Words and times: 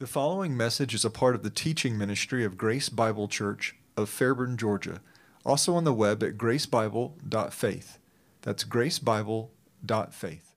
The 0.00 0.06
following 0.06 0.56
message 0.56 0.94
is 0.94 1.04
a 1.04 1.10
part 1.10 1.34
of 1.34 1.42
the 1.42 1.50
teaching 1.50 1.98
ministry 1.98 2.42
of 2.42 2.56
Grace 2.56 2.88
Bible 2.88 3.28
Church 3.28 3.76
of 3.98 4.08
Fairburn, 4.08 4.56
Georgia, 4.56 5.02
also 5.44 5.74
on 5.74 5.84
the 5.84 5.92
web 5.92 6.22
at 6.22 6.38
gracebible.faith. 6.38 7.98
That's 8.40 8.64
gracebible.faith. 8.64 10.54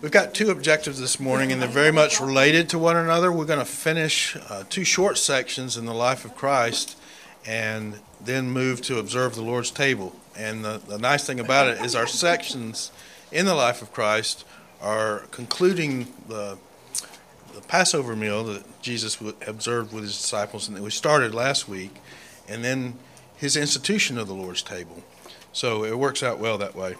We've 0.00 0.12
got 0.12 0.32
two 0.32 0.52
objectives 0.52 1.00
this 1.00 1.18
morning, 1.18 1.50
and 1.50 1.60
they're 1.60 1.68
very 1.68 1.90
much 1.90 2.20
related 2.20 2.68
to 2.68 2.78
one 2.78 2.96
another. 2.96 3.32
We're 3.32 3.46
going 3.46 3.58
to 3.58 3.64
finish 3.64 4.36
uh, 4.48 4.62
two 4.70 4.84
short 4.84 5.18
sections 5.18 5.76
in 5.76 5.84
the 5.84 5.92
life 5.92 6.24
of 6.24 6.36
Christ 6.36 6.96
and 7.44 7.98
then 8.20 8.48
move 8.48 8.80
to 8.82 9.00
observe 9.00 9.34
the 9.34 9.42
Lord's 9.42 9.72
table. 9.72 10.14
And 10.38 10.64
the, 10.64 10.80
the 10.86 10.98
nice 10.98 11.26
thing 11.26 11.40
about 11.40 11.66
it 11.66 11.84
is 11.84 11.96
our 11.96 12.06
sections 12.06 12.92
in 13.32 13.44
the 13.44 13.56
life 13.56 13.82
of 13.82 13.92
Christ 13.92 14.44
are 14.80 15.24
concluding 15.32 16.14
the 16.28 16.58
the 17.54 17.60
Passover 17.60 18.16
meal 18.16 18.44
that 18.44 18.82
Jesus 18.82 19.20
observed 19.46 19.92
with 19.92 20.04
his 20.04 20.16
disciples 20.16 20.68
and 20.68 20.78
we 20.80 20.90
started 20.90 21.34
last 21.34 21.68
week, 21.68 21.96
and 22.48 22.64
then 22.64 22.94
his 23.36 23.56
institution 23.56 24.18
of 24.18 24.28
the 24.28 24.34
Lord's 24.34 24.62
table. 24.62 25.02
So 25.52 25.84
it 25.84 25.98
works 25.98 26.22
out 26.22 26.38
well 26.38 26.58
that 26.58 26.74
way. 26.74 26.94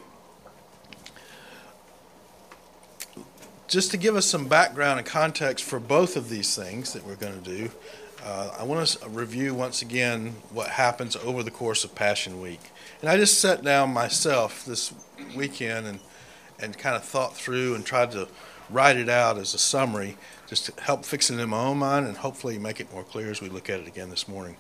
Just 3.69 3.91
to 3.93 3.97
give 3.97 4.17
us 4.17 4.27
some 4.27 4.49
background 4.49 4.99
and 4.99 5.09
context 5.09 5.65
for 5.65 5.81
both 5.81 6.17
of 6.17 6.29
these 6.29 6.55
things 6.55 6.93
that 6.93 7.07
we're 7.07 7.17
going 7.17 7.41
to 7.43 7.51
do, 7.51 7.71
uh, 8.25 8.51
I 8.59 8.65
want 8.65 8.87
to 8.87 9.09
review 9.09 9.55
once 9.55 9.83
again 9.83 10.37
what 10.51 10.69
happens 10.69 11.17
over 11.17 11.43
the 11.43 11.51
course 11.51 11.83
of 11.83 11.95
Passion 11.95 12.41
Week. 12.41 12.61
And 13.01 13.09
I 13.09 13.17
just 13.17 13.41
sat 13.41 13.65
down 13.65 13.93
myself 13.93 14.65
this 14.65 14.93
weekend 15.35 15.87
and, 15.87 16.01
and 16.61 16.77
kind 16.77 16.95
of 16.95 17.03
thought 17.03 17.35
through 17.35 17.75
and 17.75 17.85
tried 17.85 18.13
to 18.13 18.29
write 18.71 18.97
it 18.97 19.09
out 19.09 19.39
as 19.39 19.55
a 19.55 19.59
summary 19.59 20.17
just 20.53 20.79
help 20.81 21.03
fix 21.03 21.31
it 21.31 21.41
in 21.41 21.49
my 21.49 21.59
own 21.59 21.79
mind 21.79 22.07
and 22.07 22.19
hopefully 22.19 22.59
make 22.59 22.79
it 22.79 22.93
more 22.93 23.03
clear 23.03 23.31
as 23.31 23.41
we 23.41 23.49
look 23.49 23.71
at 23.71 23.81
it 23.81 23.87
again 23.87 24.11
this 24.11 24.29
morning. 24.29 24.55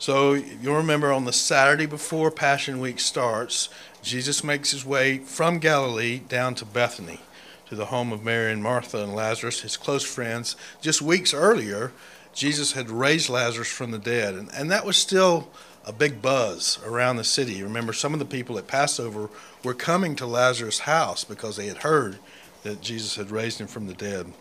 So 0.00 0.32
you'll 0.32 0.74
remember 0.74 1.12
on 1.12 1.26
the 1.26 1.32
Saturday 1.32 1.86
before 1.86 2.32
Passion 2.32 2.80
Week 2.80 2.98
starts, 2.98 3.68
Jesus 4.02 4.42
makes 4.42 4.72
his 4.72 4.84
way 4.84 5.18
from 5.18 5.60
Galilee 5.60 6.18
down 6.18 6.56
to 6.56 6.64
Bethany, 6.64 7.20
to 7.68 7.76
the 7.76 7.86
home 7.86 8.10
of 8.12 8.24
Mary 8.24 8.52
and 8.52 8.64
Martha 8.64 9.00
and 9.00 9.14
Lazarus, 9.14 9.60
his 9.60 9.76
close 9.76 10.02
friends. 10.02 10.56
Just 10.80 11.00
weeks 11.00 11.32
earlier, 11.32 11.92
Jesus 12.32 12.72
had 12.72 12.90
raised 12.90 13.28
Lazarus 13.28 13.70
from 13.70 13.92
the 13.92 13.98
dead, 14.00 14.34
and, 14.34 14.50
and 14.52 14.72
that 14.72 14.84
was 14.84 14.96
still 14.96 15.50
a 15.86 15.92
big 15.92 16.20
buzz 16.20 16.80
around 16.84 17.14
the 17.14 17.22
city. 17.22 17.62
Remember, 17.62 17.92
some 17.92 18.12
of 18.12 18.18
the 18.18 18.24
people 18.24 18.58
at 18.58 18.66
Passover 18.66 19.30
were 19.62 19.72
coming 19.72 20.16
to 20.16 20.26
Lazarus' 20.26 20.80
house 20.80 21.22
because 21.22 21.56
they 21.56 21.68
had 21.68 21.78
heard 21.78 22.18
that 22.62 22.80
Jesus 22.80 23.16
had 23.16 23.30
raised 23.30 23.60
him 23.60 23.66
from 23.66 23.86
the 23.86 23.94
dead. 23.94 24.32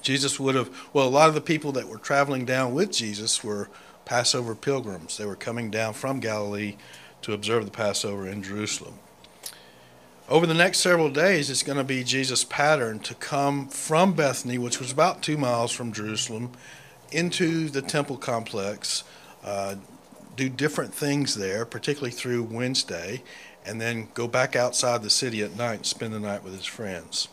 Jesus 0.00 0.40
would 0.40 0.54
have, 0.54 0.70
well, 0.92 1.06
a 1.06 1.10
lot 1.10 1.28
of 1.28 1.34
the 1.34 1.40
people 1.40 1.72
that 1.72 1.88
were 1.88 1.98
traveling 1.98 2.44
down 2.44 2.74
with 2.74 2.92
Jesus 2.92 3.44
were 3.44 3.68
Passover 4.04 4.54
pilgrims. 4.54 5.16
They 5.16 5.26
were 5.26 5.36
coming 5.36 5.70
down 5.70 5.94
from 5.94 6.20
Galilee 6.20 6.76
to 7.22 7.32
observe 7.32 7.64
the 7.64 7.70
Passover 7.70 8.26
in 8.26 8.42
Jerusalem. 8.42 8.94
Over 10.28 10.46
the 10.46 10.54
next 10.54 10.78
several 10.78 11.10
days, 11.10 11.50
it's 11.50 11.62
going 11.62 11.78
to 11.78 11.84
be 11.84 12.04
Jesus' 12.04 12.44
pattern 12.44 13.00
to 13.00 13.14
come 13.14 13.68
from 13.68 14.14
Bethany, 14.14 14.58
which 14.58 14.80
was 14.80 14.90
about 14.90 15.22
two 15.22 15.36
miles 15.36 15.72
from 15.72 15.92
Jerusalem, 15.92 16.52
into 17.10 17.68
the 17.68 17.82
temple 17.82 18.16
complex, 18.16 19.04
uh, 19.44 19.76
do 20.36 20.48
different 20.48 20.94
things 20.94 21.34
there, 21.34 21.66
particularly 21.66 22.12
through 22.12 22.44
Wednesday, 22.44 23.22
and 23.66 23.80
then 23.80 24.08
go 24.14 24.26
back 24.26 24.56
outside 24.56 25.02
the 25.02 25.10
city 25.10 25.42
at 25.42 25.56
night 25.56 25.74
and 25.74 25.86
spend 25.86 26.14
the 26.14 26.20
night 26.20 26.42
with 26.42 26.54
his 26.54 26.64
friends. 26.64 27.28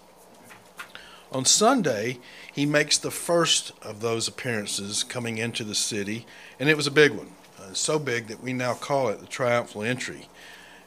On 1.32 1.46
Sunday, 1.46 2.18
he 2.52 2.66
makes 2.66 2.98
the 2.98 3.12
first 3.12 3.72
of 3.84 4.02
those 4.02 4.28
appearances 4.28 5.04
coming 5.04 5.38
into 5.38 5.64
the 5.64 5.76
city, 5.76 6.26
and 6.60 6.70
it 6.70 6.78
was 6.78 6.88
a 6.88 6.92
big 6.92 7.12
one. 7.12 7.32
Uh, 7.60 7.74
so 7.74 8.00
big 8.00 8.28
that 8.28 8.42
we 8.42 8.52
now 8.52 8.74
call 8.74 9.10
it 9.10 9.20
the 9.20 9.28
triumphal 9.28 9.84
entry. 9.84 10.28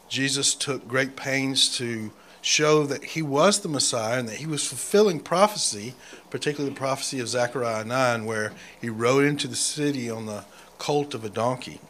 Jesus 0.08 0.54
took 0.54 0.88
great 0.88 1.14
pains 1.14 1.76
to 1.78 2.10
show 2.40 2.84
that 2.86 3.04
he 3.04 3.22
was 3.22 3.60
the 3.60 3.68
Messiah 3.68 4.18
and 4.18 4.28
that 4.28 4.38
he 4.38 4.46
was 4.46 4.66
fulfilling 4.66 5.20
prophecy, 5.20 5.94
particularly 6.28 6.74
the 6.74 6.78
prophecy 6.78 7.20
of 7.20 7.28
Zechariah 7.28 7.84
9, 7.84 8.24
where 8.24 8.52
he 8.80 8.90
rode 8.90 9.24
into 9.24 9.46
the 9.46 9.54
city 9.54 10.10
on 10.10 10.26
the 10.26 10.44
colt 10.78 11.14
of 11.14 11.24
a 11.24 11.30
donkey. 11.30 11.80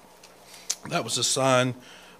That 0.90 1.04
was 1.04 1.16
a 1.16 1.24
sign 1.24 1.74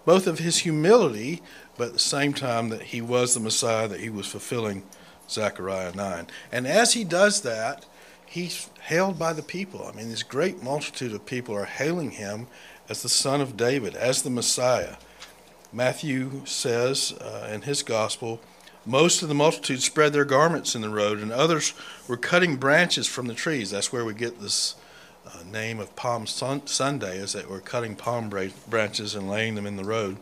both 0.05 0.27
of 0.27 0.39
his 0.39 0.59
humility, 0.59 1.43
but 1.77 1.89
at 1.89 1.93
the 1.93 1.99
same 1.99 2.33
time 2.33 2.71
that 2.71 2.83
he 2.83 3.01
was 3.01 3.35
the 3.35 3.41
Messiah, 3.41 3.87
that 3.87 4.01
he 4.01 4.11
was 4.11 4.27
fulfilling 4.27 4.83
Zechariah 5.32 5.93
9. 5.94 6.26
And 6.50 6.66
as 6.66 6.93
he 6.93 7.04
does 7.04 7.43
that, 7.43 7.87
he's 8.26 8.69
hailed 8.82 9.19
by 9.19 9.32
the 9.32 9.43
people. 9.43 9.87
I 9.87 9.97
mean, 9.97 10.09
this 10.09 10.22
great 10.22 10.62
multitude 10.62 11.12
of 11.12 11.26
people 11.26 11.54
are 11.54 11.65
hailing 11.65 12.12
him 12.12 12.47
as 12.88 13.03
the 13.03 13.09
Son 13.09 13.41
of 13.41 13.56
David, 13.56 13.94
as 13.94 14.22
the 14.22 14.31
Messiah. 14.31 14.97
Matthew 15.72 16.44
says 16.44 17.12
uh, 17.20 17.48
in 17.53 17.62
his 17.62 17.82
gospel, 17.82 18.41
most 18.84 19.22
of 19.22 19.28
the 19.28 19.34
multitude 19.34 19.82
spread 19.82 20.12
their 20.12 20.25
garments 20.25 20.75
in 20.75 20.82
the 20.82 20.88
road, 20.88 21.20
and 21.20 21.32
others 21.32 21.72
were 22.09 22.16
cutting 22.16 22.56
branches 22.56 23.06
from 23.06 23.26
the 23.26 23.34
trees. 23.34 23.70
That's 23.70 23.93
where 23.93 24.04
we 24.04 24.12
get 24.12 24.41
this 24.41 24.75
uh, 25.26 25.44
name 25.50 25.78
of 25.78 25.94
Palm 25.94 26.26
Sunday, 26.26 27.16
is 27.19 27.32
that 27.32 27.49
we're 27.49 27.60
cutting 27.60 27.94
palm 27.94 28.28
branches 28.69 29.14
and 29.14 29.31
laying 29.31 29.54
them 29.54 29.66
in 29.66 29.76
the 29.76 29.84
road 29.84 30.16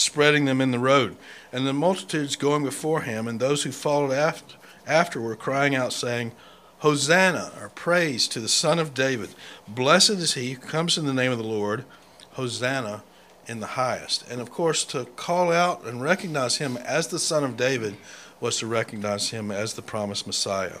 spreading 0.00 0.44
them 0.44 0.60
in 0.60 0.70
the 0.70 0.78
road. 0.78 1.16
And 1.52 1.66
the 1.66 1.72
multitudes 1.72 2.36
going 2.36 2.64
before 2.64 3.02
him, 3.02 3.28
and 3.28 3.38
those 3.38 3.62
who 3.62 3.72
followed 3.72 4.12
after, 4.12 4.56
after 4.86 5.20
were 5.20 5.36
crying 5.36 5.74
out, 5.74 5.92
saying, 5.92 6.32
Hosanna, 6.78 7.52
or 7.60 7.68
praise 7.68 8.26
to 8.28 8.40
the 8.40 8.48
Son 8.48 8.78
of 8.78 8.94
David. 8.94 9.30
Blessed 9.68 10.10
is 10.10 10.34
he 10.34 10.52
who 10.52 10.60
comes 10.60 10.96
in 10.96 11.04
the 11.04 11.12
name 11.12 11.30
of 11.30 11.38
the 11.38 11.44
Lord. 11.44 11.84
Hosanna 12.32 13.02
in 13.46 13.60
the 13.60 13.66
highest. 13.66 14.26
And 14.30 14.40
of 14.40 14.50
course, 14.50 14.84
to 14.86 15.04
call 15.04 15.52
out 15.52 15.84
and 15.84 16.00
recognize 16.00 16.56
him 16.56 16.76
as 16.78 17.08
the 17.08 17.18
Son 17.18 17.44
of 17.44 17.56
David 17.56 17.96
was 18.40 18.58
to 18.58 18.66
recognize 18.66 19.30
him 19.30 19.50
as 19.50 19.74
the 19.74 19.82
promised 19.82 20.26
Messiah. 20.26 20.78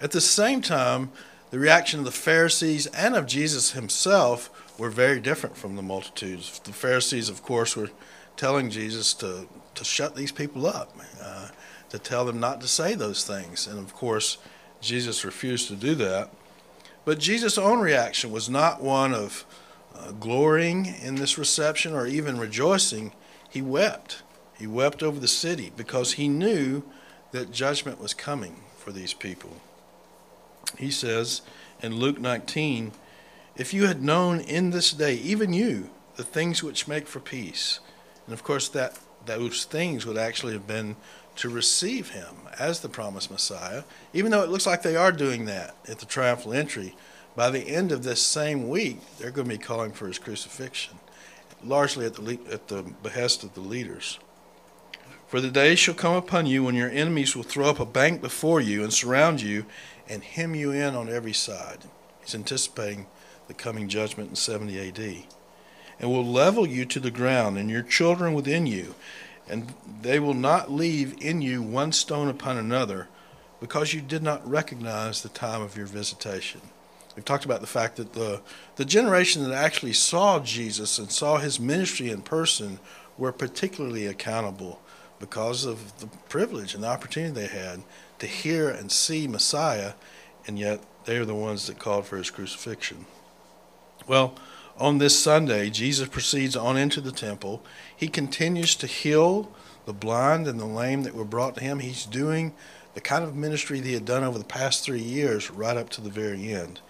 At 0.00 0.10
the 0.10 0.20
same 0.20 0.60
time, 0.60 1.12
the 1.50 1.58
reaction 1.58 2.00
of 2.00 2.04
the 2.04 2.10
Pharisees 2.10 2.86
and 2.88 3.14
of 3.14 3.26
Jesus 3.26 3.72
himself 3.72 4.50
were 4.78 4.90
very 4.90 5.20
different 5.20 5.56
from 5.56 5.76
the 5.76 5.82
multitudes. 5.82 6.60
The 6.64 6.72
Pharisees, 6.72 7.28
of 7.28 7.42
course, 7.42 7.76
were 7.76 7.90
telling 8.36 8.70
Jesus 8.70 9.14
to, 9.14 9.46
to 9.74 9.84
shut 9.84 10.16
these 10.16 10.32
people 10.32 10.66
up, 10.66 10.96
uh, 11.22 11.48
to 11.90 11.98
tell 11.98 12.24
them 12.24 12.40
not 12.40 12.60
to 12.60 12.68
say 12.68 12.94
those 12.94 13.24
things. 13.24 13.66
And 13.66 13.78
of 13.78 13.94
course, 13.94 14.38
Jesus 14.80 15.24
refused 15.24 15.68
to 15.68 15.76
do 15.76 15.94
that. 15.96 16.30
But 17.04 17.18
Jesus' 17.18 17.58
own 17.58 17.80
reaction 17.80 18.32
was 18.32 18.48
not 18.48 18.82
one 18.82 19.14
of 19.14 19.44
uh, 19.94 20.12
glorying 20.12 20.86
in 20.86 21.16
this 21.16 21.38
reception 21.38 21.92
or 21.92 22.06
even 22.06 22.38
rejoicing. 22.38 23.12
He 23.48 23.62
wept. 23.62 24.22
He 24.58 24.66
wept 24.66 25.02
over 25.02 25.20
the 25.20 25.28
city 25.28 25.70
because 25.76 26.12
he 26.12 26.28
knew 26.28 26.82
that 27.32 27.52
judgment 27.52 28.00
was 28.00 28.14
coming 28.14 28.62
for 28.78 28.92
these 28.92 29.14
people. 29.14 29.60
He 30.78 30.90
says 30.90 31.42
in 31.82 31.96
Luke 31.96 32.20
19, 32.20 32.92
if 33.56 33.72
you 33.72 33.86
had 33.86 34.02
known 34.02 34.40
in 34.40 34.70
this 34.70 34.92
day, 34.92 35.14
even 35.14 35.52
you, 35.52 35.90
the 36.16 36.24
things 36.24 36.62
which 36.62 36.88
make 36.88 37.06
for 37.06 37.20
peace, 37.20 37.80
and 38.26 38.34
of 38.34 38.42
course 38.42 38.68
that 38.68 38.98
those 39.26 39.64
things 39.64 40.04
would 40.06 40.18
actually 40.18 40.52
have 40.52 40.66
been 40.66 40.96
to 41.36 41.48
receive 41.48 42.10
him 42.10 42.36
as 42.58 42.80
the 42.80 42.88
promised 42.88 43.30
Messiah, 43.30 43.84
even 44.12 44.30
though 44.30 44.42
it 44.42 44.50
looks 44.50 44.66
like 44.66 44.82
they 44.82 44.96
are 44.96 45.12
doing 45.12 45.44
that 45.46 45.74
at 45.88 45.98
the 45.98 46.06
triumphal 46.06 46.52
entry. 46.52 46.96
By 47.36 47.50
the 47.50 47.68
end 47.68 47.90
of 47.90 48.04
this 48.04 48.22
same 48.22 48.68
week, 48.68 48.98
they're 49.18 49.32
going 49.32 49.48
to 49.48 49.56
be 49.56 49.62
calling 49.62 49.90
for 49.90 50.06
his 50.06 50.20
crucifixion, 50.20 50.98
largely 51.64 52.06
at 52.06 52.14
the, 52.14 52.38
at 52.50 52.68
the 52.68 52.82
behest 53.02 53.42
of 53.42 53.54
the 53.54 53.60
leaders. 53.60 54.20
For 55.26 55.40
the 55.40 55.50
day 55.50 55.74
shall 55.74 55.94
come 55.94 56.14
upon 56.14 56.46
you 56.46 56.62
when 56.62 56.76
your 56.76 56.90
enemies 56.90 57.34
will 57.34 57.42
throw 57.42 57.68
up 57.68 57.80
a 57.80 57.86
bank 57.86 58.20
before 58.20 58.60
you 58.60 58.84
and 58.84 58.92
surround 58.92 59.40
you 59.40 59.66
and 60.08 60.22
hem 60.22 60.54
you 60.54 60.70
in 60.70 60.94
on 60.94 61.08
every 61.08 61.32
side. 61.32 61.78
He's 62.20 62.36
anticipating 62.36 63.06
the 63.48 63.54
coming 63.54 63.88
judgment 63.88 64.30
in 64.30 64.36
70 64.36 64.88
AD, 64.88 65.24
and 66.00 66.10
will 66.10 66.24
level 66.24 66.66
you 66.66 66.84
to 66.86 67.00
the 67.00 67.10
ground 67.10 67.58
and 67.58 67.70
your 67.70 67.82
children 67.82 68.34
within 68.34 68.66
you, 68.66 68.94
and 69.48 69.74
they 70.02 70.18
will 70.18 70.34
not 70.34 70.70
leave 70.70 71.14
in 71.22 71.42
you 71.42 71.62
one 71.62 71.92
stone 71.92 72.28
upon 72.28 72.56
another, 72.56 73.08
because 73.60 73.94
you 73.94 74.00
did 74.00 74.22
not 74.22 74.48
recognize 74.48 75.22
the 75.22 75.28
time 75.28 75.62
of 75.62 75.76
your 75.76 75.86
visitation. 75.86 76.60
We've 77.14 77.24
talked 77.24 77.44
about 77.44 77.60
the 77.60 77.66
fact 77.66 77.96
that 77.96 78.12
the, 78.14 78.40
the 78.76 78.84
generation 78.84 79.44
that 79.44 79.52
actually 79.52 79.92
saw 79.92 80.40
Jesus 80.40 80.98
and 80.98 81.10
saw 81.10 81.38
his 81.38 81.60
ministry 81.60 82.10
in 82.10 82.22
person 82.22 82.80
were 83.16 83.32
particularly 83.32 84.06
accountable 84.06 84.80
because 85.20 85.64
of 85.64 86.00
the 86.00 86.08
privilege 86.28 86.74
and 86.74 86.82
the 86.82 86.88
opportunity 86.88 87.32
they 87.32 87.46
had 87.46 87.82
to 88.18 88.26
hear 88.26 88.68
and 88.68 88.90
see 88.90 89.28
Messiah, 89.28 89.92
and 90.46 90.58
yet 90.58 90.80
they 91.04 91.16
are 91.16 91.24
the 91.24 91.34
ones 91.34 91.66
that 91.66 91.78
called 91.78 92.06
for 92.06 92.16
his 92.16 92.30
crucifixion. 92.30 93.06
Well, 94.06 94.34
on 94.76 94.98
this 94.98 95.18
Sunday, 95.18 95.70
Jesus 95.70 96.08
proceeds 96.08 96.56
on 96.56 96.76
into 96.76 97.00
the 97.00 97.12
temple. 97.12 97.62
He 97.96 98.08
continues 98.08 98.74
to 98.76 98.86
heal 98.86 99.50
the 99.86 99.92
blind 99.92 100.46
and 100.46 100.58
the 100.58 100.66
lame 100.66 101.04
that 101.04 101.14
were 101.14 101.24
brought 101.24 101.54
to 101.56 101.62
him. 101.62 101.78
He's 101.78 102.04
doing 102.04 102.54
the 102.94 103.00
kind 103.00 103.24
of 103.24 103.34
ministry 103.34 103.80
that 103.80 103.86
he 103.86 103.94
had 103.94 104.04
done 104.04 104.24
over 104.24 104.38
the 104.38 104.44
past 104.44 104.84
three 104.84 105.02
years, 105.02 105.50
right 105.50 105.76
up 105.76 105.90
to 105.90 106.00
the 106.00 106.10
very 106.10 106.52
end. 106.52 106.80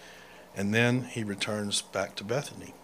And 0.56 0.72
then 0.72 1.04
he 1.04 1.24
returns 1.24 1.82
back 1.82 2.14
to 2.16 2.24
Bethany. 2.24 2.74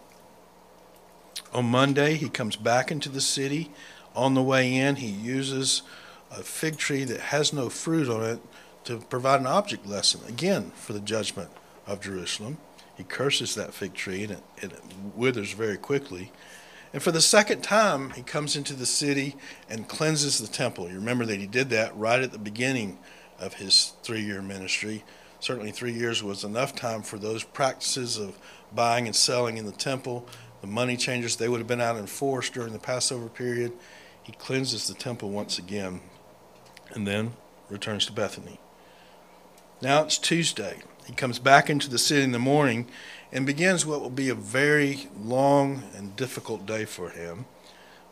On 1.53 1.65
Monday, 1.65 2.15
he 2.15 2.29
comes 2.29 2.55
back 2.55 2.91
into 2.91 3.09
the 3.09 3.21
city. 3.21 3.71
On 4.15 4.33
the 4.33 4.41
way 4.41 4.73
in, 4.73 4.97
he 4.97 5.07
uses 5.07 5.81
a 6.29 6.43
fig 6.43 6.77
tree 6.77 7.03
that 7.05 7.19
has 7.19 7.51
no 7.51 7.69
fruit 7.69 8.09
on 8.09 8.23
it 8.23 8.39
to 8.85 8.97
provide 8.97 9.41
an 9.41 9.47
object 9.47 9.85
lesson, 9.85 10.21
again, 10.27 10.71
for 10.75 10.93
the 10.93 10.99
judgment 10.99 11.49
of 11.85 12.01
Jerusalem. 12.01 12.57
He 13.01 13.05
curses 13.05 13.55
that 13.55 13.73
fig 13.73 13.95
tree 13.95 14.21
and 14.25 14.33
it, 14.33 14.43
it 14.57 14.71
withers 15.15 15.53
very 15.53 15.77
quickly. 15.77 16.31
And 16.93 17.01
for 17.01 17.11
the 17.11 17.19
second 17.19 17.63
time, 17.63 18.11
he 18.11 18.21
comes 18.21 18.55
into 18.55 18.75
the 18.75 18.85
city 18.85 19.37
and 19.67 19.87
cleanses 19.87 20.37
the 20.37 20.45
temple. 20.45 20.87
You 20.87 20.97
remember 20.97 21.25
that 21.25 21.39
he 21.39 21.47
did 21.47 21.71
that 21.71 21.97
right 21.97 22.21
at 22.21 22.31
the 22.31 22.37
beginning 22.37 22.99
of 23.39 23.55
his 23.55 23.93
three 24.03 24.21
year 24.21 24.43
ministry. 24.43 25.03
Certainly, 25.39 25.71
three 25.71 25.93
years 25.93 26.21
was 26.21 26.43
enough 26.43 26.75
time 26.75 27.01
for 27.01 27.17
those 27.17 27.43
practices 27.43 28.19
of 28.19 28.37
buying 28.71 29.07
and 29.07 29.15
selling 29.15 29.57
in 29.57 29.65
the 29.65 29.71
temple. 29.71 30.27
The 30.61 30.67
money 30.67 30.95
changers, 30.95 31.37
they 31.37 31.49
would 31.49 31.59
have 31.59 31.67
been 31.67 31.81
out 31.81 31.97
in 31.97 32.05
force 32.05 32.51
during 32.51 32.71
the 32.71 32.77
Passover 32.77 33.29
period. 33.29 33.71
He 34.21 34.33
cleanses 34.33 34.87
the 34.87 34.93
temple 34.93 35.31
once 35.31 35.57
again 35.57 36.01
and 36.91 37.07
then 37.07 37.33
returns 37.67 38.05
to 38.05 38.11
Bethany. 38.11 38.59
Now 39.81 40.03
it's 40.03 40.19
Tuesday. 40.19 40.83
He 41.05 41.13
comes 41.13 41.39
back 41.39 41.69
into 41.69 41.89
the 41.89 41.97
city 41.97 42.23
in 42.23 42.31
the 42.31 42.39
morning 42.39 42.87
and 43.31 43.45
begins 43.45 43.85
what 43.85 44.01
will 44.01 44.09
be 44.09 44.29
a 44.29 44.35
very 44.35 45.07
long 45.19 45.83
and 45.95 46.15
difficult 46.15 46.65
day 46.65 46.85
for 46.85 47.09
him. 47.09 47.45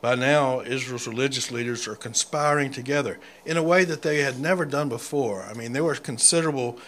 By 0.01 0.15
now, 0.15 0.61
Israel's 0.61 1.07
religious 1.07 1.51
leaders 1.51 1.87
are 1.87 1.95
conspiring 1.95 2.71
together 2.71 3.19
in 3.45 3.57
a 3.57 3.63
way 3.63 3.83
that 3.83 4.01
they 4.01 4.19
had 4.19 4.39
never 4.39 4.63
done 4.63 4.87
before. 4.87 5.43
I 5.43 5.53
mean, 5.53 5.73
there 5.73 5.83
were 5.83 5.95
considerable 5.95 6.79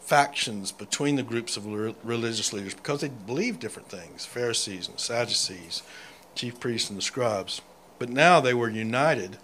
factions 0.00 0.70
between 0.72 1.16
the 1.16 1.22
groups 1.22 1.56
of 1.56 1.66
religious 1.66 2.52
leaders 2.52 2.74
because 2.74 3.00
they 3.00 3.08
believed 3.08 3.60
different 3.60 3.88
things 3.88 4.26
Pharisees 4.26 4.88
and 4.88 4.98
Sadducees, 4.98 5.82
chief 6.34 6.60
priests 6.60 6.90
and 6.90 6.98
the 6.98 7.02
scribes. 7.02 7.62
But 7.98 8.10
now 8.10 8.40
they 8.40 8.54
were 8.54 8.70
united 8.70 9.38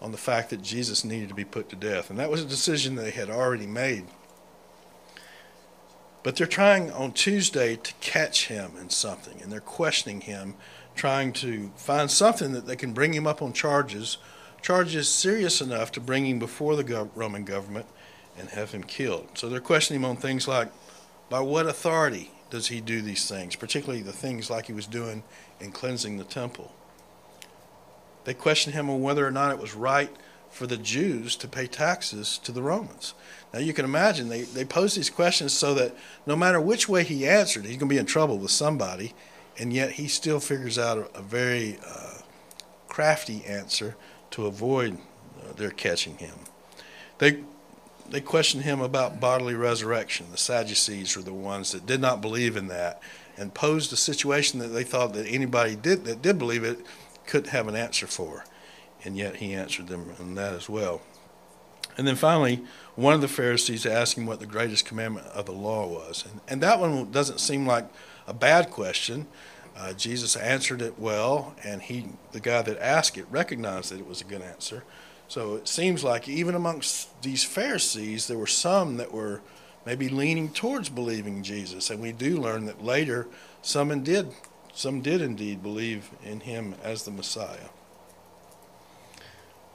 on 0.00 0.12
the 0.12 0.18
fact 0.18 0.50
that 0.50 0.62
Jesus 0.62 1.04
needed 1.04 1.28
to 1.28 1.34
be 1.34 1.44
put 1.44 1.68
to 1.70 1.76
death. 1.76 2.08
And 2.08 2.18
that 2.18 2.30
was 2.30 2.42
a 2.42 2.46
decision 2.46 2.94
they 2.94 3.10
had 3.10 3.30
already 3.30 3.66
made. 3.66 4.06
But 6.22 6.36
they're 6.36 6.46
trying 6.46 6.90
on 6.92 7.12
Tuesday 7.12 7.76
to 7.76 7.94
catch 8.00 8.48
him 8.48 8.72
in 8.78 8.90
something, 8.90 9.40
and 9.42 9.50
they're 9.50 9.60
questioning 9.60 10.20
him, 10.20 10.54
trying 10.94 11.32
to 11.34 11.70
find 11.76 12.10
something 12.10 12.52
that 12.52 12.66
they 12.66 12.76
can 12.76 12.92
bring 12.92 13.14
him 13.14 13.26
up 13.26 13.40
on 13.40 13.52
charges, 13.52 14.18
charges 14.60 15.08
serious 15.08 15.60
enough 15.60 15.90
to 15.92 16.00
bring 16.00 16.26
him 16.26 16.38
before 16.38 16.76
the 16.76 17.08
Roman 17.14 17.44
government 17.44 17.86
and 18.38 18.50
have 18.50 18.72
him 18.72 18.82
killed. 18.82 19.28
So 19.34 19.48
they're 19.48 19.60
questioning 19.60 20.02
him 20.02 20.10
on 20.10 20.16
things 20.16 20.46
like 20.46 20.68
by 21.30 21.40
what 21.40 21.66
authority 21.66 22.32
does 22.50 22.66
he 22.66 22.80
do 22.80 23.00
these 23.00 23.28
things, 23.28 23.56
particularly 23.56 24.02
the 24.02 24.12
things 24.12 24.50
like 24.50 24.66
he 24.66 24.72
was 24.72 24.86
doing 24.86 25.22
in 25.60 25.72
cleansing 25.72 26.18
the 26.18 26.24
temple. 26.24 26.72
They 28.24 28.34
question 28.34 28.72
him 28.72 28.90
on 28.90 29.00
whether 29.00 29.26
or 29.26 29.30
not 29.30 29.52
it 29.52 29.58
was 29.58 29.74
right 29.74 30.14
for 30.50 30.66
the 30.66 30.76
Jews 30.76 31.36
to 31.36 31.48
pay 31.48 31.66
taxes 31.66 32.38
to 32.38 32.52
the 32.52 32.62
Romans. 32.62 33.14
Now 33.52 33.60
you 33.60 33.72
can 33.72 33.84
imagine 33.84 34.28
they, 34.28 34.42
they 34.42 34.64
pose 34.64 34.94
these 34.94 35.10
questions 35.10 35.52
so 35.52 35.74
that 35.74 35.94
no 36.26 36.36
matter 36.36 36.60
which 36.60 36.88
way 36.88 37.04
he 37.04 37.26
answered, 37.26 37.64
he's 37.64 37.76
going 37.76 37.88
to 37.88 37.94
be 37.94 37.98
in 37.98 38.06
trouble 38.06 38.38
with 38.38 38.50
somebody, 38.50 39.14
and 39.58 39.72
yet 39.72 39.92
he 39.92 40.08
still 40.08 40.40
figures 40.40 40.78
out 40.78 40.98
a, 40.98 41.18
a 41.18 41.22
very 41.22 41.78
uh, 41.86 42.18
crafty 42.88 43.44
answer 43.46 43.96
to 44.32 44.46
avoid 44.46 44.98
uh, 45.38 45.52
their 45.54 45.70
catching 45.70 46.18
him. 46.18 46.34
They 47.18 47.40
they 48.10 48.20
question 48.20 48.62
him 48.62 48.80
about 48.80 49.20
bodily 49.20 49.54
resurrection. 49.54 50.26
The 50.32 50.36
Sadducees 50.36 51.16
were 51.16 51.22
the 51.22 51.32
ones 51.32 51.70
that 51.70 51.86
did 51.86 52.00
not 52.00 52.20
believe 52.20 52.56
in 52.56 52.66
that 52.66 53.00
and 53.36 53.54
posed 53.54 53.92
a 53.92 53.96
situation 53.96 54.58
that 54.58 54.68
they 54.68 54.82
thought 54.82 55.14
that 55.14 55.26
anybody 55.26 55.76
did 55.76 56.04
that 56.04 56.20
did 56.20 56.38
believe 56.38 56.64
it 56.64 56.84
couldn't 57.26 57.50
have 57.50 57.68
an 57.68 57.76
answer 57.76 58.08
for. 58.08 58.44
And 59.04 59.16
yet 59.16 59.36
he 59.36 59.54
answered 59.54 59.88
them 59.88 60.12
in 60.18 60.34
that 60.34 60.52
as 60.52 60.68
well. 60.68 61.00
And 61.96 62.06
then 62.06 62.16
finally, 62.16 62.62
one 62.96 63.14
of 63.14 63.20
the 63.20 63.28
Pharisees 63.28 63.84
asked 63.84 64.16
him 64.16 64.26
what 64.26 64.40
the 64.40 64.46
greatest 64.46 64.86
commandment 64.86 65.26
of 65.28 65.46
the 65.46 65.52
law 65.52 65.86
was. 65.86 66.24
And, 66.30 66.40
and 66.48 66.62
that 66.62 66.80
one 66.80 67.10
doesn't 67.10 67.40
seem 67.40 67.66
like 67.66 67.88
a 68.26 68.34
bad 68.34 68.70
question. 68.70 69.26
Uh, 69.76 69.92
Jesus 69.92 70.36
answered 70.36 70.82
it 70.82 70.98
well, 70.98 71.54
and 71.64 71.82
he, 71.82 72.06
the 72.32 72.40
guy 72.40 72.62
that 72.62 72.78
asked 72.78 73.16
it, 73.16 73.26
recognized 73.30 73.90
that 73.90 73.98
it 73.98 74.06
was 74.06 74.20
a 74.20 74.24
good 74.24 74.42
answer. 74.42 74.84
So 75.28 75.54
it 75.54 75.68
seems 75.68 76.02
like 76.02 76.28
even 76.28 76.54
amongst 76.54 77.22
these 77.22 77.44
Pharisees, 77.44 78.26
there 78.26 78.38
were 78.38 78.46
some 78.46 78.96
that 78.96 79.12
were 79.12 79.40
maybe 79.86 80.08
leaning 80.08 80.50
towards 80.50 80.88
believing 80.88 81.42
Jesus. 81.42 81.90
And 81.90 82.00
we 82.00 82.12
do 82.12 82.38
learn 82.38 82.66
that 82.66 82.82
later 82.82 83.28
some 83.62 84.02
did, 84.02 84.32
some 84.72 85.00
did 85.00 85.20
indeed 85.20 85.62
believe 85.62 86.10
in 86.24 86.40
him 86.40 86.74
as 86.82 87.04
the 87.04 87.10
Messiah. 87.10 87.68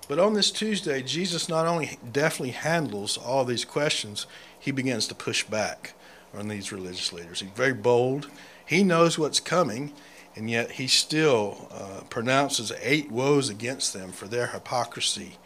But 0.08 0.20
on 0.20 0.34
this 0.34 0.52
Tuesday, 0.52 1.02
Jesus 1.02 1.50
not 1.50 1.66
only 1.66 1.98
definitely 2.12 2.52
handles 2.52 3.18
all 3.18 3.44
these 3.44 3.66
questions, 3.66 4.28
he 4.60 4.72
begins 4.72 5.08
to 5.08 5.16
push 5.16 5.44
back 5.44 5.94
on 6.34 6.48
these 6.48 6.72
religious 6.72 7.12
leaders. 7.12 7.40
He's 7.40 7.50
very 7.50 7.74
bold. 7.74 8.30
He 8.66 8.84
knows 8.84 9.18
what's 9.18 9.40
coming, 9.40 9.94
and 10.36 10.50
yet 10.50 10.72
he 10.72 10.88
still 10.88 11.70
uh, 11.72 12.02
pronounces 12.10 12.72
eight 12.82 13.12
woes 13.12 13.50
against 13.50 13.94
them 13.94 14.12
for 14.12 14.28
their 14.28 14.48
hypocrisy. 14.48 15.38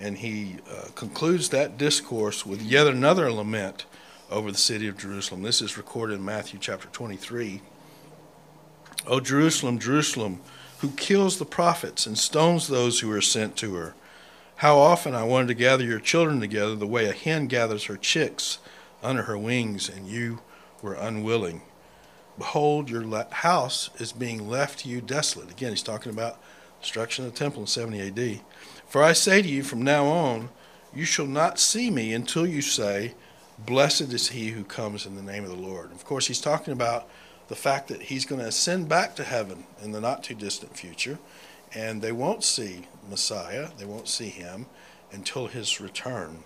And 0.00 0.18
he 0.18 0.56
uh, 0.68 0.88
concludes 0.94 1.50
that 1.50 1.78
discourse 1.78 2.44
with 2.44 2.60
yet 2.60 2.88
another 2.88 3.30
lament 3.30 3.84
over 4.30 4.50
the 4.50 4.58
city 4.58 4.88
of 4.88 4.98
Jerusalem. 4.98 5.42
This 5.42 5.62
is 5.62 5.76
recorded 5.76 6.14
in 6.14 6.24
Matthew 6.24 6.58
chapter 6.60 6.88
23. 6.88 7.60
O 9.06 9.20
Jerusalem, 9.20 9.78
Jerusalem, 9.78 10.40
who 10.82 10.90
kills 10.90 11.38
the 11.38 11.44
prophets 11.44 12.06
and 12.06 12.18
stones 12.18 12.66
those 12.66 13.00
who 13.00 13.10
are 13.12 13.20
sent 13.20 13.56
to 13.56 13.76
her. 13.76 13.94
How 14.56 14.78
often 14.78 15.14
I 15.14 15.22
wanted 15.22 15.46
to 15.48 15.54
gather 15.54 15.84
your 15.84 16.00
children 16.00 16.40
together 16.40 16.74
the 16.74 16.88
way 16.88 17.06
a 17.06 17.12
hen 17.12 17.46
gathers 17.46 17.84
her 17.84 17.96
chicks 17.96 18.58
under 19.00 19.22
her 19.22 19.38
wings, 19.38 19.88
and 19.88 20.08
you 20.08 20.40
were 20.82 20.94
unwilling. 20.94 21.62
Behold, 22.36 22.90
your 22.90 23.04
house 23.30 23.90
is 23.98 24.12
being 24.12 24.48
left 24.48 24.80
to 24.80 24.88
you 24.88 25.00
desolate. 25.00 25.52
Again, 25.52 25.70
he's 25.70 25.84
talking 25.84 26.12
about 26.12 26.40
destruction 26.80 27.24
of 27.24 27.32
the 27.32 27.38
temple 27.38 27.62
in 27.62 27.68
70 27.68 28.00
AD. 28.00 28.40
For 28.88 29.04
I 29.04 29.12
say 29.12 29.40
to 29.40 29.48
you, 29.48 29.62
from 29.62 29.82
now 29.82 30.06
on, 30.06 30.50
you 30.92 31.04
shall 31.04 31.26
not 31.26 31.60
see 31.60 31.90
me 31.90 32.12
until 32.12 32.46
you 32.46 32.60
say, 32.60 33.14
Blessed 33.56 34.12
is 34.12 34.30
he 34.30 34.48
who 34.48 34.64
comes 34.64 35.06
in 35.06 35.14
the 35.14 35.22
name 35.22 35.44
of 35.44 35.50
the 35.50 35.56
Lord. 35.56 35.92
Of 35.92 36.04
course, 36.04 36.26
he's 36.26 36.40
talking 36.40 36.72
about 36.72 37.08
the 37.52 37.56
fact 37.56 37.88
that 37.88 38.04
he's 38.04 38.24
going 38.24 38.40
to 38.40 38.46
ascend 38.46 38.88
back 38.88 39.14
to 39.14 39.22
heaven 39.22 39.64
in 39.82 39.92
the 39.92 40.00
not 40.00 40.24
too 40.24 40.34
distant 40.34 40.74
future, 40.74 41.18
and 41.74 42.00
they 42.00 42.10
won't 42.10 42.42
see 42.42 42.86
Messiah, 43.10 43.68
they 43.76 43.84
won't 43.84 44.08
see 44.08 44.30
him 44.30 44.64
until 45.12 45.48
his 45.48 45.78
return. 45.78 46.44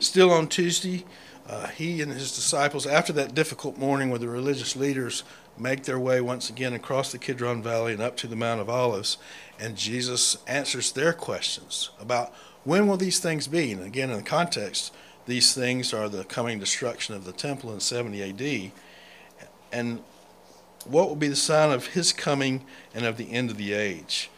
Still 0.00 0.30
on 0.30 0.48
Tuesday, 0.48 1.06
uh, 1.48 1.68
he 1.68 2.02
and 2.02 2.12
his 2.12 2.36
disciples, 2.36 2.86
after 2.86 3.10
that 3.14 3.34
difficult 3.34 3.78
morning 3.78 4.10
with 4.10 4.20
the 4.20 4.28
religious 4.28 4.76
leaders, 4.76 5.24
make 5.56 5.84
their 5.84 5.98
way 5.98 6.20
once 6.20 6.50
again 6.50 6.74
across 6.74 7.10
the 7.10 7.16
Kidron 7.16 7.62
Valley 7.62 7.94
and 7.94 8.02
up 8.02 8.18
to 8.18 8.26
the 8.26 8.36
Mount 8.36 8.60
of 8.60 8.68
Olives, 8.68 9.16
and 9.58 9.78
Jesus 9.78 10.36
answers 10.46 10.92
their 10.92 11.14
questions 11.14 11.88
about 11.98 12.34
when 12.64 12.86
will 12.86 12.98
these 12.98 13.18
things 13.18 13.48
be. 13.48 13.72
And 13.72 13.82
again, 13.82 14.10
in 14.10 14.18
the 14.18 14.22
context, 14.22 14.92
these 15.24 15.54
things 15.54 15.94
are 15.94 16.10
the 16.10 16.24
coming 16.24 16.58
destruction 16.58 17.14
of 17.14 17.24
the 17.24 17.32
temple 17.32 17.72
in 17.72 17.80
70 17.80 18.22
AD 18.22 18.72
and 19.72 20.02
what 20.84 21.08
will 21.08 21.16
be 21.16 21.28
the 21.28 21.36
sign 21.36 21.70
of 21.70 21.86
his 21.88 22.12
coming 22.12 22.64
and 22.94 23.04
of 23.04 23.16
the 23.16 23.32
end 23.32 23.50
of 23.50 23.56
the 23.56 23.72
age. 23.72 24.30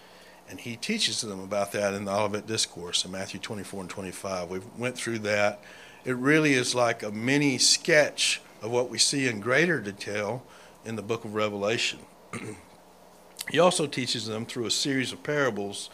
And 0.48 0.60
he 0.60 0.76
teaches 0.76 1.22
them 1.22 1.40
about 1.40 1.72
that 1.72 1.94
in 1.94 2.04
the 2.04 2.12
Olivet 2.12 2.46
Discourse 2.46 3.04
in 3.04 3.10
Matthew 3.10 3.40
24 3.40 3.82
and 3.82 3.90
25. 3.90 4.50
We 4.50 4.60
went 4.76 4.96
through 4.96 5.20
that. 5.20 5.60
It 6.04 6.16
really 6.16 6.52
is 6.52 6.74
like 6.74 7.02
a 7.02 7.10
mini 7.10 7.56
sketch 7.58 8.42
of 8.62 8.70
what 8.70 8.90
we 8.90 8.98
see 8.98 9.26
in 9.26 9.40
greater 9.40 9.80
detail 9.80 10.42
in 10.84 10.96
the 10.96 11.02
book 11.02 11.24
of 11.24 11.34
Revelation. 11.34 12.00
he 13.50 13.58
also 13.58 13.86
teaches 13.86 14.26
them 14.26 14.44
through 14.44 14.66
a 14.66 14.70
series 14.70 15.12
of 15.12 15.22
parables 15.22 15.88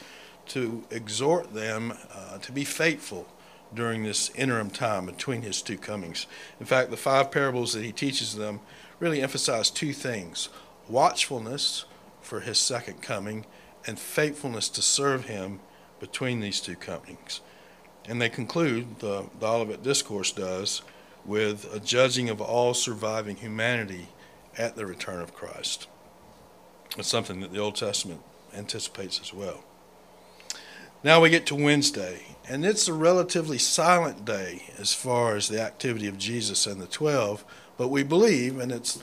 to 0.49 0.82
exhort 0.90 1.54
them 1.54 1.92
uh, 2.12 2.38
to 2.38 2.50
be 2.50 2.64
faithful 2.64 3.28
during 3.73 4.02
this 4.02 4.30
interim 4.30 4.68
time 4.68 5.06
between 5.06 5.42
his 5.42 5.62
two 5.62 5.78
comings. 5.78 6.26
In 6.59 6.66
fact, 6.66 6.90
the 6.90 6.97
five 6.97 7.30
parables 7.30 7.73
that 7.75 7.85
he 7.85 7.92
teaches 7.92 8.35
them 8.35 8.61
really 9.00 9.23
emphasize 9.23 9.71
two 9.71 9.92
things 9.92 10.49
watchfulness 10.88 11.85
for 12.21 12.40
his 12.40 12.59
second 12.59 13.00
coming 13.00 13.47
and 13.87 13.99
faithfulness 13.99 14.69
to 14.69 14.83
serve 14.83 15.26
him 15.26 15.61
between 15.99 16.40
these 16.40 16.61
two 16.61 16.76
comings. 16.76 17.40
And 18.07 18.21
they 18.21 18.28
conclude, 18.28 18.99
the, 19.00 19.26
the 19.38 19.47
Olivet 19.47 19.83
Discourse 19.83 20.33
does, 20.33 20.83
with 21.25 21.73
a 21.73 21.80
judging 21.80 22.28
of 22.28 22.40
all 22.40 22.75
surviving 22.75 23.37
humanity 23.37 24.09
at 24.59 24.76
the 24.76 24.87
return 24.87 25.21
of 25.21 25.35
Christ. 25.35 25.87
It's 26.99 27.09
something 27.09 27.40
that 27.40 27.52
the 27.52 27.61
Old 27.61 27.76
Testament 27.76 28.21
anticipates 28.54 29.21
as 29.21 29.33
well. 29.33 29.62
Now 31.02 31.21
we 31.21 31.30
get 31.30 31.47
to 31.47 31.54
Wednesday, 31.54 32.23
and 32.49 32.64
it's 32.64 32.88
a 32.88 32.92
relatively 32.92 33.59
silent 33.59 34.25
day 34.25 34.64
as 34.76 34.92
far 34.92 35.37
as 35.37 35.49
the 35.49 35.61
activity 35.61 36.07
of 36.09 36.19
Jesus 36.19 36.66
and 36.66 36.80
the 36.80 36.87
12, 36.87 37.45
but 37.80 37.88
we 37.88 38.02
believe, 38.02 38.58
and 38.58 38.70
it's 38.70 39.02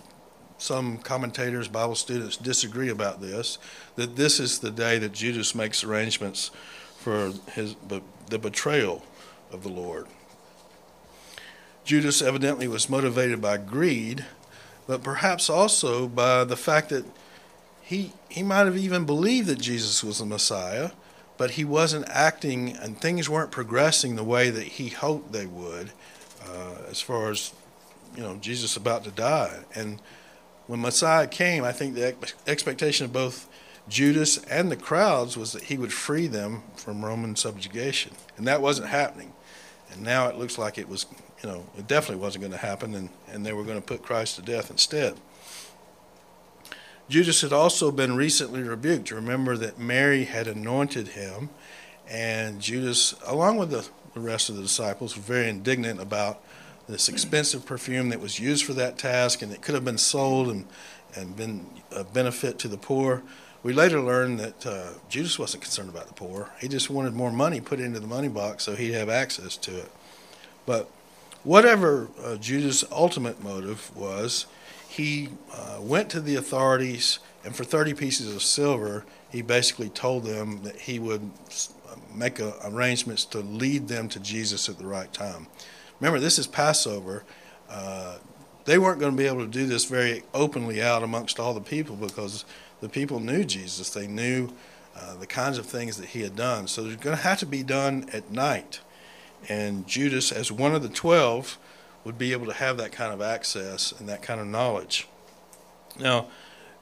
some 0.59 0.99
commentators, 0.99 1.67
Bible 1.67 1.95
students 1.95 2.37
disagree 2.37 2.89
about 2.89 3.19
this, 3.19 3.57
that 3.95 4.15
this 4.15 4.39
is 4.39 4.59
the 4.59 4.69
day 4.69 4.99
that 4.99 5.13
Judas 5.13 5.55
makes 5.55 5.83
arrangements 5.83 6.51
for 6.99 7.33
his 7.53 7.75
the 7.87 8.37
betrayal 8.37 9.03
of 9.51 9.63
the 9.63 9.69
Lord. 9.69 10.05
Judas 11.85 12.21
evidently 12.21 12.67
was 12.67 12.87
motivated 12.87 13.41
by 13.41 13.57
greed, 13.57 14.25
but 14.85 15.01
perhaps 15.01 15.49
also 15.49 16.07
by 16.07 16.43
the 16.43 16.55
fact 16.55 16.89
that 16.89 17.05
he 17.81 18.13
he 18.29 18.43
might 18.43 18.65
have 18.65 18.77
even 18.77 19.05
believed 19.05 19.47
that 19.47 19.59
Jesus 19.59 20.03
was 20.03 20.19
the 20.19 20.25
Messiah, 20.27 20.91
but 21.35 21.51
he 21.51 21.65
wasn't 21.65 22.05
acting 22.09 22.77
and 22.77 23.01
things 23.01 23.27
weren't 23.27 23.49
progressing 23.49 24.15
the 24.15 24.23
way 24.23 24.51
that 24.51 24.67
he 24.77 24.89
hoped 24.89 25.31
they 25.31 25.47
would, 25.47 25.93
uh, 26.47 26.75
as 26.91 27.01
far 27.01 27.31
as 27.31 27.53
you 28.15 28.23
know 28.23 28.37
Jesus 28.37 28.77
about 28.77 29.03
to 29.03 29.11
die 29.11 29.63
and 29.75 29.99
when 30.67 30.81
Messiah 30.81 31.27
came, 31.27 31.63
I 31.63 31.71
think 31.71 31.95
the 31.95 32.15
expectation 32.45 33.05
of 33.05 33.13
both 33.13 33.49
Judas 33.89 34.37
and 34.45 34.69
the 34.69 34.75
crowds 34.75 35.37
was 35.37 35.53
that 35.53 35.63
he 35.63 35.77
would 35.77 35.93
free 35.93 36.27
them 36.27 36.63
from 36.75 37.03
Roman 37.03 37.35
subjugation. 37.37 38.11
And 38.35 38.45
that 38.47 38.61
wasn't 38.61 38.89
happening. 38.89 39.33
And 39.91 40.03
now 40.03 40.27
it 40.27 40.37
looks 40.37 40.57
like 40.57 40.77
it 40.77 40.89
was, 40.89 41.05
you 41.41 41.49
know, 41.49 41.65
it 41.77 41.87
definitely 41.87 42.21
wasn't 42.21 42.41
going 42.41 42.51
to 42.51 42.57
happen, 42.57 42.93
and, 42.93 43.09
and 43.31 43.45
they 43.45 43.53
were 43.53 43.63
going 43.63 43.77
to 43.77 43.85
put 43.85 44.03
Christ 44.03 44.35
to 44.35 44.41
death 44.41 44.69
instead. 44.69 45.15
Judas 47.07 47.39
had 47.39 47.53
also 47.53 47.89
been 47.89 48.17
recently 48.17 48.61
rebuked. 48.61 49.11
Remember 49.11 49.55
that 49.55 49.79
Mary 49.79 50.25
had 50.25 50.47
anointed 50.47 51.09
him, 51.09 51.49
and 52.09 52.59
Judas, 52.59 53.15
along 53.25 53.55
with 53.55 53.69
the, 53.69 53.87
the 54.13 54.19
rest 54.19 54.49
of 54.49 54.57
the 54.57 54.61
disciples, 54.61 55.15
were 55.15 55.21
very 55.21 55.47
indignant 55.47 56.01
about 56.01 56.43
this 56.87 57.09
expensive 57.09 57.65
perfume 57.65 58.09
that 58.09 58.19
was 58.19 58.39
used 58.39 58.65
for 58.65 58.73
that 58.73 58.97
task 58.97 59.41
and 59.41 59.51
it 59.51 59.61
could 59.61 59.75
have 59.75 59.83
been 59.85 59.97
sold 59.97 60.47
and, 60.47 60.65
and 61.15 61.35
been 61.35 61.65
a 61.91 62.03
benefit 62.03 62.57
to 62.59 62.67
the 62.67 62.77
poor. 62.77 63.23
We 63.63 63.73
later 63.73 63.99
learned 63.99 64.39
that 64.39 64.65
uh, 64.65 64.89
Judas 65.09 65.37
wasn't 65.37 65.63
concerned 65.63 65.89
about 65.89 66.07
the 66.07 66.13
poor. 66.13 66.51
He 66.61 66.67
just 66.67 66.89
wanted 66.89 67.13
more 67.13 67.31
money 67.31 67.59
put 67.59 67.79
into 67.79 67.99
the 67.99 68.07
money 68.07 68.29
box 68.29 68.63
so 68.63 68.75
he'd 68.75 68.93
have 68.93 69.09
access 69.09 69.57
to 69.57 69.77
it. 69.77 69.91
But 70.65 70.89
whatever 71.43 72.07
uh, 72.23 72.37
Judas' 72.37 72.85
ultimate 72.91 73.43
motive 73.43 73.95
was, 73.95 74.45
he 74.87 75.29
uh, 75.53 75.79
went 75.81 76.09
to 76.11 76.21
the 76.21 76.35
authorities 76.35 77.19
and 77.43 77.55
for 77.55 77.65
30 77.65 77.93
pieces 77.95 78.33
of 78.33 78.41
silver, 78.41 79.05
he 79.29 79.41
basically 79.41 79.89
told 79.89 80.23
them 80.23 80.63
that 80.63 80.77
he 80.77 80.99
would 80.99 81.29
make 82.15 82.39
a, 82.39 82.53
arrangements 82.63 83.25
to 83.25 83.39
lead 83.39 83.89
them 83.89 84.07
to 84.09 84.19
Jesus 84.19 84.69
at 84.69 84.77
the 84.77 84.85
right 84.85 85.11
time 85.11 85.47
remember, 85.99 86.19
this 86.19 86.39
is 86.39 86.47
Passover. 86.47 87.23
Uh, 87.69 88.17
they 88.65 88.77
weren't 88.77 88.99
going 88.99 89.11
to 89.11 89.17
be 89.17 89.27
able 89.27 89.45
to 89.45 89.51
do 89.51 89.65
this 89.65 89.85
very 89.85 90.23
openly 90.33 90.81
out 90.81 91.03
amongst 91.03 91.39
all 91.39 91.53
the 91.53 91.61
people 91.61 91.95
because 91.95 92.45
the 92.81 92.89
people 92.89 93.19
knew 93.19 93.43
Jesus. 93.43 93.89
They 93.89 94.07
knew 94.07 94.49
uh, 94.95 95.15
the 95.15 95.27
kinds 95.27 95.57
of 95.57 95.65
things 95.65 95.97
that 95.97 96.09
he 96.09 96.21
had 96.21 96.35
done. 96.35 96.67
So 96.67 96.85
it's 96.85 96.95
going 97.03 97.15
to 97.15 97.23
have 97.23 97.39
to 97.39 97.45
be 97.45 97.63
done 97.63 98.09
at 98.11 98.31
night. 98.31 98.81
And 99.47 99.87
Judas, 99.87 100.31
as 100.31 100.51
one 100.51 100.75
of 100.75 100.81
the 100.81 100.89
twelve, 100.89 101.57
would 102.03 102.17
be 102.17 102.31
able 102.31 102.45
to 102.47 102.53
have 102.53 102.77
that 102.77 102.91
kind 102.91 103.13
of 103.13 103.21
access 103.21 103.91
and 103.91 104.09
that 104.09 104.21
kind 104.21 104.41
of 104.41 104.47
knowledge. 104.47 105.07
Now, 105.99 106.27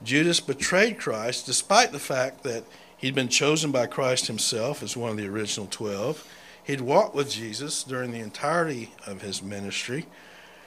Judas 0.04 0.40
betrayed 0.40 1.00
Christ 1.00 1.46
despite 1.46 1.92
the 1.92 2.00
fact 2.00 2.44
that 2.44 2.64
he'd 2.98 3.16
been 3.16 3.28
chosen 3.28 3.72
by 3.72 3.88
Christ 3.88 4.28
himself 4.28 4.82
as 4.84 4.96
one 4.96 5.12
of 5.12 5.18
the 5.18 5.28
original 5.28 5.68
twelve. 5.68 6.28
He'd 6.66 6.82
walked 6.82 7.16
with 7.16 7.32
Jesus 7.32 7.84
during 7.84 8.12
the 8.12 8.20
entirety 8.20 8.92
of 9.06 9.22
his 9.22 9.44
ministry. 9.44 10.08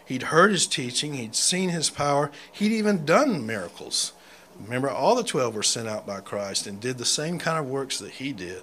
He'd 0.07 0.25
heard 0.25 0.53
his 0.53 0.67
teaching, 0.67 1.15
he'd 1.15 1.35
seen 1.35 1.71
his 1.71 1.91
power, 1.91 2.31
he'd 2.53 2.73
even 2.73 3.05
done 3.05 3.45
miracles. 3.45 4.13
Remember, 4.59 4.89
all 4.89 5.17
the 5.17 5.25
12 5.25 5.55
were 5.55 5.63
sent 5.63 5.89
out 5.89 6.07
by 6.07 6.21
Christ 6.21 6.67
and 6.67 6.81
did 6.81 6.99
the 6.99 7.05
same 7.05 7.39
kind 7.39 7.59
of 7.59 7.67
works 7.67 7.99
that 7.99 8.13
he 8.13 8.33
did. 8.33 8.63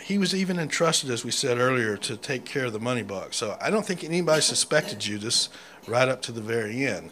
He 0.00 0.16
was 0.16 0.34
even 0.34 0.58
entrusted, 0.58 1.10
as 1.10 1.22
we 1.24 1.30
said 1.30 1.58
earlier, 1.58 1.98
to 1.98 2.16
take 2.16 2.46
care 2.46 2.64
of 2.64 2.72
the 2.72 2.80
money 2.80 3.02
box. 3.02 3.36
So 3.36 3.56
I 3.60 3.70
don't 3.70 3.84
think 3.84 4.02
anybody 4.02 4.40
suspected 4.40 4.98
Judas 4.98 5.50
right 5.86 6.08
up 6.08 6.22
to 6.22 6.32
the 6.32 6.40
very 6.40 6.86
end. 6.86 7.10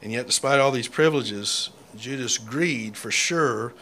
And 0.00 0.12
yet, 0.12 0.26
despite 0.26 0.60
all 0.60 0.70
these 0.70 0.88
privileges, 0.88 1.70
Judas' 1.96 2.38
greed 2.38 2.96
for 2.96 3.10
sure, 3.10 3.74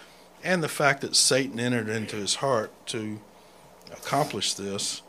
and 0.43 0.62
the 0.62 0.69
fact 0.69 1.03
that 1.03 1.15
Satan 1.15 1.61
entered 1.61 1.89
into 1.89 2.17
his 2.17 2.37
heart 2.37 2.73
to 2.87 3.21
accomplish 3.93 4.55
this, 4.55 5.03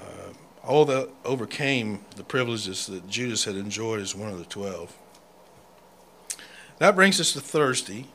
uh, 0.00 0.32
all 0.64 0.84
that 0.84 1.08
overcame 1.24 2.04
the 2.16 2.24
privileges 2.24 2.86
that 2.86 3.08
Judas 3.08 3.44
had 3.44 3.56
enjoyed 3.56 4.00
as 4.00 4.14
one 4.14 4.30
of 4.30 4.38
the 4.38 4.44
twelve. 4.44 4.96
That 6.78 6.94
brings 6.94 7.20
us 7.20 7.32
to 7.32 7.40
Thursday, 7.40 8.06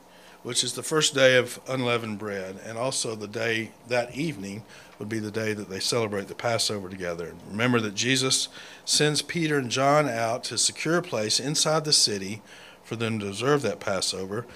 which 0.42 0.62
is 0.62 0.74
the 0.74 0.82
first 0.82 1.14
day 1.14 1.36
of 1.36 1.60
unleavened 1.68 2.18
bread, 2.18 2.60
and 2.64 2.78
also 2.78 3.14
the 3.14 3.28
day 3.28 3.72
that 3.88 4.14
evening 4.16 4.62
would 4.98 5.08
be 5.08 5.18
the 5.18 5.30
day 5.30 5.52
that 5.52 5.68
they 5.68 5.80
celebrate 5.80 6.28
the 6.28 6.34
Passover 6.34 6.88
together. 6.88 7.34
Remember 7.50 7.80
that 7.80 7.94
Jesus 7.94 8.48
sends 8.84 9.22
Peter 9.22 9.58
and 9.58 9.70
John 9.70 10.08
out 10.08 10.44
to 10.44 10.58
secure 10.58 10.98
a 10.98 11.02
place 11.02 11.38
inside 11.38 11.84
the 11.84 11.92
city 11.92 12.42
for 12.82 12.96
them 12.96 13.18
to 13.20 13.28
observe 13.28 13.62
that 13.62 13.80
Passover, 13.80 14.46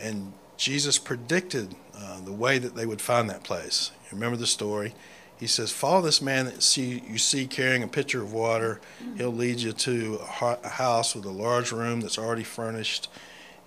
and 0.00 0.32
Jesus 0.56 0.98
predicted 0.98 1.74
uh, 1.94 2.20
the 2.20 2.32
way 2.32 2.58
that 2.58 2.74
they 2.74 2.86
would 2.86 3.00
find 3.00 3.28
that 3.28 3.44
place. 3.44 3.90
Remember 4.12 4.36
the 4.36 4.46
story? 4.46 4.94
he 5.42 5.48
says, 5.48 5.72
Follow 5.72 6.02
this 6.02 6.22
man 6.22 6.44
that 6.44 6.62
see, 6.62 7.02
you 7.08 7.18
see 7.18 7.48
carrying 7.48 7.82
a 7.82 7.88
pitcher 7.88 8.22
of 8.22 8.32
water. 8.32 8.80
He'll 9.16 9.32
lead 9.32 9.58
you 9.58 9.72
to 9.72 10.20
a 10.22 10.68
house 10.68 11.16
with 11.16 11.24
a 11.24 11.32
large 11.32 11.72
room 11.72 12.00
that's 12.00 12.16
already 12.16 12.44
furnished, 12.44 13.08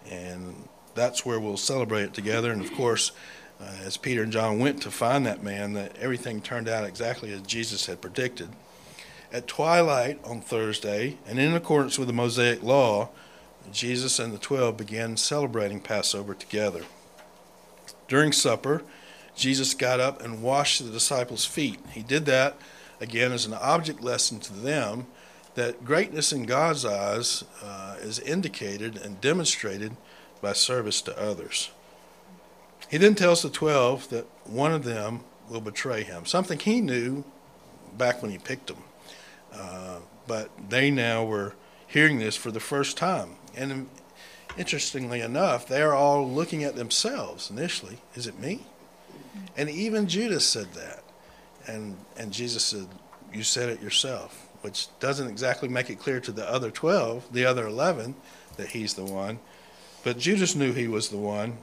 and 0.10 0.70
that's 0.94 1.26
where 1.26 1.38
we'll 1.38 1.58
celebrate 1.58 2.04
it 2.04 2.14
together. 2.14 2.54
And 2.54 2.62
of 2.62 2.74
course, 2.76 3.12
uh, 3.60 3.66
as 3.84 3.98
Peter 3.98 4.24
and 4.24 4.32
John 4.32 4.58
went 4.58 4.82
to 4.84 4.90
find 4.90 5.26
that 5.26 5.44
man, 5.44 5.74
that 5.74 5.98
everything 5.98 6.40
turned 6.40 6.70
out 6.70 6.86
exactly 6.86 7.34
as 7.34 7.42
Jesus 7.42 7.88
had 7.88 8.00
predicted. 8.00 8.48
At 9.34 9.46
twilight 9.46 10.24
on 10.24 10.40
Thursday, 10.40 11.18
and 11.28 11.40
in 11.40 11.54
accordance 11.54 12.00
with 12.00 12.08
the 12.08 12.14
Mosaic 12.14 12.64
law, 12.64 13.10
Jesus 13.74 14.18
and 14.18 14.34
the 14.34 14.38
twelve 14.38 14.78
began 14.78 15.18
celebrating 15.18 15.82
Passover 15.82 16.34
together. 16.34 16.84
During 18.08 18.32
supper, 18.32 18.84
Jesus 19.36 19.74
got 19.74 20.00
up 20.00 20.22
and 20.22 20.42
washed 20.42 20.84
the 20.84 20.92
disciples' 20.92 21.46
feet. 21.46 21.80
He 21.92 22.02
did 22.02 22.26
that, 22.26 22.58
again, 23.02 23.32
as 23.32 23.46
an 23.46 23.54
object 23.54 24.02
lesson 24.02 24.40
to 24.40 24.54
them 24.54 25.08
that 25.56 25.86
greatness 25.86 26.34
in 26.34 26.44
God's 26.44 26.86
eyes 26.86 27.44
uh, 27.64 27.96
is 28.00 28.20
indicated 28.20 28.98
and 28.98 29.22
demonstrated 29.22 29.96
by 30.42 30.54
service 30.54 31.02
to 31.02 31.22
others. 31.22 31.72
He 32.90 32.98
then 32.98 33.16
tells 33.16 33.42
the 33.42 33.50
twelve 33.50 34.10
that 34.10 34.26
one 34.44 34.74
of 34.74 34.84
them 34.84 35.22
will 35.50 35.62
betray 35.62 36.04
him, 36.04 36.26
something 36.26 36.60
he 36.60 36.82
knew 36.82 37.24
back 37.98 38.22
when 38.22 38.32
he 38.32 38.38
picked 38.38 38.68
them. 38.68 38.84
Uh, 39.54 40.00
but 40.28 40.50
they 40.70 40.92
now 40.92 41.24
were 41.24 41.54
hearing 41.88 42.20
this 42.20 42.36
for 42.36 42.52
the 42.52 42.60
first 42.60 42.98
time. 42.98 43.38
And 43.56 43.90
interestingly 44.58 45.22
enough, 45.22 45.68
they 45.68 45.82
are 45.82 45.94
all 45.94 46.30
looking 46.30 46.64
at 46.64 46.76
themselves 46.76 47.50
initially. 47.50 48.00
Is 48.16 48.28
it 48.28 48.40
me? 48.40 48.66
And 49.58 49.70
even 49.70 50.08
Judas 50.08 50.46
said 50.46 50.74
that. 50.74 51.04
And, 51.68 51.98
and 52.18 52.32
Jesus 52.32 52.64
said, 52.64 52.88
You 53.34 53.44
said 53.44 53.70
it 53.70 53.82
yourself, 53.82 54.50
which 54.62 54.88
doesn't 55.00 55.28
exactly 55.28 55.68
make 55.68 55.90
it 55.90 56.00
clear 56.00 56.20
to 56.22 56.32
the 56.32 56.50
other 56.50 56.72
12, 56.72 57.32
the 57.32 57.46
other 57.46 57.66
11, 57.68 58.16
that 58.58 58.70
he's 58.70 58.94
the 58.94 59.06
one. 59.06 59.40
But 60.04 60.20
Judas 60.20 60.56
knew 60.56 60.72
he 60.72 60.88
was 60.88 61.10
the 61.10 61.18
one, 61.18 61.58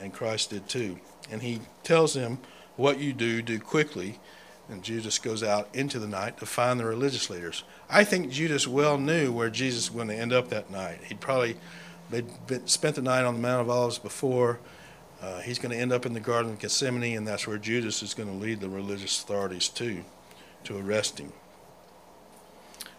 and 0.00 0.12
Christ 0.12 0.50
did 0.50 0.68
too. 0.68 0.98
And 1.30 1.42
he 1.42 1.60
tells 1.82 2.14
him, 2.14 2.38
What 2.76 3.00
you 3.00 3.12
do, 3.12 3.42
do 3.42 3.58
quickly. 3.58 4.20
And 4.68 4.82
Judas 4.82 5.18
goes 5.18 5.42
out 5.42 5.68
into 5.72 5.98
the 5.98 6.06
night 6.06 6.38
to 6.38 6.46
find 6.46 6.78
the 6.78 6.84
religious 6.84 7.30
leaders. 7.30 7.64
I 7.88 8.04
think 8.04 8.30
Judas 8.30 8.68
well 8.68 8.98
knew 8.98 9.32
where 9.32 9.48
Jesus 9.48 9.90
was 9.90 9.96
going 9.96 10.08
to 10.08 10.14
end 10.14 10.32
up 10.32 10.50
that 10.50 10.70
night. 10.70 11.00
He'd 11.04 11.20
probably 11.20 11.56
they'd 12.10 12.46
been, 12.46 12.66
spent 12.66 12.96
the 12.96 13.02
night 13.02 13.24
on 13.24 13.34
the 13.34 13.40
Mount 13.40 13.62
of 13.62 13.70
Olives 13.70 13.98
before. 13.98 14.60
Uh, 15.20 15.40
he's 15.40 15.58
going 15.58 15.72
to 15.72 15.80
end 15.80 15.92
up 15.92 16.06
in 16.06 16.12
the 16.12 16.20
Garden 16.20 16.52
of 16.52 16.58
Gethsemane, 16.58 17.16
and 17.16 17.26
that's 17.26 17.46
where 17.46 17.58
Judas 17.58 18.02
is 18.02 18.14
going 18.14 18.28
to 18.28 18.34
lead 18.34 18.60
the 18.60 18.68
religious 18.68 19.22
authorities 19.22 19.68
to, 19.70 20.04
to 20.64 20.78
arrest 20.78 21.18
him. 21.18 21.32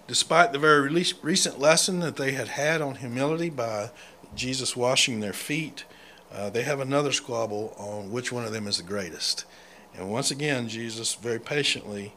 Despite 0.08 0.52
the 0.52 0.60
very 0.60 0.90
recent 1.22 1.60
lesson 1.60 2.00
that 2.00 2.18
they 2.18 2.32
had 2.32 2.48
had 2.48 2.82
on 2.82 2.96
humility 2.96 3.50
by 3.50 3.92
Jesus 4.36 4.76
washing 4.76 5.20
their 5.20 5.34
feet, 5.34 5.86
uh, 6.34 6.50
they 6.50 6.64
have 6.64 6.80
another 6.80 7.12
squabble 7.12 7.74
on 7.78 8.12
which 8.12 8.32
one 8.32 8.44
of 8.44 8.52
them 8.52 8.68
is 8.68 8.78
the 8.78 8.84
greatest. 8.84 9.46
And 9.96 10.12
once 10.12 10.32
again, 10.32 10.68
Jesus 10.68 11.16
very 11.16 11.40
patiently 11.40 12.14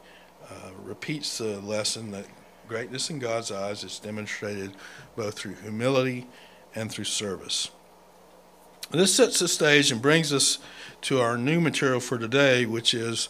uh, 0.49 0.71
repeats 0.83 1.39
the 1.39 1.61
lesson 1.61 2.11
that 2.11 2.27
greatness 2.67 3.11
in 3.11 3.19
God's 3.19 3.53
eyes 3.53 3.85
is 3.85 3.99
demonstrated 3.99 4.73
both 5.17 5.39
through 5.39 5.55
humility 5.55 6.27
and 6.75 6.91
through 6.91 7.05
service. 7.05 7.71
This 8.91 9.15
sets 9.15 9.39
the 9.39 9.49
stage 9.49 9.91
and 9.91 10.03
brings 10.03 10.33
us 10.33 10.59
to 11.03 11.21
our 11.21 11.39
new 11.39 11.61
material 11.61 12.01
for 12.01 12.19
today, 12.19 12.67
which 12.67 12.93
is 12.93 13.29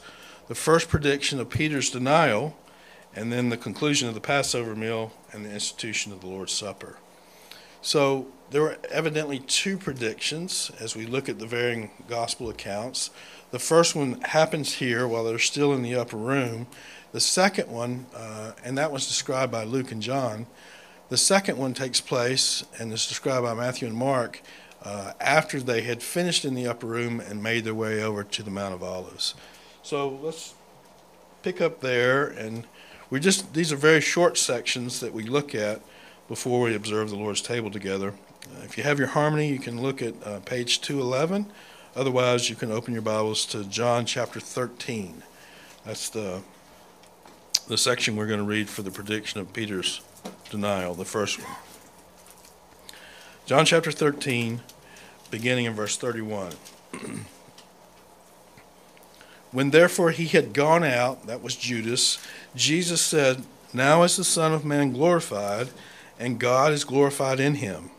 the 0.49 0.55
first 0.55 0.89
prediction 0.89 1.39
of 1.39 1.51
Peter's 1.51 1.91
denial, 1.91 2.57
and 3.15 3.33
then 3.33 3.49
the 3.49 3.57
conclusion 3.57 4.09
of 4.09 4.15
the 4.15 4.21
Passover 4.21 4.75
meal 4.75 5.13
and 5.33 5.45
the 5.45 5.53
institution 5.53 6.13
of 6.13 6.21
the 6.21 6.27
Lord's 6.27 6.53
Supper. 6.53 6.99
So 7.81 8.29
there 8.51 8.63
were 8.63 8.79
evidently 8.91 9.39
two 9.41 9.79
predictions 9.79 10.71
as 10.79 10.95
we 10.97 11.07
look 11.07 11.29
at 11.29 11.39
the 11.39 11.47
varying 11.47 11.91
gospel 12.09 12.51
accounts. 12.51 13.11
The 13.51 13.59
first 13.59 13.95
one 13.95 14.21
happens 14.21 14.75
here 14.75 15.07
while 15.09 15.25
they're 15.25 15.39
still 15.39 15.73
in 15.73 15.83
the 15.83 15.95
upper 15.95 16.17
room. 16.17 16.67
The 17.13 17.21
second 17.21 17.71
one, 17.71 18.07
uh, 18.15 18.53
and 18.65 18.77
that 18.79 18.93
was 18.93 19.07
described 19.07 19.53
by 19.53 19.65
Luke 19.65 19.93
and 19.93 20.03
John, 20.03 20.47
the 21.09 21.17
second 21.17 21.59
one 21.59 21.75
takes 21.75 22.01
place 22.01 22.65
and 22.79 22.93
is 22.93 23.07
described 23.07 23.45
by 23.45 23.55
Matthew 23.55 23.89
and 23.89 23.97
Mark 23.97 24.43
uh, 24.85 25.13
after 25.21 25.61
they 25.61 25.83
had 25.83 26.03
finished 26.03 26.45
in 26.45 26.55
the 26.55 26.67
upper 26.67 26.87
room 26.87 27.21
and 27.21 27.43
made 27.43 27.65
their 27.65 27.75
way 27.75 28.03
over 28.03 28.25
to 28.25 28.43
the 28.43 28.51
Mount 28.51 28.75
of 28.75 28.83
Olives. 28.83 29.35
So 29.83 30.09
let's 30.09 30.55
pick 31.43 31.61
up 31.61 31.81
there, 31.81 32.27
and 32.27 32.67
we 33.11 33.21
just 33.21 33.55
these 33.55 33.73
are 33.73 33.77
very 33.77 34.01
short 34.01 34.39
sections 34.39 35.01
that 35.01 35.13
we 35.13 35.25
look 35.25 35.55
at 35.55 35.81
before 36.29 36.63
we 36.63 36.75
observe 36.75 37.11
the 37.11 37.17
Lord's 37.17 37.43
table 37.43 37.71
together. 37.71 38.15
Uh, 38.45 38.63
if 38.65 38.77
you 38.77 38.85
have 38.85 38.99
your 38.99 39.09
harmony, 39.09 39.49
you 39.49 39.59
can 39.59 39.81
look 39.81 40.03
at 40.03 40.15
uh, 40.25 40.41
page 40.41 40.81
211. 40.81 41.47
Otherwise, 41.95 42.49
you 42.49 42.57
can 42.57 42.73
open 42.73 42.93
your 42.93 43.03
Bibles 43.03 43.45
to 43.47 43.65
John 43.65 44.07
chapter 44.07 44.41
13. 44.41 45.23
That's 45.85 46.09
the 46.09 46.43
the 47.69 47.79
section 47.79 48.17
we're 48.17 48.27
going 48.27 48.41
to 48.41 48.45
read 48.45 48.69
for 48.69 48.83
the 48.83 48.91
prediction 48.91 49.41
of 49.41 49.53
Peter's 49.53 50.01
denial, 50.51 50.95
the 50.95 51.05
first 51.05 51.39
one. 51.39 51.57
John 53.47 53.65
chapter 53.65 53.91
13, 53.93 54.61
beginning 55.33 55.65
in 55.65 55.73
verse 55.73 55.97
31. 55.97 56.53
when 59.51 59.71
therefore 59.71 60.13
he 60.13 60.27
had 60.27 60.53
gone 60.53 60.85
out, 60.85 61.27
that 61.27 61.43
was 61.43 61.57
Judas, 61.57 62.19
Jesus 62.55 63.01
said, 63.01 63.43
Now 63.73 64.05
is 64.05 64.17
the 64.17 64.23
Son 64.23 64.53
of 64.53 64.65
Man 64.65 64.93
glorified, 64.93 65.71
and 66.21 66.39
God 66.39 66.73
is 66.73 66.85
glorified 66.85 67.41
in 67.41 67.57
him. 67.57 67.91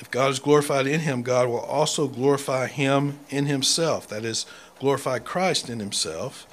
If 0.00 0.10
God 0.10 0.32
is 0.32 0.40
glorified 0.40 0.88
in 0.88 1.00
him, 1.00 1.22
God 1.22 1.48
will 1.48 1.60
also 1.60 2.08
glorify 2.08 2.66
him 2.66 3.20
in 3.30 3.46
himself. 3.46 4.08
That 4.08 4.24
is, 4.24 4.44
glorify 4.80 5.20
Christ 5.20 5.70
in 5.70 5.78
himself, 5.78 6.46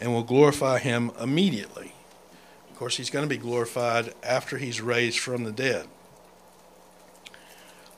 and 0.00 0.12
will 0.12 0.22
glorify 0.22 0.78
him 0.78 1.12
immediately 1.20 1.92
Of 2.70 2.76
course, 2.78 2.96
he's 2.96 3.10
going 3.10 3.24
to 3.24 3.28
be 3.28 3.36
glorified 3.36 4.14
after 4.22 4.56
he's 4.56 4.80
raised 4.80 5.18
from 5.18 5.44
the 5.44 5.52
dead. 5.52 5.86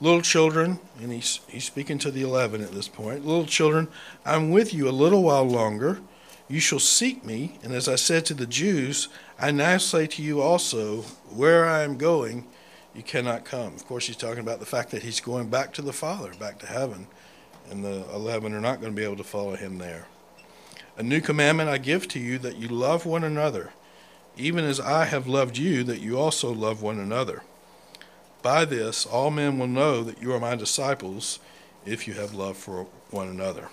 Little 0.01 0.21
children, 0.21 0.79
and 0.99 1.13
he's, 1.13 1.39
he's 1.47 1.63
speaking 1.63 1.99
to 1.99 2.09
the 2.09 2.23
eleven 2.23 2.61
at 2.61 2.71
this 2.71 2.87
point. 2.87 3.23
Little 3.23 3.45
children, 3.45 3.87
I'm 4.25 4.49
with 4.49 4.73
you 4.73 4.89
a 4.89 4.91
little 4.91 5.21
while 5.21 5.47
longer. 5.47 6.01
You 6.49 6.59
shall 6.59 6.79
seek 6.79 7.23
me, 7.23 7.59
and 7.63 7.71
as 7.71 7.87
I 7.87 7.95
said 7.95 8.25
to 8.25 8.33
the 8.33 8.47
Jews, 8.47 9.07
I 9.39 9.51
now 9.51 9.77
say 9.77 10.07
to 10.07 10.23
you 10.23 10.41
also, 10.41 11.03
where 11.29 11.67
I 11.67 11.83
am 11.83 11.97
going, 11.97 12.47
you 12.95 13.03
cannot 13.03 13.45
come. 13.45 13.75
Of 13.75 13.85
course, 13.85 14.07
he's 14.07 14.17
talking 14.17 14.39
about 14.39 14.59
the 14.59 14.65
fact 14.65 14.89
that 14.89 15.03
he's 15.03 15.21
going 15.21 15.49
back 15.49 15.71
to 15.73 15.83
the 15.83 15.93
Father, 15.93 16.33
back 16.33 16.57
to 16.59 16.65
heaven, 16.65 17.05
and 17.69 17.85
the 17.85 18.03
eleven 18.11 18.53
are 18.53 18.59
not 18.59 18.81
going 18.81 18.91
to 18.91 18.99
be 18.99 19.05
able 19.05 19.17
to 19.17 19.23
follow 19.23 19.55
him 19.55 19.77
there. 19.77 20.07
A 20.97 21.03
new 21.03 21.21
commandment 21.21 21.69
I 21.69 21.77
give 21.77 22.07
to 22.09 22.19
you 22.19 22.39
that 22.39 22.57
you 22.57 22.67
love 22.67 23.05
one 23.05 23.23
another 23.23 23.71
even 24.37 24.63
as 24.63 24.79
I 24.79 25.05
have 25.05 25.27
loved 25.27 25.57
you, 25.57 25.83
that 25.83 26.01
you 26.01 26.17
also 26.17 26.53
love 26.53 26.81
one 26.81 26.99
another. 26.99 27.43
By 28.41 28.65
this, 28.65 29.05
all 29.05 29.29
men 29.29 29.59
will 29.59 29.67
know 29.67 30.03
that 30.03 30.21
you 30.21 30.33
are 30.33 30.39
my 30.39 30.55
disciples 30.55 31.39
if 31.85 32.07
you 32.07 32.13
have 32.15 32.33
love 32.33 32.57
for 32.57 32.87
one 33.09 33.27
another. 33.27 33.69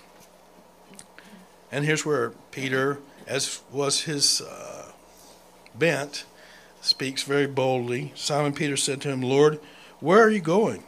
And 1.73 1.85
here's 1.85 2.05
where 2.05 2.31
Peter, 2.51 2.99
as 3.27 3.61
was 3.71 4.03
his 4.03 4.41
uh, 4.41 4.93
bent, 5.75 6.25
speaks 6.81 7.23
very 7.23 7.47
boldly. 7.47 8.13
Simon 8.15 8.53
Peter 8.53 8.77
said 8.77 9.01
to 9.03 9.09
him, 9.09 9.23
Lord, 9.23 9.59
where 10.01 10.23
are 10.23 10.31
you 10.31 10.41
going? 10.41 10.85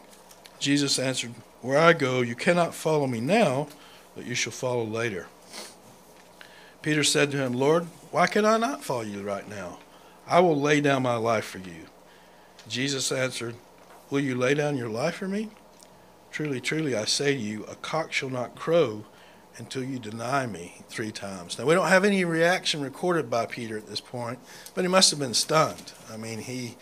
Jesus 0.58 0.98
answered, 0.98 1.34
Where 1.62 1.78
I 1.78 1.92
go, 1.92 2.20
you 2.20 2.34
cannot 2.34 2.74
follow 2.74 3.06
me 3.06 3.20
now, 3.20 3.68
but 4.14 4.26
you 4.26 4.34
shall 4.34 4.52
follow 4.52 4.84
later. 4.84 5.26
Peter 6.82 7.04
said 7.04 7.30
to 7.30 7.38
him, 7.38 7.52
Lord, 7.52 7.84
why 8.10 8.26
can 8.26 8.44
I 8.44 8.56
not 8.56 8.82
follow 8.82 9.02
you 9.02 9.22
right 9.22 9.48
now? 9.48 9.78
I 10.26 10.40
will 10.40 10.58
lay 10.58 10.80
down 10.80 11.02
my 11.02 11.16
life 11.16 11.44
for 11.44 11.58
you. 11.58 11.86
Jesus 12.68 13.10
answered, 13.12 13.56
Will 14.10 14.20
you 14.20 14.34
lay 14.34 14.54
down 14.54 14.76
your 14.76 14.88
life 14.88 15.16
for 15.16 15.28
me? 15.28 15.50
Truly, 16.32 16.60
truly, 16.60 16.96
I 16.96 17.04
say 17.04 17.34
to 17.34 17.40
you, 17.40 17.64
a 17.64 17.76
cock 17.76 18.12
shall 18.12 18.28
not 18.28 18.56
crow 18.56 19.04
until 19.56 19.84
you 19.84 20.00
deny 20.00 20.46
me 20.46 20.82
three 20.88 21.12
times. 21.12 21.56
Now, 21.56 21.64
we 21.64 21.74
don't 21.74 21.88
have 21.88 22.04
any 22.04 22.24
reaction 22.24 22.82
recorded 22.82 23.30
by 23.30 23.46
Peter 23.46 23.76
at 23.76 23.86
this 23.86 24.00
point, 24.00 24.40
but 24.74 24.82
he 24.82 24.88
must 24.88 25.10
have 25.10 25.20
been 25.20 25.34
stunned. 25.34 25.92
I 26.12 26.16
mean, 26.16 26.40
he, 26.40 26.76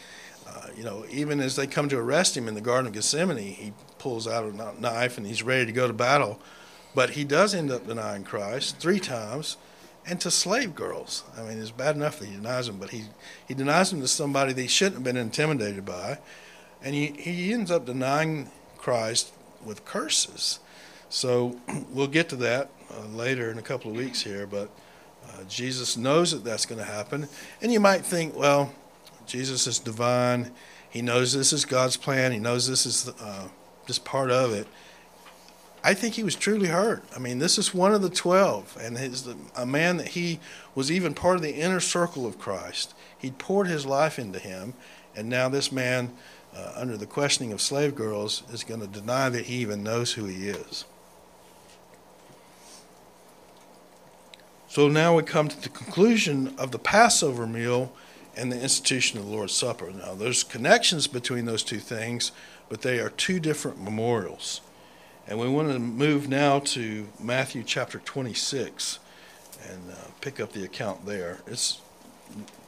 uh, 0.46 0.68
you 0.74 0.84
know, 0.84 1.04
even 1.10 1.40
as 1.40 1.56
they 1.56 1.66
come 1.66 1.90
to 1.90 1.98
arrest 1.98 2.34
him 2.34 2.48
in 2.48 2.54
the 2.54 2.62
Garden 2.62 2.86
of 2.86 2.94
Gethsemane, 2.94 3.36
he 3.36 3.74
pulls 3.98 4.26
out 4.26 4.44
a 4.44 4.80
knife 4.80 5.18
and 5.18 5.26
he's 5.26 5.42
ready 5.42 5.66
to 5.66 5.72
go 5.72 5.86
to 5.86 5.92
battle. 5.92 6.40
But 6.94 7.10
he 7.10 7.24
does 7.24 7.54
end 7.54 7.70
up 7.70 7.86
denying 7.86 8.24
Christ 8.24 8.78
three 8.78 9.00
times 9.00 9.58
and 10.06 10.18
to 10.22 10.30
slave 10.30 10.74
girls. 10.74 11.24
I 11.36 11.42
mean, 11.42 11.58
it's 11.58 11.70
bad 11.70 11.96
enough 11.96 12.20
that 12.20 12.26
he 12.26 12.36
denies 12.36 12.68
them, 12.68 12.78
but 12.78 12.90
he, 12.90 13.04
he 13.46 13.52
denies 13.52 13.90
them 13.90 14.00
to 14.00 14.08
somebody 14.08 14.54
that 14.54 14.62
he 14.62 14.68
shouldn't 14.68 14.96
have 14.96 15.04
been 15.04 15.18
intimidated 15.18 15.84
by. 15.84 16.18
And 16.82 16.94
he, 16.94 17.08
he 17.08 17.52
ends 17.52 17.70
up 17.70 17.86
denying 17.86 18.50
Christ 18.76 19.32
with 19.64 19.84
curses. 19.84 20.60
So 21.08 21.56
we'll 21.90 22.06
get 22.06 22.28
to 22.30 22.36
that 22.36 22.70
uh, 22.90 23.06
later 23.06 23.50
in 23.50 23.58
a 23.58 23.62
couple 23.62 23.90
of 23.90 23.96
weeks 23.96 24.22
here, 24.22 24.46
but 24.46 24.70
uh, 25.28 25.44
Jesus 25.48 25.96
knows 25.96 26.32
that 26.32 26.44
that's 26.44 26.66
going 26.66 26.78
to 26.78 26.84
happen. 26.84 27.28
And 27.60 27.72
you 27.72 27.80
might 27.80 28.04
think, 28.04 28.36
well, 28.36 28.72
Jesus 29.26 29.66
is 29.66 29.78
divine. 29.78 30.52
He 30.88 31.02
knows 31.02 31.32
this 31.32 31.52
is 31.52 31.64
God's 31.64 31.96
plan. 31.96 32.32
He 32.32 32.38
knows 32.38 32.66
this 32.66 32.86
is 32.86 33.08
uh, 33.20 33.48
just 33.86 34.04
part 34.04 34.30
of 34.30 34.52
it. 34.52 34.66
I 35.84 35.94
think 35.94 36.14
he 36.14 36.24
was 36.24 36.34
truly 36.34 36.68
hurt. 36.68 37.04
I 37.14 37.18
mean, 37.18 37.38
this 37.38 37.56
is 37.56 37.72
one 37.72 37.94
of 37.94 38.02
the 38.02 38.10
12, 38.10 38.78
and 38.80 38.98
he's 38.98 39.28
a 39.56 39.64
man 39.64 39.96
that 39.98 40.08
he 40.08 40.40
was 40.74 40.90
even 40.90 41.14
part 41.14 41.36
of 41.36 41.42
the 41.42 41.54
inner 41.54 41.80
circle 41.80 42.26
of 42.26 42.38
Christ. 42.38 42.94
He'd 43.16 43.38
poured 43.38 43.68
his 43.68 43.86
life 43.86 44.18
into 44.18 44.38
him, 44.38 44.74
and 45.14 45.28
now 45.28 45.48
this 45.48 45.70
man, 45.70 46.12
uh, 46.56 46.72
under 46.76 46.96
the 46.96 47.06
questioning 47.06 47.52
of 47.52 47.60
slave 47.60 47.94
girls, 47.94 48.42
is 48.52 48.64
going 48.64 48.80
to 48.80 48.86
deny 48.86 49.28
that 49.28 49.46
he 49.46 49.56
even 49.56 49.82
knows 49.82 50.12
who 50.12 50.24
he 50.24 50.48
is. 50.48 50.84
So 54.68 54.86
now 54.88 55.16
we 55.16 55.22
come 55.22 55.48
to 55.48 55.60
the 55.60 55.70
conclusion 55.70 56.54
of 56.58 56.72
the 56.72 56.78
Passover 56.78 57.46
meal 57.46 57.92
and 58.36 58.52
the 58.52 58.60
institution 58.60 59.18
of 59.18 59.26
the 59.26 59.32
Lord's 59.32 59.54
Supper. 59.54 59.90
Now, 59.90 60.14
there's 60.14 60.44
connections 60.44 61.06
between 61.06 61.46
those 61.46 61.62
two 61.62 61.80
things, 61.80 62.32
but 62.68 62.82
they 62.82 63.00
are 63.00 63.08
two 63.08 63.40
different 63.40 63.82
memorials. 63.82 64.60
And 65.26 65.38
we 65.38 65.48
want 65.48 65.70
to 65.72 65.78
move 65.78 66.28
now 66.28 66.60
to 66.60 67.08
Matthew 67.18 67.62
chapter 67.64 67.98
26 67.98 68.98
and 69.68 69.90
uh, 69.90 69.94
pick 70.20 70.38
up 70.38 70.52
the 70.52 70.64
account 70.64 71.04
there. 71.04 71.38
It's, 71.46 71.80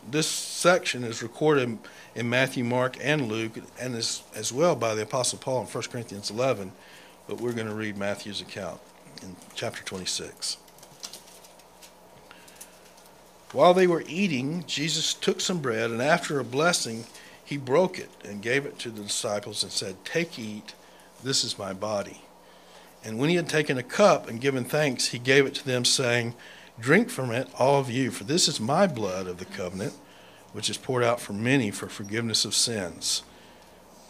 this 0.08 0.28
section 0.28 1.04
is 1.04 1.22
recorded 1.22 1.78
in 2.14 2.28
Matthew, 2.28 2.64
Mark, 2.64 2.96
and 3.00 3.28
Luke, 3.28 3.52
and 3.78 3.94
is, 3.94 4.22
as 4.34 4.52
well 4.52 4.74
by 4.74 4.94
the 4.94 5.02
Apostle 5.02 5.38
Paul 5.38 5.62
in 5.62 5.66
1 5.66 5.84
Corinthians 5.84 6.30
11. 6.30 6.72
But 7.26 7.40
we're 7.40 7.52
going 7.52 7.68
to 7.68 7.74
read 7.74 7.96
Matthew's 7.96 8.40
account 8.40 8.80
in 9.22 9.36
chapter 9.54 9.84
26. 9.84 10.56
While 13.52 13.74
they 13.74 13.86
were 13.86 14.04
eating, 14.06 14.64
Jesus 14.66 15.12
took 15.12 15.40
some 15.40 15.60
bread, 15.60 15.90
and 15.90 16.00
after 16.00 16.38
a 16.38 16.44
blessing, 16.44 17.04
he 17.44 17.56
broke 17.56 17.98
it 17.98 18.10
and 18.24 18.42
gave 18.42 18.64
it 18.64 18.78
to 18.80 18.90
the 18.90 19.02
disciples 19.02 19.62
and 19.62 19.72
said, 19.72 20.04
Take, 20.04 20.38
eat, 20.38 20.74
this 21.24 21.42
is 21.42 21.58
my 21.58 21.72
body. 21.72 22.22
And 23.02 23.18
when 23.18 23.28
he 23.28 23.36
had 23.36 23.48
taken 23.48 23.78
a 23.78 23.82
cup 23.82 24.28
and 24.28 24.40
given 24.40 24.64
thanks, 24.64 25.08
he 25.08 25.18
gave 25.18 25.46
it 25.46 25.54
to 25.56 25.66
them, 25.66 25.84
saying, 25.84 26.34
Drink 26.80 27.10
from 27.10 27.30
it, 27.30 27.48
all 27.58 27.78
of 27.78 27.90
you, 27.90 28.10
for 28.10 28.24
this 28.24 28.48
is 28.48 28.58
my 28.58 28.86
blood 28.86 29.26
of 29.26 29.36
the 29.36 29.44
covenant, 29.44 29.94
which 30.52 30.70
is 30.70 30.78
poured 30.78 31.04
out 31.04 31.20
for 31.20 31.34
many 31.34 31.70
for 31.70 31.88
forgiveness 31.88 32.44
of 32.44 32.54
sins. 32.54 33.22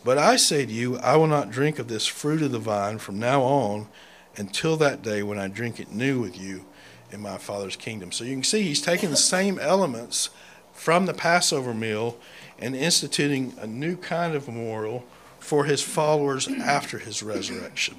But 0.04 0.18
I 0.18 0.37
say 0.37 0.64
to 0.64 0.72
you, 0.72 0.96
I 0.98 1.16
will 1.16 1.26
not 1.26 1.50
drink 1.50 1.78
of 1.78 1.88
this 1.88 2.06
fruit 2.06 2.42
of 2.42 2.52
the 2.52 2.59
vine 2.59 2.98
from 2.98 3.18
now 3.18 3.42
on 3.42 3.88
until 4.37 4.76
that 4.76 5.02
day 5.02 5.22
when 5.22 5.38
I 5.38 5.48
drink 5.48 5.80
it 5.80 5.90
new 5.90 6.20
with 6.20 6.40
you 6.40 6.64
in 7.11 7.20
my 7.20 7.38
Father's 7.38 7.76
kingdom. 7.76 8.12
So 8.12 8.24
you 8.24 8.35
can 8.35 8.44
see 8.44 8.62
he's 8.62 8.80
taking 8.80 9.11
the 9.11 9.16
same 9.16 9.59
elements 9.59 10.30
from 10.72 11.06
the 11.06 11.12
Passover 11.12 11.74
meal 11.74 12.18
and 12.59 12.76
instituting 12.76 13.52
a 13.59 13.66
new 13.66 13.96
kind 13.96 14.35
of 14.35 14.46
memorial 14.46 15.04
for 15.38 15.64
his 15.64 15.83
followers 15.83 16.48
after 16.48 16.98
his 16.98 17.22
resurrection. 17.22 17.96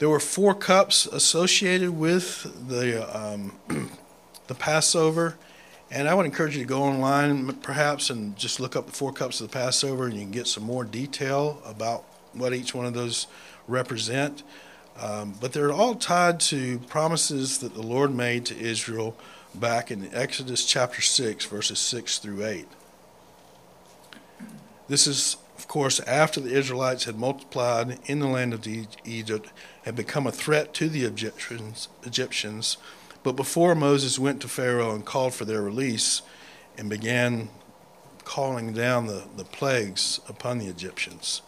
There 0.00 0.08
were 0.08 0.18
four 0.18 0.54
cups 0.54 1.04
associated 1.04 1.90
with 1.90 2.68
the 2.68 3.04
um, 3.14 3.52
the 4.46 4.54
Passover, 4.54 5.36
and 5.90 6.08
I 6.08 6.14
would 6.14 6.24
encourage 6.24 6.56
you 6.56 6.62
to 6.62 6.68
go 6.68 6.84
online 6.84 7.52
perhaps 7.56 8.08
and 8.08 8.34
just 8.34 8.60
look 8.60 8.76
up 8.76 8.86
the 8.86 8.92
four 8.92 9.12
cups 9.12 9.42
of 9.42 9.50
the 9.50 9.52
Passover, 9.52 10.06
and 10.06 10.14
you 10.14 10.22
can 10.22 10.30
get 10.30 10.46
some 10.46 10.62
more 10.62 10.84
detail 10.84 11.60
about 11.66 12.06
what 12.32 12.54
each 12.54 12.74
one 12.74 12.86
of 12.86 12.94
those 12.94 13.26
represent. 13.68 14.42
Um, 14.98 15.34
but 15.38 15.52
they're 15.52 15.70
all 15.70 15.94
tied 15.94 16.40
to 16.40 16.78
promises 16.78 17.58
that 17.58 17.74
the 17.74 17.82
Lord 17.82 18.14
made 18.14 18.46
to 18.46 18.58
Israel 18.58 19.14
back 19.54 19.90
in 19.90 20.08
Exodus 20.14 20.64
chapter 20.64 21.02
6, 21.02 21.44
verses 21.44 21.78
6 21.78 22.20
through 22.20 22.46
8. 22.46 22.66
This 24.88 25.06
is, 25.06 25.36
of 25.58 25.68
course, 25.68 26.00
after 26.00 26.40
the 26.40 26.56
Israelites 26.56 27.04
had 27.04 27.18
multiplied 27.18 27.98
in 28.06 28.20
the 28.20 28.28
land 28.28 28.54
of 28.54 28.66
Egypt, 29.04 29.50
had 29.84 29.96
become 29.96 30.26
a 30.26 30.32
threat 30.32 30.74
to 30.74 30.88
the 30.88 31.04
Egyptians, 31.04 31.88
Egyptians, 32.04 32.76
but 33.22 33.36
before 33.36 33.74
Moses 33.74 34.18
went 34.18 34.40
to 34.42 34.48
Pharaoh 34.48 34.94
and 34.94 35.04
called 35.04 35.34
for 35.34 35.44
their 35.44 35.62
release 35.62 36.22
and 36.78 36.88
began 36.88 37.48
calling 38.24 38.72
down 38.72 39.06
the, 39.06 39.24
the 39.36 39.44
plagues 39.44 40.20
upon 40.28 40.58
the 40.58 40.66
Egyptians. 40.66 41.42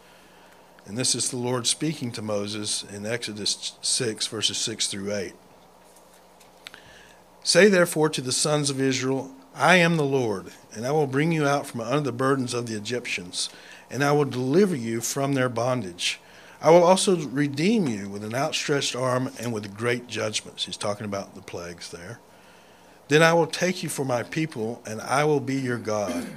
And 0.87 0.99
this 0.99 1.15
is 1.15 1.31
the 1.31 1.37
Lord 1.37 1.67
speaking 1.67 2.11
to 2.13 2.23
Moses 2.23 2.83
in 2.83 3.07
Exodus 3.07 3.75
6, 3.83 4.27
verses 4.27 4.59
6 4.59 4.89
through 4.89 5.15
8. 5.15 5.33
Say 7.45 7.69
therefore 7.69 8.09
to 8.11 8.21
the 8.21 8.33
sons 8.33 8.69
of 8.69 8.81
Israel, 8.81 9.31
I 9.55 9.77
am 9.77 9.97
the 9.97 10.05
Lord, 10.05 10.53
and 10.73 10.87
I 10.87 10.93
will 10.93 11.07
bring 11.07 11.31
you 11.33 11.47
out 11.47 11.67
from 11.67 11.81
under 11.81 12.01
the 12.01 12.13
burdens 12.13 12.55
of 12.55 12.67
the 12.67 12.77
Egyptians, 12.77 13.49
and 13.91 14.03
I 14.03 14.13
will 14.13 14.25
deliver 14.25 14.75
you 14.75 15.01
from 15.01 15.35
their 15.35 15.49
bondage. 15.49 16.21
I 16.63 16.71
will 16.71 16.85
also 16.85 17.17
redeem 17.17 17.89
you 17.89 18.09
with 18.09 18.23
an 18.23 18.37
outstretched 18.37 18.95
arm 18.95 19.33
and 19.41 19.53
with 19.53 19.77
great 19.77 20.07
judgments. 20.07 20.65
He's 20.65 20.77
talking 20.77 21.05
about 21.05 21.35
the 21.35 21.43
plagues 21.43 21.91
there. 21.91 22.21
Then 23.09 23.21
I 23.21 23.33
will 23.33 23.49
take 23.49 23.83
you 23.83 23.89
for 23.89 24.05
my 24.05 24.23
people, 24.23 24.81
and 24.87 25.01
I 25.01 25.25
will 25.25 25.41
be 25.41 25.57
your 25.57 25.77
God. 25.77 26.29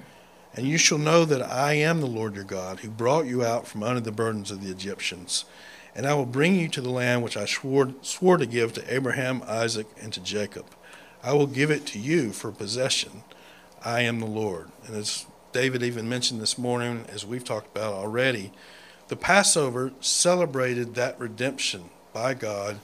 And 0.56 0.68
you 0.68 0.80
shall 0.80 0.98
know 0.98 1.26
that 1.26 1.44
I 1.44 1.74
am 1.74 2.02
the 2.02 2.08
Lord 2.08 2.34
your 2.34 2.44
God, 2.44 2.80
who 2.80 2.90
brought 2.90 3.28
you 3.28 3.46
out 3.46 3.68
from 3.68 3.84
under 3.84 4.02
the 4.02 4.12
burdens 4.12 4.50
of 4.50 4.64
the 4.64 4.72
Egyptians. 4.72 5.46
And 5.96 6.08
I 6.08 6.16
will 6.16 6.26
bring 6.26 6.56
you 6.56 6.70
to 6.70 6.82
the 6.82 6.90
land 6.90 7.24
which 7.24 7.38
I 7.38 7.46
swore, 7.46 7.94
swore 8.02 8.38
to 8.38 8.48
give 8.48 8.74
to 8.74 8.94
Abraham, 8.94 9.44
Isaac, 9.46 9.86
and 10.02 10.12
to 10.12 10.20
Jacob. 10.20 10.66
I 11.24 11.34
will 11.34 11.48
give 11.48 11.70
it 11.70 11.86
to 11.88 12.00
you 12.00 12.32
for 12.32 12.52
possession. 12.52 13.24
I 13.84 14.02
am 14.02 14.20
the 14.20 14.26
Lord. 14.26 14.70
And 14.88 14.96
as 14.96 15.28
David 15.52 15.84
even 15.84 16.10
mentioned 16.10 16.42
this 16.42 16.58
morning, 16.58 17.06
as 17.10 17.26
we've 17.28 17.46
talked 17.46 17.68
about 17.68 17.94
already, 17.94 18.52
the 19.08 19.16
Passover 19.16 19.92
celebrated 20.00 20.96
that 20.96 21.20
redemption 21.20 21.90
by 22.14 22.34
God, 22.34 22.80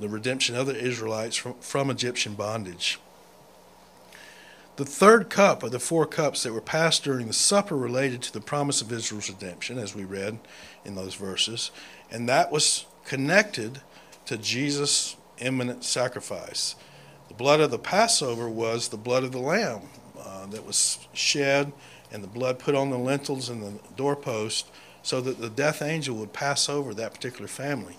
the 0.00 0.08
redemption 0.08 0.56
of 0.56 0.66
the 0.66 0.76
Israelites 0.76 1.36
from, 1.36 1.54
from 1.60 1.90
Egyptian 1.90 2.34
bondage. 2.34 2.98
The 4.76 4.84
third 4.84 5.30
cup 5.30 5.62
of 5.62 5.70
the 5.70 5.78
four 5.78 6.04
cups 6.04 6.42
that 6.42 6.52
were 6.52 6.60
passed 6.60 7.04
during 7.04 7.28
the 7.28 7.32
supper 7.32 7.76
related 7.76 8.22
to 8.22 8.32
the 8.32 8.40
promise 8.40 8.80
of 8.80 8.90
Israel's 8.90 9.28
redemption, 9.28 9.78
as 9.78 9.94
we 9.94 10.04
read 10.04 10.38
in 10.84 10.96
those 10.96 11.14
verses, 11.14 11.70
and 12.10 12.28
that 12.28 12.50
was 12.50 12.86
connected 13.04 13.82
to 14.26 14.36
Jesus' 14.36 15.16
imminent 15.38 15.84
sacrifice. 15.84 16.74
The 17.28 17.34
blood 17.34 17.60
of 17.60 17.70
the 17.70 17.78
Passover 17.78 18.48
was 18.48 18.88
the 18.88 18.96
blood 18.96 19.22
of 19.22 19.32
the 19.32 19.38
Lamb 19.38 19.82
uh, 20.18 20.46
that 20.46 20.66
was 20.66 21.06
shed 21.12 21.72
and 22.12 22.22
the 22.22 22.28
blood 22.28 22.58
put 22.58 22.74
on 22.74 22.90
the 22.90 22.98
lintels 22.98 23.48
and 23.48 23.62
the 23.62 23.72
doorpost 23.96 24.70
so 25.04 25.20
that 25.20 25.38
the 25.38 25.50
death 25.50 25.82
angel 25.82 26.16
would 26.16 26.32
pass 26.32 26.68
over 26.68 26.94
that 26.94 27.14
particular 27.14 27.46
family. 27.46 27.96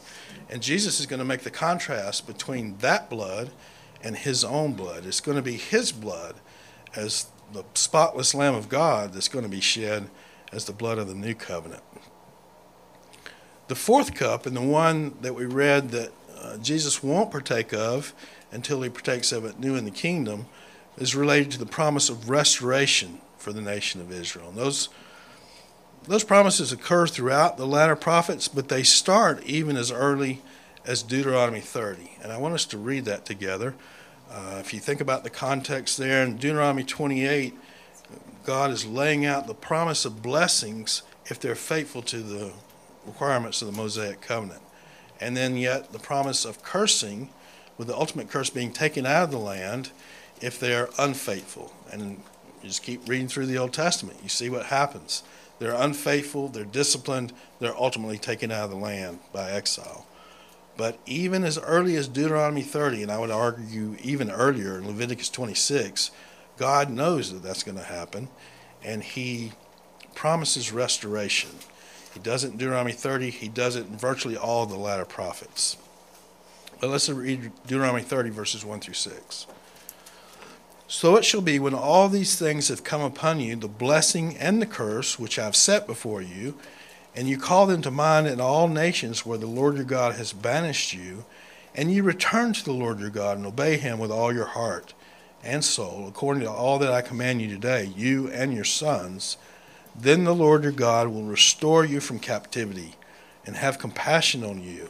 And 0.50 0.62
Jesus 0.62 1.00
is 1.00 1.06
going 1.06 1.20
to 1.20 1.26
make 1.26 1.42
the 1.42 1.52
contrast 1.52 2.28
between 2.28 2.78
that 2.80 3.10
blood 3.10 3.52
and 4.02 4.18
his 4.18 4.44
own 4.44 4.74
blood. 4.74 5.06
It's 5.06 5.22
going 5.22 5.38
to 5.38 5.42
be 5.42 5.56
his 5.56 5.92
blood 5.92 6.36
as 6.96 7.28
the 7.54 7.64
spotless 7.76 8.34
Lamb 8.34 8.56
of 8.56 8.70
God 8.70 9.14
that's 9.14 9.28
going 9.28 9.46
to 9.46 9.50
be 9.50 9.62
shed 9.62 10.10
as 10.52 10.66
the 10.66 10.74
blood 10.74 10.98
of 10.98 11.08
the 11.08 11.14
new 11.14 11.36
covenant. 11.36 11.84
The 13.68 13.76
fourth 13.76 14.16
cup, 14.16 14.48
and 14.48 14.56
the 14.56 14.62
one 14.62 15.16
that 15.22 15.36
we 15.36 15.46
read 15.46 15.90
that 15.90 16.12
uh, 16.40 16.58
Jesus 16.58 17.04
won't 17.04 17.32
partake 17.32 17.72
of 17.72 18.14
until 18.52 18.82
he 18.82 18.90
partakes 18.90 19.32
of 19.32 19.46
it 19.46 19.60
new 19.60 19.76
in 19.76 19.86
the 19.86 19.92
kingdom, 19.92 20.48
is 20.98 21.16
related 21.16 21.52
to 21.52 21.60
the 21.60 21.66
promise 21.68 22.10
of 22.10 22.30
restoration 22.30 23.22
for 23.38 23.54
the 23.54 23.62
nation 23.62 24.02
of 24.02 24.12
Israel. 24.12 24.50
And 24.50 24.58
those, 24.58 24.90
those 26.08 26.24
promises 26.24 26.72
occur 26.72 27.08
throughout 27.08 27.58
the 27.58 27.68
latter 27.68 27.96
prophets, 27.96 28.48
but 28.48 28.70
they 28.70 28.84
start 28.84 29.44
even 29.44 29.78
as 29.78 29.92
early 29.92 30.42
as 30.86 31.02
Deuteronomy 31.02 31.62
30. 31.62 32.18
And 32.22 32.32
I 32.32 32.38
want 32.38 32.54
us 32.54 32.66
to 32.66 32.78
read 32.78 33.06
that 33.06 33.26
together. 33.26 33.76
Uh, 34.30 34.58
if 34.60 34.74
you 34.74 34.80
think 34.80 35.02
about 35.02 35.24
the 35.24 35.30
context 35.30 35.98
there 35.98 36.24
in 36.24 36.38
Deuteronomy 36.38 36.84
28, 36.84 37.54
God 38.46 38.72
is 38.72 38.86
laying 38.86 39.26
out 39.26 39.48
the 39.48 39.54
promise 39.54 40.06
of 40.06 40.22
blessings 40.22 41.02
if 41.26 41.40
they're 41.40 41.56
faithful 41.56 42.02
to 42.04 42.20
the 42.20 42.54
requirements 43.06 43.62
of 43.62 43.68
the 43.68 43.78
Mosaic 43.78 44.22
covenant. 44.22 44.62
And 45.20 45.36
then 45.36 45.58
yet 45.58 45.92
the 45.92 46.00
promise 46.00 46.46
of 46.46 46.62
cursing, 46.62 47.30
with 47.78 47.88
the 47.88 47.96
ultimate 47.96 48.30
curse 48.30 48.50
being 48.50 48.72
taken 48.72 49.06
out 49.06 49.24
of 49.24 49.32
the 49.32 49.38
land 49.38 49.92
if 50.42 50.60
they're 50.60 50.90
unfaithful. 50.98 51.74
And 51.92 52.22
you 52.62 52.70
just 52.70 52.84
keep 52.84 53.08
reading 53.08 53.28
through 53.28 53.48
the 53.48 53.58
Old 53.58 53.74
Testament, 53.74 54.20
you 54.24 54.30
see 54.30 54.50
what 54.50 54.68
happens. 54.68 55.24
They're 55.60 55.74
unfaithful, 55.74 56.50
they're 56.50 56.66
disciplined, 56.66 57.34
they're 57.60 57.76
ultimately 57.76 58.18
taken 58.18 58.52
out 58.52 58.66
of 58.66 58.70
the 58.72 58.76
land 58.76 59.20
by 59.32 59.52
exile. 59.52 60.06
But 60.78 61.00
even 61.06 61.44
as 61.44 61.58
early 61.58 61.96
as 61.96 62.08
Deuteronomy 62.08 62.62
30, 62.62 63.04
and 63.04 63.12
I 63.12 63.18
would 63.18 63.32
argue 63.32 63.96
even 64.02 64.30
earlier 64.30 64.78
in 64.78 64.88
Leviticus 64.88 65.30
26, 65.30 66.12
God 66.58 66.90
knows 66.90 67.32
that 67.32 67.44
that's 67.44 67.64
going 67.64 67.78
to 67.78 67.84
happen, 67.84 68.28
and 68.84 69.02
He 69.02 69.54
promises 70.14 70.72
restoration. 70.72 71.52
He 72.14 72.20
does 72.20 72.44
it 72.44 72.52
in 72.52 72.58
Deuteronomy 72.58 72.92
30, 72.92 73.30
He 73.30 73.48
does 73.48 73.76
it 73.78 73.88
in 73.88 73.98
virtually 73.98 74.36
all 74.36 74.66
the 74.66 74.78
latter 74.78 75.06
prophets. 75.06 75.78
But 76.82 76.90
let's 76.90 77.08
read 77.08 77.52
Deuteronomy 77.66 78.02
30, 78.02 78.30
verses 78.32 78.66
1 78.66 78.82
through 78.82 78.96
6. 78.96 79.48
So 80.88 81.16
it 81.16 81.26
shall 81.26 81.42
be 81.42 81.58
when 81.58 81.74
all 81.74 82.10
these 82.10 82.38
things 82.38 82.68
have 82.68 82.84
come 82.84 83.02
upon 83.02 83.40
you, 83.40 83.56
the 83.56 83.68
blessing 83.68 84.38
and 84.38 84.62
the 84.62 84.68
curse 84.68 85.18
which 85.18 85.40
I 85.40 85.46
have 85.46 85.56
set 85.56 85.88
before 85.88 86.22
you, 86.22 86.56
and 87.16 87.28
you 87.28 87.38
call 87.38 87.66
them 87.66 87.82
to 87.82 87.92
mind 87.92 88.28
in 88.28 88.40
all 88.40 88.68
nations 88.68 89.26
where 89.26 89.38
the 89.38 89.48
Lord 89.48 89.76
your 89.76 89.84
God 89.84 90.16
has 90.16 90.32
banished 90.32 90.94
you, 90.94 91.26
and 91.74 91.92
you 91.92 92.04
return 92.04 92.54
to 92.54 92.64
the 92.64 92.72
Lord 92.72 93.00
your 93.00 93.10
God 93.10 93.38
and 93.38 93.48
obey 93.48 93.78
him 93.78 93.98
with 93.98 94.12
all 94.12 94.32
your 94.32 94.46
heart 94.46 94.94
and 95.44 95.64
soul, 95.64 96.06
according 96.08 96.44
to 96.44 96.52
all 96.52 96.78
that 96.80 96.92
I 96.92 97.02
command 97.02 97.42
you 97.42 97.50
today, 97.50 97.92
you 97.96 98.30
and 98.30 98.54
your 98.54 98.64
sons, 98.64 99.38
then 99.96 100.24
the 100.24 100.36
Lord 100.36 100.64
your 100.64 100.72
God 100.72 101.08
will 101.08 101.24
restore 101.24 101.84
you 101.84 102.00
from 102.00 102.20
captivity 102.20 102.96
and 103.46 103.56
have 103.56 103.80
compassion 103.80 104.44
on 104.44 104.62
you, 104.62 104.90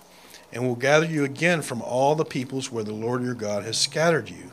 and 0.52 0.68
will 0.68 0.76
gather 0.76 1.06
you 1.06 1.24
again 1.24 1.62
from 1.62 1.82
all 1.82 2.16
the 2.16 2.26
peoples 2.26 2.72
where 2.72 2.84
the 2.84 2.94
Lord 2.94 3.24
your 3.24 3.34
God 3.34 3.64
has 3.64 3.78
scattered 3.78 4.30
you. 4.30 4.52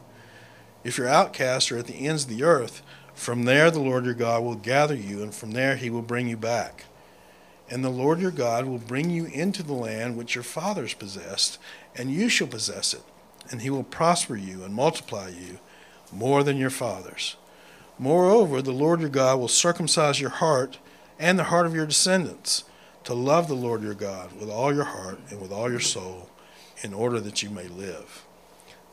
If 0.84 0.98
your 0.98 1.08
outcasts 1.08 1.70
are 1.70 1.78
at 1.78 1.86
the 1.86 2.06
ends 2.06 2.24
of 2.24 2.30
the 2.30 2.42
earth, 2.42 2.82
from 3.14 3.44
there 3.44 3.70
the 3.70 3.80
Lord 3.80 4.04
your 4.04 4.14
God 4.14 4.42
will 4.42 4.54
gather 4.54 4.94
you, 4.94 5.22
and 5.22 5.34
from 5.34 5.52
there 5.52 5.76
he 5.76 5.90
will 5.90 6.02
bring 6.02 6.28
you 6.28 6.36
back. 6.36 6.84
And 7.70 7.84
the 7.84 7.90
Lord 7.90 8.20
your 8.20 8.30
God 8.30 8.66
will 8.66 8.78
bring 8.78 9.10
you 9.10 9.26
into 9.26 9.62
the 9.62 9.72
land 9.72 10.16
which 10.16 10.34
your 10.34 10.44
fathers 10.44 10.94
possessed, 10.94 11.58
and 11.94 12.10
you 12.10 12.28
shall 12.28 12.48
possess 12.48 12.92
it. 12.92 13.02
And 13.50 13.62
he 13.62 13.70
will 13.70 13.84
prosper 13.84 14.36
you 14.36 14.62
and 14.64 14.74
multiply 14.74 15.28
you 15.28 15.58
more 16.12 16.42
than 16.42 16.56
your 16.56 16.70
fathers. 16.70 17.36
Moreover, 17.98 18.60
the 18.60 18.72
Lord 18.72 19.00
your 19.00 19.08
God 19.08 19.38
will 19.38 19.48
circumcise 19.48 20.20
your 20.20 20.30
heart 20.30 20.78
and 21.18 21.38
the 21.38 21.44
heart 21.44 21.66
of 21.66 21.74
your 21.74 21.86
descendants 21.86 22.64
to 23.04 23.14
love 23.14 23.48
the 23.48 23.54
Lord 23.54 23.82
your 23.82 23.94
God 23.94 24.32
with 24.38 24.50
all 24.50 24.74
your 24.74 24.84
heart 24.84 25.18
and 25.30 25.40
with 25.40 25.52
all 25.52 25.70
your 25.70 25.80
soul, 25.80 26.28
in 26.82 26.92
order 26.92 27.20
that 27.20 27.42
you 27.42 27.50
may 27.50 27.68
live. 27.68 28.24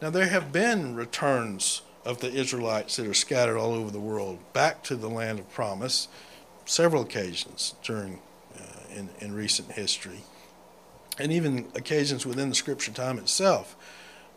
Now, 0.01 0.09
there 0.09 0.27
have 0.27 0.53
been 0.53 0.95
returns 0.95 1.81
of 2.05 2.19
the 2.19 2.31
Israelites 2.31 2.95
that 2.95 3.05
are 3.05 3.13
scattered 3.13 3.57
all 3.57 3.73
over 3.73 3.91
the 3.91 3.99
world 3.99 4.39
back 4.53 4.81
to 4.83 4.95
the 4.95 5.09
land 5.09 5.39
of 5.39 5.51
promise 5.51 6.07
several 6.65 7.01
occasions 7.01 7.75
during 7.83 8.21
uh, 8.57 8.95
in, 8.95 9.09
in 9.19 9.33
recent 9.33 9.73
history, 9.73 10.21
and 11.17 11.31
even 11.31 11.67
occasions 11.75 12.25
within 12.25 12.49
the 12.49 12.55
scripture 12.55 12.91
time 12.91 13.17
itself. 13.17 13.75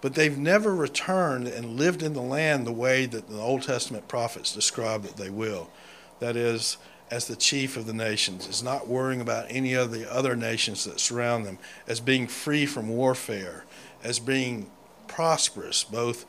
But 0.00 0.14
they've 0.14 0.36
never 0.36 0.74
returned 0.74 1.46
and 1.46 1.76
lived 1.78 2.02
in 2.02 2.12
the 2.12 2.22
land 2.22 2.66
the 2.66 2.72
way 2.72 3.06
that 3.06 3.28
the 3.28 3.38
Old 3.38 3.62
Testament 3.62 4.08
prophets 4.08 4.52
describe 4.52 5.04
that 5.04 5.16
they 5.16 5.30
will. 5.30 5.70
That 6.18 6.34
is, 6.34 6.76
as 7.08 7.28
the 7.28 7.36
chief 7.36 7.76
of 7.76 7.86
the 7.86 7.92
nations, 7.92 8.48
is 8.48 8.64
not 8.64 8.88
worrying 8.88 9.20
about 9.20 9.46
any 9.48 9.74
of 9.74 9.92
the 9.92 10.12
other 10.12 10.34
nations 10.34 10.84
that 10.86 10.98
surround 10.98 11.46
them, 11.46 11.58
as 11.86 12.00
being 12.00 12.26
free 12.26 12.66
from 12.66 12.88
warfare, 12.88 13.64
as 14.02 14.18
being 14.18 14.68
prosperous, 15.14 15.84
both 15.84 16.24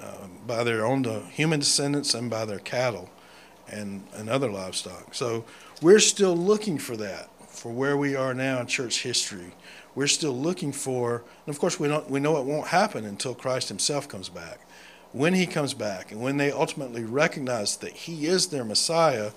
uh, 0.00 0.26
by 0.46 0.62
their 0.62 0.84
own 0.84 1.04
human 1.30 1.60
descendants 1.60 2.12
and 2.14 2.28
by 2.28 2.44
their 2.44 2.58
cattle 2.58 3.08
and, 3.68 4.06
and 4.14 4.28
other 4.28 4.50
livestock. 4.50 5.14
So 5.14 5.44
we're 5.80 5.98
still 5.98 6.36
looking 6.36 6.78
for 6.78 6.96
that 6.98 7.30
for 7.48 7.72
where 7.72 7.96
we 7.96 8.14
are 8.14 8.34
now 8.34 8.60
in 8.60 8.66
church 8.66 9.02
history. 9.02 9.52
We're 9.94 10.06
still 10.06 10.36
looking 10.36 10.72
for, 10.72 11.24
and 11.46 11.54
of 11.54 11.58
course, 11.58 11.80
we, 11.80 11.88
don't, 11.88 12.08
we 12.08 12.20
know 12.20 12.36
it 12.36 12.44
won't 12.44 12.68
happen 12.68 13.04
until 13.04 13.34
Christ 13.34 13.68
Himself 13.68 14.08
comes 14.08 14.28
back. 14.28 14.60
When 15.12 15.34
He 15.34 15.46
comes 15.46 15.74
back, 15.74 16.12
and 16.12 16.20
when 16.20 16.36
they 16.36 16.52
ultimately 16.52 17.04
recognize 17.04 17.78
that 17.78 17.92
He 17.92 18.26
is 18.26 18.48
their 18.48 18.64
Messiah, 18.64 19.32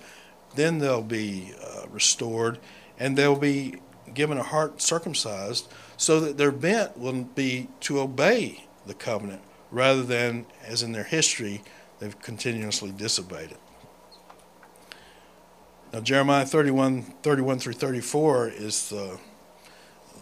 then 0.54 0.78
they'll 0.78 1.02
be 1.02 1.54
uh, 1.64 1.86
restored 1.90 2.58
and 2.98 3.16
they'll 3.16 3.36
be 3.36 3.76
given 4.12 4.36
a 4.36 4.42
heart 4.42 4.82
circumcised 4.82 5.66
so 5.96 6.20
that 6.20 6.36
their 6.36 6.52
bent 6.52 6.98
will 6.98 7.24
be 7.24 7.68
to 7.80 7.98
obey 7.98 8.64
the 8.86 8.94
covenant 8.94 9.42
rather 9.70 10.02
than, 10.02 10.46
as 10.64 10.82
in 10.82 10.92
their 10.92 11.04
history, 11.04 11.62
they've 11.98 12.20
continuously 12.20 12.92
disobeyed 12.92 13.50
it. 13.50 13.60
Now, 15.92 16.00
Jeremiah 16.00 16.46
31, 16.46 17.02
31 17.22 17.58
through 17.58 17.74
34 17.74 18.48
is 18.48 18.88
the, 18.88 19.18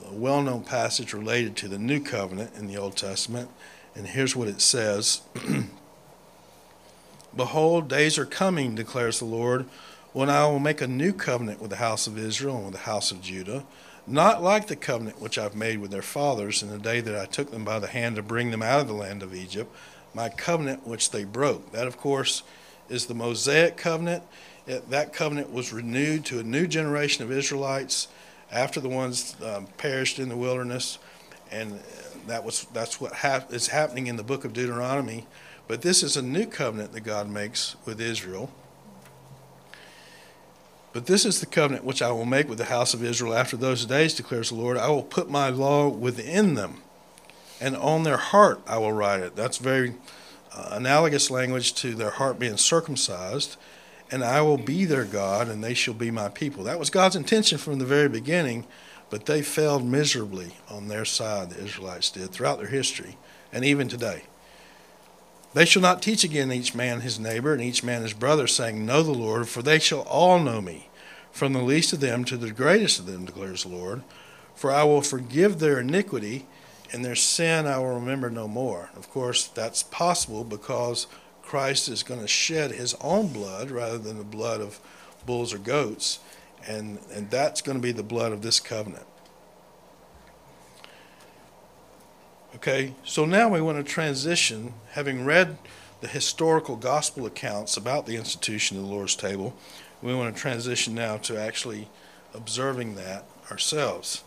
the 0.03 0.13
well 0.13 0.43
known 0.43 0.65
passage 0.65 1.13
related 1.13 1.57
to 1.57 1.69
the 1.69 1.79
new 1.79 2.01
covenant 2.01 2.55
in 2.57 2.67
the 2.67 2.77
Old 2.77 2.97
Testament. 2.97 3.51
And 3.95 4.07
here's 4.07 4.35
what 4.35 4.49
it 4.49 4.61
says 4.61 5.23
Behold, 7.37 7.89
days 7.89 8.19
are 8.19 8.27
coming, 8.27 8.75
declares 8.75 9.19
the 9.19 9.27
Lord, 9.27 9.67
when 10.13 10.29
I 10.29 10.47
will 10.47 10.59
make 10.59 10.81
a 10.81 10.89
new 10.89 11.13
covenant 11.13 11.61
with 11.61 11.71
the 11.71 11.77
house 11.77 12.09
of 12.09 12.19
Israel 12.19 12.57
and 12.57 12.65
with 12.67 12.75
the 12.75 12.81
house 12.81 13.13
of 13.13 13.21
Judah, 13.23 13.65
not 14.11 14.43
like 14.43 14.67
the 14.67 14.77
covenant 14.77 15.21
which 15.21 15.39
I've 15.39 15.55
made 15.55 15.79
with 15.79 15.91
their 15.91 16.03
fathers 16.03 16.63
in 16.63 16.71
the 16.71 16.79
day 16.79 17.01
that 17.01 17.19
I 17.19 17.27
took 17.27 17.51
them 17.51 17.65
by 17.65 17.79
the 17.79 17.87
hand 17.87 18.17
to 18.17 18.23
bring 18.23 18.51
them 18.51 18.63
out 18.63 18.81
of 18.81 18.89
the 18.89 18.95
land 18.95 19.23
of 19.23 19.35
Egypt, 19.35 19.75
my 20.15 20.29
covenant 20.29 20.87
which 20.87 21.11
they 21.11 21.25
broke. 21.25 21.73
That, 21.73 21.87
of 21.87 21.97
course, 21.97 22.43
is 22.89 23.07
the 23.07 23.15
Mosaic 23.15 23.77
covenant. 23.77 24.23
It, 24.67 24.91
that 24.91 25.13
covenant 25.13 25.53
was 25.53 25.73
renewed 25.73 26.25
to 26.27 26.41
a 26.41 26.43
new 26.43 26.67
generation 26.67 27.25
of 27.25 27.33
Israelites 27.33 28.09
after 28.51 28.81
the 28.81 28.89
ones 28.89 29.37
um, 29.45 29.67
perished 29.79 30.19
in 30.19 30.29
the 30.29 30.37
wilderness, 30.37 30.99
and 31.51 31.81
that 32.27 32.45
was 32.45 32.67
that's 32.73 33.01
what 33.01 33.13
hap- 33.13 33.53
is 33.53 33.69
happening 33.69 34.07
in 34.07 34.17
the 34.17 34.23
book 34.23 34.45
of 34.45 34.53
Deuteronomy. 34.53 35.27
But 35.69 35.83
this 35.83 36.03
is 36.03 36.17
a 36.17 36.23
new 36.23 36.47
covenant 36.47 36.93
that 36.93 37.03
God 37.03 37.31
makes 37.31 37.77
with 37.85 38.01
Israel. 38.01 38.51
But 40.93 41.07
this 41.07 41.25
is 41.25 41.41
the 41.41 41.47
covenant 41.47 41.85
which 41.85 42.03
I 42.03 42.11
will 42.11 42.25
make 42.25 42.49
with 42.49 42.59
the 42.59 42.65
house 42.65 42.95
of 42.95 43.05
Israel 43.05 43.35
after 43.35 43.57
those 43.57 43.87
days, 43.87 44.15
declares 44.15 44.49
the 44.49 44.57
Lord. 44.57 44.77
I 44.77 44.89
will 44.89 45.05
put 45.05 45.31
my 45.31 45.49
law 45.49 45.89
within 45.89 46.55
them, 46.55 46.83
and 47.61 47.77
on 47.77 48.03
their 48.03 48.17
heart 48.17 48.61
I 48.67 48.79
will 48.79 48.93
write 48.93 49.21
it. 49.21 49.37
That's 49.37 49.59
very 49.59 49.95
uh, 50.53 50.71
analogous 50.73 51.31
language 51.31 51.75
to 51.75 51.95
their 51.95 52.11
heart 52.11 52.39
being 52.39 52.57
circumcised. 52.57 53.57
And 54.13 54.25
I 54.25 54.41
will 54.43 54.59
be 54.59 54.85
their 54.85 55.05
God, 55.05 55.49
and 55.49 55.63
they 55.63 55.75
shall 55.75 55.95
be 55.95 56.11
my 56.11 56.29
people. 56.29 56.65
That 56.65 56.81
was 56.81 56.91
God's 56.91 57.15
intention 57.15 57.59
from 57.59 57.79
the 57.79 57.85
very 57.85 58.09
beginning, 58.09 58.67
but 59.09 59.27
they 59.27 59.43
failed 59.43 59.87
miserably 59.87 60.57
on 60.69 60.89
their 60.89 61.05
side, 61.05 61.51
the 61.51 61.63
Israelites 61.63 62.11
did, 62.11 62.33
throughout 62.33 62.59
their 62.59 62.67
history, 62.67 63.17
and 63.53 63.65
even 63.65 63.87
today. 63.87 64.25
They 65.53 65.65
shall 65.65 65.83
not 65.83 66.01
teach 66.01 66.23
again 66.23 66.53
each 66.53 66.75
man 66.75 67.01
his 67.01 67.19
neighbor 67.19 67.53
and 67.53 67.63
each 67.63 67.83
man 67.83 68.03
his 68.03 68.13
brother, 68.13 68.47
saying, 68.47 68.87
Know 68.87 69.03
the 69.03 69.11
Lord, 69.11 69.49
for 69.49 69.63
they 69.63 69.81
shall 69.81 70.03
all 70.03 70.39
know 70.39 70.61
me, 70.61 70.89
from 71.33 71.53
the 71.53 71.63
least 71.63 71.93
of 71.93 72.01
them 72.01 72.25
to 72.27 72.37
the 72.37 72.53
greatest 72.53 73.01
of 73.01 73.07
them, 73.07 73.25
declares 73.25 73.65
the 73.65 73.71
Lord. 73.71 74.03
For 74.55 74.71
I 74.71 74.85
will 74.85 75.03
forgive 75.03 75.59
their 75.59 75.81
iniquity, 75.81 76.47
and 76.93 77.05
their 77.05 77.17
sin 77.17 77.67
I 77.67 77.79
will 77.79 77.95
remember 77.95 78.31
no 78.31 78.47
more. 78.47 78.91
Of 78.95 79.11
course, 79.11 79.47
that's 79.47 79.83
possible 79.83 80.45
because 80.45 81.09
Christ 81.43 81.89
is 81.89 82.05
going 82.05 82.21
to 82.21 82.29
shed 82.29 82.71
his 82.71 82.95
own 83.01 83.33
blood 83.33 83.73
rather 83.73 83.99
than 83.99 84.19
the 84.19 84.25
blood 84.25 84.61
of 84.61 84.79
bulls 85.27 85.53
or 85.53 85.59
goats, 85.59 86.21
and, 86.67 86.99
and 87.13 87.29
that's 87.29 87.61
going 87.61 87.77
to 87.77 87.83
be 87.83 87.93
the 87.93 88.05
blood 88.05 88.31
of 88.31 88.43
this 88.43 88.61
covenant. 88.61 89.07
Okay, 92.57 92.95
so 93.05 93.25
now 93.25 93.49
we 93.49 93.61
want 93.61 93.79
to 93.79 93.85
transition, 93.85 94.75
having 94.91 95.25
read 95.25 95.57
the 96.01 96.09
historical 96.09 96.75
gospel 96.75 97.25
accounts 97.25 97.77
about 97.77 98.07
the 98.07 98.17
institution 98.17 98.77
of 98.77 98.83
the 98.83 98.89
Lord's 98.89 99.15
table, 99.15 99.55
we 100.03 100.15
want 100.15 100.35
to 100.35 100.41
transition 100.41 100.95
now 100.95 101.17
to 101.19 101.41
actually 101.41 101.89
observing 102.35 102.97
that 102.97 103.25
ourselves. 103.53 104.25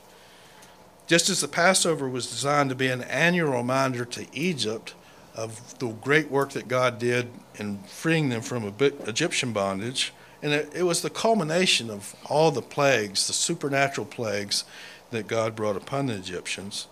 Just 1.06 1.30
as 1.30 1.42
the 1.42 1.50
Passover 1.50 2.08
was 2.08 2.30
designed 2.30 2.70
to 2.70 2.76
be 2.76 2.88
an 2.88 3.02
annual 3.04 3.52
reminder 3.52 4.06
to 4.06 4.26
Egypt 4.32 4.94
of 5.36 5.78
the 5.80 5.90
great 5.90 6.32
work 6.32 6.52
that 6.52 6.70
God 6.70 7.00
did 7.00 7.28
in 7.56 7.84
freeing 7.84 8.30
them 8.30 8.42
from 8.42 8.74
Egyptian 8.80 9.52
bondage, 9.52 10.14
and 10.42 10.54
it, 10.54 10.72
it 10.74 10.84
was 10.84 11.02
the 11.02 11.10
culmination 11.10 11.90
of 11.90 12.16
all 12.30 12.52
the 12.52 12.62
plagues, 12.62 13.28
the 13.28 13.34
supernatural 13.34 14.08
plagues 14.08 14.64
that 15.12 15.28
God 15.28 15.56
brought 15.56 15.76
upon 15.76 16.06
the 16.06 16.14
Egyptians. 16.14 16.88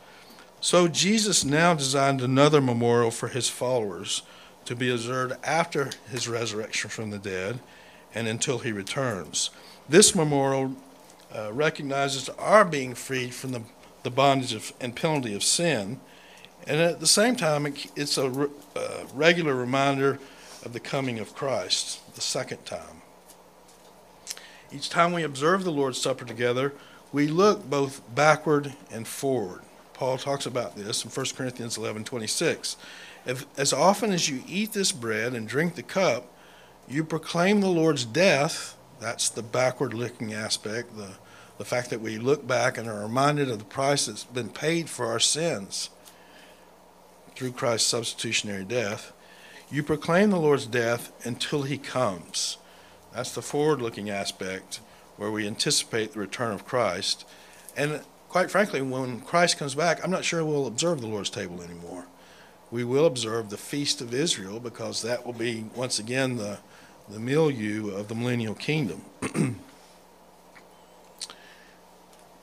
So 0.61 0.87
Jesus 0.87 1.43
now 1.43 1.73
designed 1.73 2.21
another 2.21 2.61
memorial 2.61 3.09
for 3.09 3.27
his 3.27 3.49
followers 3.49 4.21
to 4.65 4.75
be 4.75 4.91
observed 4.91 5.33
after 5.43 5.89
his 6.11 6.27
resurrection 6.27 6.91
from 6.91 7.09
the 7.09 7.17
dead 7.17 7.59
and 8.13 8.27
until 8.27 8.59
he 8.59 8.71
returns. 8.71 9.49
This 9.89 10.13
memorial 10.13 10.75
uh, 11.35 11.51
recognizes 11.51 12.29
our 12.29 12.63
being 12.63 12.93
freed 12.93 13.33
from 13.33 13.53
the, 13.53 13.63
the 14.03 14.11
bondage 14.11 14.53
of, 14.53 14.71
and 14.79 14.95
penalty 14.95 15.33
of 15.33 15.43
sin, 15.43 15.99
and 16.67 16.79
at 16.79 16.99
the 16.99 17.07
same 17.07 17.35
time, 17.35 17.65
it, 17.65 17.87
it's 17.95 18.19
a 18.19 18.29
re, 18.29 18.47
uh, 18.75 19.05
regular 19.15 19.55
reminder 19.55 20.19
of 20.63 20.73
the 20.73 20.79
coming 20.79 21.17
of 21.17 21.33
Christ, 21.33 22.13
the 22.13 22.21
second 22.21 22.65
time. 22.65 23.01
Each 24.71 24.89
time 24.89 25.11
we 25.11 25.23
observe 25.23 25.63
the 25.63 25.71
Lord's 25.71 25.99
Supper 25.99 26.23
together, 26.23 26.73
we 27.11 27.27
look 27.27 27.67
both 27.67 28.03
backward 28.13 28.73
and 28.91 29.07
forward. 29.07 29.61
Paul 30.01 30.17
talks 30.17 30.47
about 30.47 30.75
this 30.75 31.05
in 31.05 31.11
1 31.11 31.25
Corinthians 31.35 31.77
11 31.77 32.05
26. 32.05 32.75
If, 33.27 33.45
as 33.55 33.71
often 33.71 34.11
as 34.11 34.27
you 34.27 34.41
eat 34.47 34.73
this 34.73 34.91
bread 34.91 35.35
and 35.35 35.47
drink 35.47 35.75
the 35.75 35.83
cup, 35.83 36.33
you 36.89 37.03
proclaim 37.03 37.61
the 37.61 37.67
Lord's 37.67 38.03
death. 38.03 38.75
That's 38.99 39.29
the 39.29 39.43
backward 39.43 39.93
looking 39.93 40.33
aspect, 40.33 40.97
the, 40.97 41.09
the 41.59 41.65
fact 41.65 41.91
that 41.91 42.01
we 42.01 42.17
look 42.17 42.47
back 42.47 42.79
and 42.79 42.89
are 42.89 43.03
reminded 43.03 43.51
of 43.51 43.59
the 43.59 43.65
price 43.65 44.07
that's 44.07 44.23
been 44.23 44.49
paid 44.49 44.89
for 44.89 45.05
our 45.05 45.19
sins 45.19 45.91
through 47.35 47.51
Christ's 47.51 47.87
substitutionary 47.87 48.65
death. 48.65 49.13
You 49.69 49.83
proclaim 49.83 50.31
the 50.31 50.39
Lord's 50.39 50.65
death 50.65 51.11
until 51.23 51.61
he 51.61 51.77
comes. 51.77 52.57
That's 53.13 53.35
the 53.35 53.43
forward 53.43 53.83
looking 53.83 54.09
aspect 54.09 54.79
where 55.17 55.29
we 55.29 55.45
anticipate 55.45 56.13
the 56.13 56.21
return 56.21 56.53
of 56.53 56.65
Christ. 56.65 57.23
And 57.77 58.01
quite 58.31 58.49
frankly, 58.49 58.81
when 58.81 59.19
Christ 59.19 59.57
comes 59.57 59.75
back, 59.75 60.01
I'm 60.01 60.09
not 60.09 60.23
sure 60.23 60.45
we'll 60.45 60.65
observe 60.65 61.01
the 61.01 61.07
Lord's 61.07 61.29
table 61.29 61.61
anymore. 61.61 62.05
We 62.71 62.85
will 62.85 63.05
observe 63.05 63.49
the 63.49 63.57
Feast 63.57 63.99
of 63.99 64.13
Israel 64.13 64.61
because 64.61 65.01
that 65.01 65.25
will 65.25 65.33
be, 65.33 65.65
once 65.75 65.99
again, 65.99 66.37
the, 66.37 66.59
the 67.09 67.19
milieu 67.19 67.93
of 67.93 68.07
the 68.07 68.15
millennial 68.15 68.55
kingdom. 68.55 69.01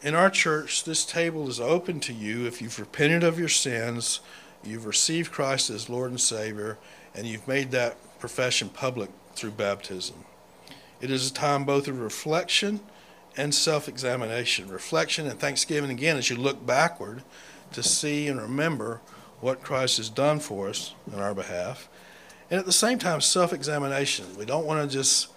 In 0.03 0.14
our 0.14 0.29
church, 0.29 0.85
this 0.85 1.07
table 1.07 1.48
is 1.48 1.59
open 1.59 2.01
to 2.01 2.12
you 2.12 2.46
if 2.46 2.61
you've 2.61 2.79
repented 2.79 3.24
of 3.24 3.38
your 3.38 3.48
sins, 3.48 4.20
you've 4.62 4.85
received 4.85 5.33
Christ 5.33 5.70
as 5.70 5.88
Lord 5.88 6.11
and 6.11 6.20
Savior, 6.20 6.77
and 7.14 7.27
you've 7.27 7.48
made 7.48 7.70
that 7.70 7.96
profession 8.18 8.68
public 8.68 9.09
through 9.33 9.53
baptism. 9.53 10.27
It 11.01 11.11
is 11.11 11.31
a 11.31 11.33
time 11.33 11.64
both 11.64 11.88
of 11.88 11.98
reflection 11.98 12.81
and 13.38 13.55
self 13.55 13.88
examination, 13.88 14.68
reflection 14.68 15.27
and 15.27 15.38
thanksgiving 15.40 15.90
again 15.90 16.18
as 16.18 16.29
you 16.29 16.37
look 16.37 16.66
backward 16.66 17.22
to 17.72 17.83
see 17.83 18.27
and 18.29 18.40
remember 18.40 19.01
what 19.40 19.62
Christ 19.62 19.96
has 19.98 20.11
done 20.11 20.40
for 20.40 20.68
us 20.68 20.94
on 21.12 21.20
our 21.20 21.35
behalf. 21.35 21.88
And 22.51 22.59
at 22.59 22.66
the 22.66 22.72
same 22.72 22.98
time, 22.98 23.20
self 23.20 23.53
examination. 23.53 24.37
We 24.37 24.44
don't 24.44 24.66
want 24.66 24.83
to 24.83 24.94
just 24.94 25.29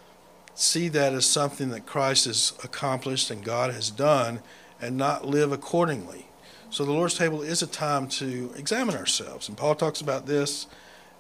see 0.55 0.89
that 0.89 1.13
as 1.13 1.25
something 1.25 1.69
that 1.69 1.85
Christ 1.85 2.25
has 2.25 2.53
accomplished 2.63 3.29
and 3.29 3.43
God 3.43 3.71
has 3.73 3.89
done 3.89 4.41
and 4.81 4.97
not 4.97 5.25
live 5.25 5.51
accordingly. 5.51 6.25
So 6.71 6.83
the 6.83 6.91
Lord's 6.91 7.17
table 7.17 7.41
is 7.41 7.61
a 7.61 7.67
time 7.67 8.07
to 8.09 8.51
examine 8.57 8.95
ourselves. 8.95 9.47
And 9.47 9.57
Paul 9.57 9.75
talks 9.75 10.01
about 10.01 10.25
this 10.25 10.67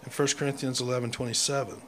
in 0.03 0.11
1 0.11 0.27
Corinthians 0.29 0.81
11 0.81 1.11
27. 1.11 1.81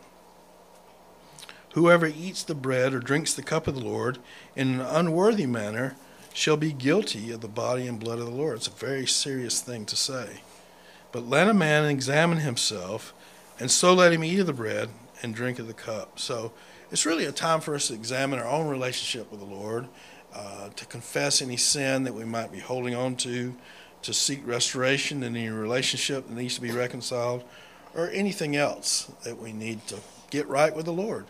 Whoever 1.73 2.05
eats 2.05 2.43
the 2.43 2.55
bread 2.55 2.93
or 2.93 2.99
drinks 2.99 3.33
the 3.33 3.41
cup 3.41 3.67
of 3.67 3.75
the 3.75 3.81
Lord 3.81 4.19
in 4.55 4.75
an 4.75 4.81
unworthy 4.81 5.47
manner 5.47 5.95
shall 6.33 6.57
be 6.57 6.71
guilty 6.71 7.31
of 7.31 7.41
the 7.41 7.47
body 7.47 7.87
and 7.87 7.99
blood 7.99 8.19
of 8.19 8.25
the 8.25 8.31
Lord. 8.31 8.57
It's 8.57 8.67
a 8.67 8.71
very 8.71 9.07
serious 9.07 9.59
thing 9.59 9.85
to 9.85 9.95
say. 9.95 10.41
But 11.11 11.27
let 11.27 11.47
a 11.47 11.53
man 11.53 11.85
examine 11.85 12.39
himself, 12.39 13.13
and 13.59 13.69
so 13.69 13.93
let 13.93 14.13
him 14.13 14.23
eat 14.23 14.39
of 14.39 14.47
the 14.47 14.53
bread 14.53 14.89
and 15.21 15.33
drink 15.33 15.59
of 15.59 15.67
the 15.67 15.73
cup. 15.73 16.19
So 16.19 16.51
it's 16.91 17.05
really 17.05 17.25
a 17.25 17.31
time 17.31 17.59
for 17.59 17.75
us 17.75 17.87
to 17.87 17.93
examine 17.93 18.39
our 18.39 18.47
own 18.47 18.67
relationship 18.67 19.31
with 19.31 19.39
the 19.39 19.45
Lord, 19.45 19.87
uh, 20.33 20.69
to 20.69 20.85
confess 20.85 21.41
any 21.41 21.57
sin 21.57 22.03
that 22.03 22.13
we 22.13 22.25
might 22.25 22.51
be 22.51 22.59
holding 22.59 22.95
on 22.95 23.15
to, 23.17 23.55
to 24.03 24.13
seek 24.13 24.45
restoration 24.45 25.23
in 25.23 25.35
any 25.35 25.49
relationship 25.49 26.27
that 26.27 26.35
needs 26.35 26.55
to 26.55 26.61
be 26.61 26.71
reconciled, 26.71 27.43
or 27.95 28.09
anything 28.09 28.55
else 28.55 29.11
that 29.23 29.39
we 29.39 29.53
need 29.53 29.85
to 29.87 29.97
get 30.29 30.47
right 30.47 30.75
with 30.75 30.85
the 30.85 30.93
Lord. 30.93 31.25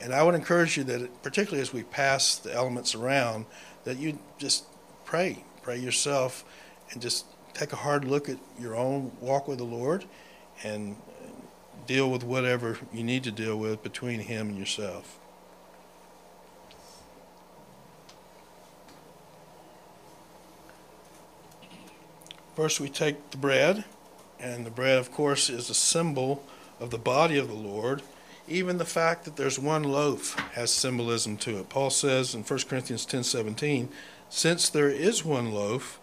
And 0.00 0.14
I 0.14 0.22
would 0.22 0.34
encourage 0.34 0.76
you 0.76 0.84
that, 0.84 1.22
particularly 1.22 1.60
as 1.60 1.72
we 1.72 1.82
pass 1.82 2.36
the 2.36 2.54
elements 2.54 2.94
around, 2.94 3.46
that 3.84 3.98
you 3.98 4.18
just 4.38 4.64
pray, 5.04 5.44
pray 5.62 5.78
yourself, 5.78 6.44
and 6.90 7.02
just 7.02 7.26
take 7.54 7.72
a 7.72 7.76
hard 7.76 8.04
look 8.04 8.28
at 8.28 8.38
your 8.60 8.76
own 8.76 9.10
walk 9.20 9.48
with 9.48 9.58
the 9.58 9.64
Lord 9.64 10.04
and 10.62 10.96
deal 11.86 12.10
with 12.10 12.22
whatever 12.22 12.78
you 12.92 13.02
need 13.02 13.24
to 13.24 13.32
deal 13.32 13.58
with 13.58 13.82
between 13.82 14.20
Him 14.20 14.50
and 14.50 14.58
yourself. 14.58 15.18
First, 22.54 22.80
we 22.80 22.88
take 22.88 23.30
the 23.30 23.36
bread, 23.36 23.84
and 24.40 24.66
the 24.66 24.70
bread, 24.70 24.98
of 24.98 25.12
course, 25.12 25.48
is 25.48 25.70
a 25.70 25.74
symbol 25.74 26.44
of 26.80 26.90
the 26.90 26.98
body 26.98 27.38
of 27.38 27.48
the 27.48 27.54
Lord. 27.54 28.02
Even 28.48 28.78
the 28.78 28.84
fact 28.84 29.24
that 29.24 29.36
there's 29.36 29.58
one 29.58 29.84
loaf 29.84 30.38
has 30.54 30.70
symbolism 30.70 31.36
to 31.38 31.58
it. 31.58 31.68
Paul 31.68 31.90
says 31.90 32.34
in 32.34 32.42
1 32.42 32.68
Corinthians 32.68 33.04
10:17, 33.04 33.90
"Since 34.30 34.70
there 34.70 34.88
is 34.88 35.24
one 35.24 35.52
loaf, 35.52 36.00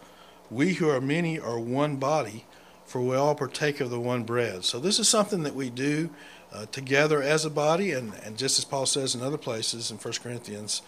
we 0.52 0.76
who 0.76 0.88
are 0.88 1.02
many 1.02 1.40
are 1.40 1.60
one 1.60 1.96
body, 1.96 2.46
for 2.86 3.02
we 3.02 3.16
all 3.16 3.34
partake 3.34 3.82
of 3.82 3.90
the 3.90 4.00
one 4.00 4.24
bread." 4.24 4.64
So 4.64 4.80
this 4.80 5.00
is 5.00 5.10
something 5.10 5.42
that 5.44 5.56
we 5.56 5.72
do 5.72 6.12
uh, 6.54 6.68
together 6.72 7.22
as 7.22 7.46
a 7.46 7.50
body, 7.50 7.92
and, 7.92 8.14
and 8.24 8.38
just 8.38 8.60
as 8.60 8.66
Paul 8.66 8.86
says 8.86 9.16
in 9.16 9.24
other 9.24 9.38
places 9.38 9.90
in 9.90 9.98
1 9.98 10.14
Corinthians, 10.22 10.84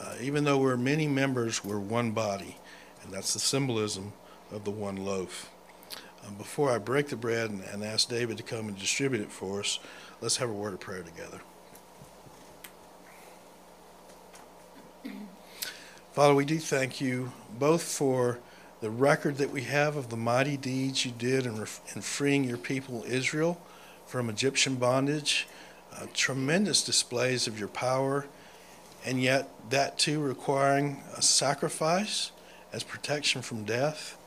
uh, 0.00 0.14
even 0.20 0.44
though 0.44 0.58
we're 0.58 0.78
many 0.78 1.06
members, 1.06 1.62
we're 1.62 1.78
one 1.78 2.12
body, 2.12 2.56
and 3.02 3.12
that's 3.12 3.34
the 3.34 3.38
symbolism 3.38 4.14
of 4.50 4.64
the 4.64 4.70
one 4.70 4.96
loaf. 4.96 5.51
Um, 6.26 6.34
before 6.34 6.70
I 6.70 6.78
break 6.78 7.08
the 7.08 7.16
bread 7.16 7.50
and, 7.50 7.62
and 7.72 7.84
ask 7.84 8.08
David 8.08 8.36
to 8.36 8.42
come 8.42 8.68
and 8.68 8.78
distribute 8.78 9.22
it 9.22 9.32
for 9.32 9.60
us, 9.60 9.78
let's 10.20 10.36
have 10.36 10.50
a 10.50 10.52
word 10.52 10.74
of 10.74 10.80
prayer 10.80 11.02
together. 11.02 11.40
Father, 16.12 16.34
we 16.34 16.44
do 16.44 16.58
thank 16.58 17.00
you 17.00 17.32
both 17.58 17.82
for 17.82 18.38
the 18.80 18.90
record 18.90 19.38
that 19.38 19.50
we 19.50 19.62
have 19.62 19.96
of 19.96 20.10
the 20.10 20.16
mighty 20.16 20.56
deeds 20.56 21.06
you 21.06 21.12
did 21.12 21.46
in, 21.46 21.56
in 21.94 22.02
freeing 22.02 22.42
your 22.44 22.58
people 22.58 23.04
Israel 23.06 23.60
from 24.06 24.28
Egyptian 24.28 24.74
bondage, 24.74 25.46
uh, 25.92 26.06
tremendous 26.12 26.82
displays 26.82 27.46
of 27.46 27.58
your 27.58 27.68
power, 27.68 28.26
and 29.04 29.22
yet 29.22 29.48
that 29.70 29.98
too 29.98 30.20
requiring 30.20 31.02
a 31.16 31.22
sacrifice 31.22 32.32
as 32.72 32.82
protection 32.82 33.40
from 33.40 33.64
death. 33.64 34.18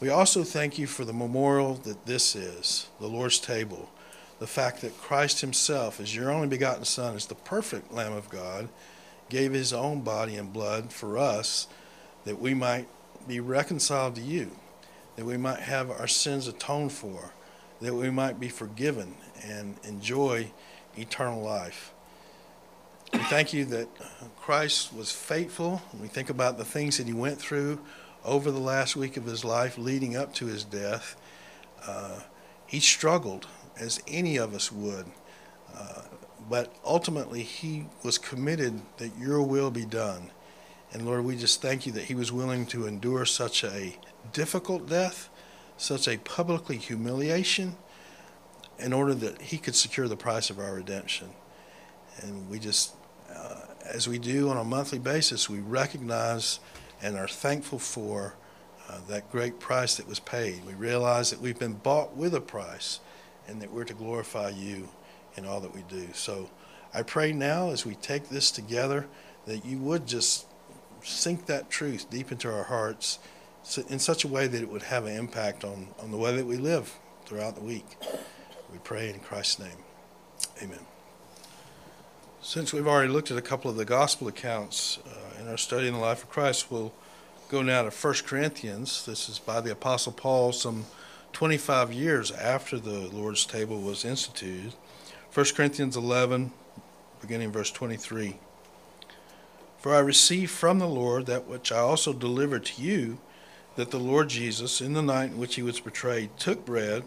We 0.00 0.10
also 0.10 0.44
thank 0.44 0.78
you 0.78 0.86
for 0.86 1.04
the 1.04 1.12
memorial 1.12 1.74
that 1.74 2.06
this 2.06 2.36
is, 2.36 2.86
the 3.00 3.08
Lord's 3.08 3.40
table, 3.40 3.90
the 4.38 4.46
fact 4.46 4.80
that 4.82 4.96
Christ 4.96 5.40
Himself, 5.40 5.98
as 5.98 6.14
your 6.14 6.30
only 6.30 6.46
begotten 6.46 6.84
Son, 6.84 7.16
is 7.16 7.26
the 7.26 7.34
perfect 7.34 7.92
Lamb 7.92 8.12
of 8.12 8.28
God, 8.28 8.68
gave 9.28 9.52
His 9.52 9.72
own 9.72 10.02
body 10.02 10.36
and 10.36 10.52
blood 10.52 10.92
for 10.92 11.18
us 11.18 11.66
that 12.24 12.40
we 12.40 12.54
might 12.54 12.86
be 13.26 13.40
reconciled 13.40 14.14
to 14.14 14.20
you, 14.20 14.52
that 15.16 15.24
we 15.24 15.36
might 15.36 15.60
have 15.60 15.90
our 15.90 16.06
sins 16.06 16.46
atoned 16.46 16.92
for, 16.92 17.32
that 17.80 17.94
we 17.94 18.08
might 18.08 18.38
be 18.38 18.48
forgiven 18.48 19.16
and 19.42 19.74
enjoy 19.82 20.48
eternal 20.96 21.42
life. 21.42 21.92
We 23.12 23.18
thank 23.20 23.52
you 23.52 23.64
that 23.64 23.88
Christ 24.36 24.94
was 24.94 25.10
faithful. 25.10 25.78
When 25.90 26.02
We 26.02 26.08
think 26.08 26.30
about 26.30 26.56
the 26.56 26.64
things 26.64 26.98
that 26.98 27.08
He 27.08 27.12
went 27.12 27.38
through 27.40 27.80
over 28.24 28.50
the 28.50 28.58
last 28.58 28.96
week 28.96 29.16
of 29.16 29.24
his 29.24 29.44
life 29.44 29.78
leading 29.78 30.16
up 30.16 30.34
to 30.34 30.46
his 30.46 30.64
death, 30.64 31.16
uh, 31.86 32.20
he 32.66 32.80
struggled 32.80 33.46
as 33.78 34.00
any 34.08 34.36
of 34.36 34.54
us 34.54 34.70
would. 34.72 35.06
Uh, 35.74 36.02
but 36.48 36.74
ultimately, 36.84 37.42
he 37.42 37.86
was 38.02 38.18
committed 38.18 38.80
that 38.96 39.16
your 39.18 39.42
will 39.42 39.70
be 39.70 39.84
done. 39.84 40.30
And 40.92 41.04
Lord, 41.04 41.24
we 41.24 41.36
just 41.36 41.60
thank 41.60 41.86
you 41.86 41.92
that 41.92 42.04
he 42.04 42.14
was 42.14 42.32
willing 42.32 42.64
to 42.66 42.86
endure 42.86 43.26
such 43.26 43.62
a 43.64 43.96
difficult 44.32 44.88
death, 44.88 45.28
such 45.76 46.08
a 46.08 46.16
publicly 46.18 46.78
humiliation, 46.78 47.76
in 48.78 48.92
order 48.92 49.14
that 49.14 49.42
he 49.42 49.58
could 49.58 49.74
secure 49.74 50.08
the 50.08 50.16
price 50.16 50.50
of 50.50 50.58
our 50.58 50.74
redemption. 50.74 51.28
And 52.22 52.48
we 52.48 52.58
just, 52.58 52.94
uh, 53.34 53.60
as 53.84 54.08
we 54.08 54.18
do 54.18 54.48
on 54.48 54.56
a 54.56 54.64
monthly 54.64 54.98
basis, 54.98 55.50
we 55.50 55.60
recognize 55.60 56.60
and 57.02 57.16
are 57.16 57.28
thankful 57.28 57.78
for 57.78 58.34
uh, 58.88 58.98
that 59.08 59.30
great 59.30 59.60
price 59.60 59.96
that 59.96 60.08
was 60.08 60.20
paid. 60.20 60.64
We 60.66 60.74
realize 60.74 61.30
that 61.30 61.40
we've 61.40 61.58
been 61.58 61.74
bought 61.74 62.16
with 62.16 62.34
a 62.34 62.40
price 62.40 63.00
and 63.46 63.60
that 63.62 63.72
we're 63.72 63.84
to 63.84 63.94
glorify 63.94 64.50
you 64.50 64.88
in 65.36 65.44
all 65.44 65.60
that 65.60 65.74
we 65.74 65.82
do. 65.88 66.08
So 66.14 66.50
I 66.92 67.02
pray 67.02 67.32
now 67.32 67.70
as 67.70 67.84
we 67.84 67.94
take 67.94 68.28
this 68.28 68.50
together 68.50 69.06
that 69.46 69.64
you 69.64 69.78
would 69.78 70.06
just 70.06 70.46
sink 71.02 71.46
that 71.46 71.70
truth 71.70 72.10
deep 72.10 72.32
into 72.32 72.52
our 72.52 72.64
hearts 72.64 73.18
in 73.88 73.98
such 73.98 74.24
a 74.24 74.28
way 74.28 74.46
that 74.46 74.62
it 74.62 74.70
would 74.70 74.82
have 74.82 75.04
an 75.04 75.16
impact 75.16 75.64
on, 75.64 75.88
on 76.00 76.10
the 76.10 76.16
way 76.16 76.34
that 76.34 76.46
we 76.46 76.56
live 76.56 76.98
throughout 77.24 77.54
the 77.54 77.60
week. 77.60 77.96
We 78.72 78.78
pray 78.78 79.10
in 79.10 79.20
Christ's 79.20 79.58
name. 79.58 79.84
Amen. 80.62 80.80
Since 82.40 82.72
we've 82.72 82.86
already 82.86 83.12
looked 83.12 83.30
at 83.30 83.36
a 83.36 83.42
couple 83.42 83.70
of 83.70 83.76
the 83.76 83.84
gospel 83.84 84.28
accounts 84.28 84.98
uh, 85.06 85.27
in 85.48 85.52
our 85.52 85.56
study 85.56 85.88
in 85.88 85.94
the 85.94 85.98
life 85.98 86.24
of 86.24 86.28
Christ, 86.28 86.70
we'll 86.70 86.92
go 87.48 87.62
now 87.62 87.82
to 87.82 87.88
1 87.88 88.14
Corinthians. 88.26 89.06
This 89.06 89.30
is 89.30 89.38
by 89.38 89.62
the 89.62 89.72
Apostle 89.72 90.12
Paul 90.12 90.52
some 90.52 90.84
25 91.32 91.90
years 91.90 92.30
after 92.30 92.78
the 92.78 93.08
Lord's 93.08 93.46
table 93.46 93.80
was 93.80 94.04
instituted. 94.04 94.74
1 95.32 95.46
Corinthians 95.56 95.96
11, 95.96 96.52
beginning 97.22 97.50
verse 97.50 97.70
23. 97.70 98.36
For 99.78 99.94
I 99.94 100.00
received 100.00 100.50
from 100.50 100.80
the 100.80 100.86
Lord 100.86 101.24
that 101.24 101.46
which 101.46 101.72
I 101.72 101.78
also 101.78 102.12
delivered 102.12 102.66
to 102.66 102.82
you, 102.82 103.16
that 103.76 103.90
the 103.90 103.98
Lord 103.98 104.28
Jesus, 104.28 104.82
in 104.82 104.92
the 104.92 105.00
night 105.00 105.30
in 105.30 105.38
which 105.38 105.54
he 105.54 105.62
was 105.62 105.80
betrayed, 105.80 106.28
took 106.36 106.66
bread, 106.66 107.04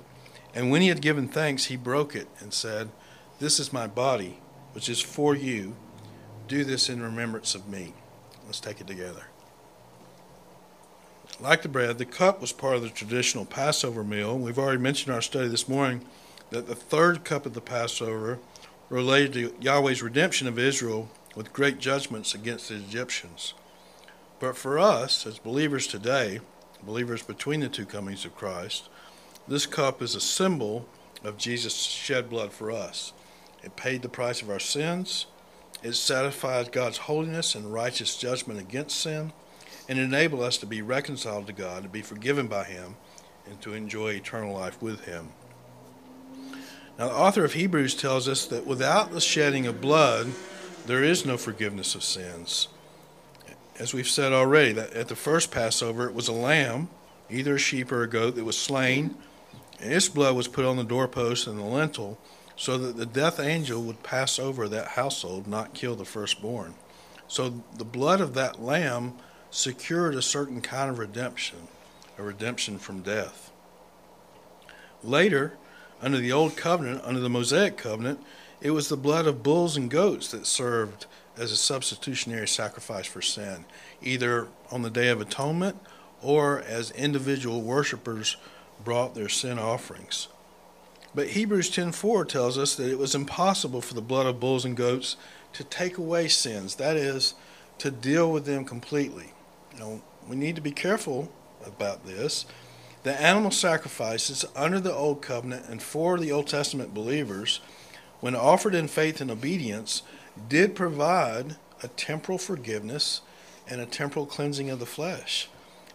and 0.55 0.71
when 0.71 0.81
he 0.81 0.87
had 0.87 1.03
given 1.03 1.27
thanks, 1.27 1.65
he 1.65 1.77
broke 1.77 2.15
it, 2.15 2.27
and 2.39 2.55
said, 2.55 2.89
This 3.37 3.59
is 3.59 3.71
my 3.71 3.85
body 3.85 4.39
which 4.73 4.89
is 4.89 4.99
for 4.99 5.35
you. 5.35 5.75
Do 6.47 6.63
this 6.63 6.89
in 6.89 7.03
remembrance 7.03 7.53
of 7.53 7.67
me. 7.67 7.93
Let's 8.51 8.59
take 8.59 8.81
it 8.81 8.87
together. 8.87 9.27
Like 11.39 11.61
the 11.61 11.69
bread, 11.69 11.97
the 11.97 12.05
cup 12.05 12.41
was 12.41 12.51
part 12.51 12.75
of 12.75 12.81
the 12.81 12.89
traditional 12.89 13.45
Passover 13.45 14.03
meal. 14.03 14.37
We've 14.37 14.59
already 14.59 14.81
mentioned 14.81 15.15
our 15.15 15.21
study 15.21 15.47
this 15.47 15.69
morning 15.69 16.03
that 16.49 16.67
the 16.67 16.75
third 16.75 17.23
cup 17.23 17.45
of 17.45 17.53
the 17.53 17.61
Passover 17.61 18.39
related 18.89 19.31
to 19.35 19.55
Yahweh's 19.61 20.03
redemption 20.03 20.49
of 20.49 20.59
Israel 20.59 21.09
with 21.33 21.53
great 21.53 21.79
judgments 21.79 22.35
against 22.35 22.67
the 22.67 22.75
Egyptians. 22.75 23.53
But 24.41 24.57
for 24.57 24.77
us, 24.77 25.25
as 25.25 25.39
believers 25.39 25.87
today, 25.87 26.41
believers 26.83 27.23
between 27.23 27.61
the 27.61 27.69
two 27.69 27.85
comings 27.85 28.25
of 28.25 28.35
Christ, 28.35 28.89
this 29.47 29.65
cup 29.65 30.01
is 30.01 30.13
a 30.13 30.19
symbol 30.19 30.89
of 31.23 31.37
Jesus' 31.37 31.77
shed 31.77 32.29
blood 32.29 32.51
for 32.51 32.69
us. 32.69 33.13
It 33.63 33.77
paid 33.77 34.01
the 34.01 34.09
price 34.09 34.41
of 34.41 34.49
our 34.49 34.59
sins. 34.59 35.27
It 35.83 35.93
satisfies 35.93 36.69
God's 36.69 36.97
holiness 36.97 37.55
and 37.55 37.73
righteous 37.73 38.15
judgment 38.15 38.59
against 38.59 38.99
sin, 38.99 39.33
and 39.89 39.97
enable 39.97 40.43
us 40.43 40.57
to 40.59 40.65
be 40.65 40.81
reconciled 40.81 41.47
to 41.47 41.53
God, 41.53 41.83
to 41.83 41.89
be 41.89 42.03
forgiven 42.03 42.47
by 42.47 42.65
Him, 42.65 42.95
and 43.47 43.59
to 43.61 43.73
enjoy 43.73 44.09
eternal 44.09 44.53
life 44.53 44.81
with 44.81 45.05
Him. 45.05 45.29
Now, 46.99 47.07
the 47.07 47.15
author 47.15 47.43
of 47.43 47.53
Hebrews 47.53 47.95
tells 47.95 48.27
us 48.27 48.45
that 48.45 48.67
without 48.67 49.11
the 49.11 49.21
shedding 49.21 49.65
of 49.65 49.81
blood, 49.81 50.27
there 50.85 51.03
is 51.03 51.25
no 51.25 51.35
forgiveness 51.35 51.95
of 51.95 52.03
sins. 52.03 52.67
As 53.79 53.93
we've 53.93 54.07
said 54.07 54.33
already, 54.33 54.73
that 54.73 54.93
at 54.93 55.07
the 55.07 55.15
first 55.15 55.51
Passover, 55.51 56.07
it 56.07 56.13
was 56.13 56.27
a 56.27 56.33
lamb, 56.33 56.89
either 57.29 57.55
a 57.55 57.59
sheep 57.59 57.91
or 57.91 58.03
a 58.03 58.09
goat, 58.09 58.35
that 58.35 58.45
was 58.45 58.57
slain, 58.57 59.15
and 59.79 59.91
its 59.91 60.09
blood 60.09 60.35
was 60.35 60.47
put 60.47 60.65
on 60.65 60.77
the 60.77 60.83
doorpost 60.83 61.47
and 61.47 61.57
the 61.57 61.63
lintel 61.63 62.19
so 62.55 62.77
that 62.77 62.97
the 62.97 63.05
death 63.05 63.39
angel 63.39 63.81
would 63.81 64.03
pass 64.03 64.39
over 64.39 64.67
that 64.67 64.89
household, 64.89 65.47
not 65.47 65.73
kill 65.73 65.95
the 65.95 66.05
firstborn. 66.05 66.73
So 67.27 67.63
the 67.77 67.85
blood 67.85 68.21
of 68.21 68.33
that 68.33 68.61
lamb 68.61 69.13
secured 69.49 70.15
a 70.15 70.21
certain 70.21 70.61
kind 70.61 70.89
of 70.89 70.99
redemption, 70.99 71.67
a 72.17 72.23
redemption 72.23 72.77
from 72.77 73.01
death. 73.01 73.51
Later, 75.03 75.53
under 76.01 76.17
the 76.17 76.31
Old 76.31 76.55
Covenant, 76.55 77.01
under 77.03 77.19
the 77.19 77.29
Mosaic 77.29 77.77
Covenant, 77.77 78.19
it 78.61 78.71
was 78.71 78.89
the 78.89 78.97
blood 78.97 79.27
of 79.27 79.43
bulls 79.43 79.75
and 79.75 79.89
goats 79.89 80.29
that 80.31 80.45
served 80.45 81.05
as 81.37 81.51
a 81.51 81.57
substitutionary 81.57 82.47
sacrifice 82.47 83.07
for 83.07 83.21
sin, 83.21 83.65
either 84.01 84.47
on 84.69 84.81
the 84.81 84.89
Day 84.89 85.09
of 85.09 85.21
Atonement 85.21 85.79
or 86.21 86.61
as 86.61 86.91
individual 86.91 87.61
worshippers 87.61 88.37
brought 88.83 89.15
their 89.15 89.29
sin 89.29 89.57
offerings. 89.57 90.27
But 91.13 91.29
Hebrews 91.29 91.69
10:4 91.69 92.25
tells 92.25 92.57
us 92.57 92.75
that 92.75 92.89
it 92.89 92.97
was 92.97 93.13
impossible 93.13 93.81
for 93.81 93.93
the 93.93 94.01
blood 94.01 94.27
of 94.27 94.39
bulls 94.39 94.63
and 94.63 94.77
goats 94.77 95.17
to 95.53 95.63
take 95.63 95.97
away 95.97 96.27
sins. 96.29 96.75
That 96.75 96.95
is, 96.95 97.33
to 97.79 97.91
deal 97.91 98.31
with 98.31 98.45
them 98.45 98.63
completely. 98.63 99.33
Now, 99.77 100.01
we 100.27 100.35
need 100.35 100.55
to 100.55 100.61
be 100.61 100.71
careful 100.71 101.29
about 101.65 102.05
this. 102.05 102.45
The 103.03 103.19
animal 103.19 103.51
sacrifices 103.51 104.45
under 104.55 104.79
the 104.79 104.93
Old 104.93 105.21
Covenant 105.21 105.65
and 105.67 105.81
for 105.81 106.17
the 106.17 106.31
Old 106.31 106.47
Testament 106.47 106.93
believers, 106.93 107.59
when 108.19 108.35
offered 108.35 108.75
in 108.75 108.87
faith 108.87 109.19
and 109.19 109.31
obedience, 109.31 110.03
did 110.47 110.75
provide 110.75 111.57
a 111.83 111.87
temporal 111.89 112.37
forgiveness 112.37 113.21
and 113.67 113.81
a 113.81 113.85
temporal 113.85 114.25
cleansing 114.25 114.69
of 114.69 114.79
the 114.79 114.85
flesh. 114.85 115.49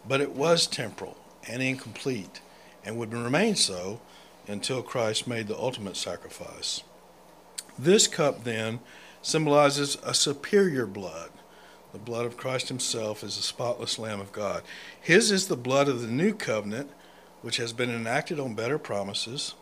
But 0.06 0.20
it 0.20 0.32
was 0.32 0.66
temporal 0.66 1.16
and 1.48 1.62
incomplete 1.62 2.40
and 2.84 2.98
would 2.98 3.12
remain 3.12 3.54
so 3.54 4.00
until 4.48 4.82
Christ 4.82 5.26
made 5.26 5.48
the 5.48 5.58
ultimate 5.58 5.96
sacrifice. 5.96 6.82
This 7.78 8.06
cup, 8.06 8.44
then, 8.44 8.80
symbolizes 9.22 9.98
a 10.04 10.14
superior 10.14 10.86
blood. 10.86 11.30
The 11.92 11.98
blood 11.98 12.26
of 12.26 12.36
Christ 12.36 12.68
Himself 12.68 13.24
is 13.24 13.36
the 13.36 13.42
spotless 13.42 13.98
Lamb 13.98 14.20
of 14.20 14.32
God. 14.32 14.62
His 15.00 15.30
is 15.30 15.48
the 15.48 15.56
blood 15.56 15.88
of 15.88 16.00
the 16.00 16.08
new 16.08 16.32
covenant, 16.32 16.90
which 17.42 17.56
has 17.56 17.72
been 17.72 17.90
enacted 17.90 18.38
on 18.38 18.54
better 18.54 18.78
promises, 18.78 19.54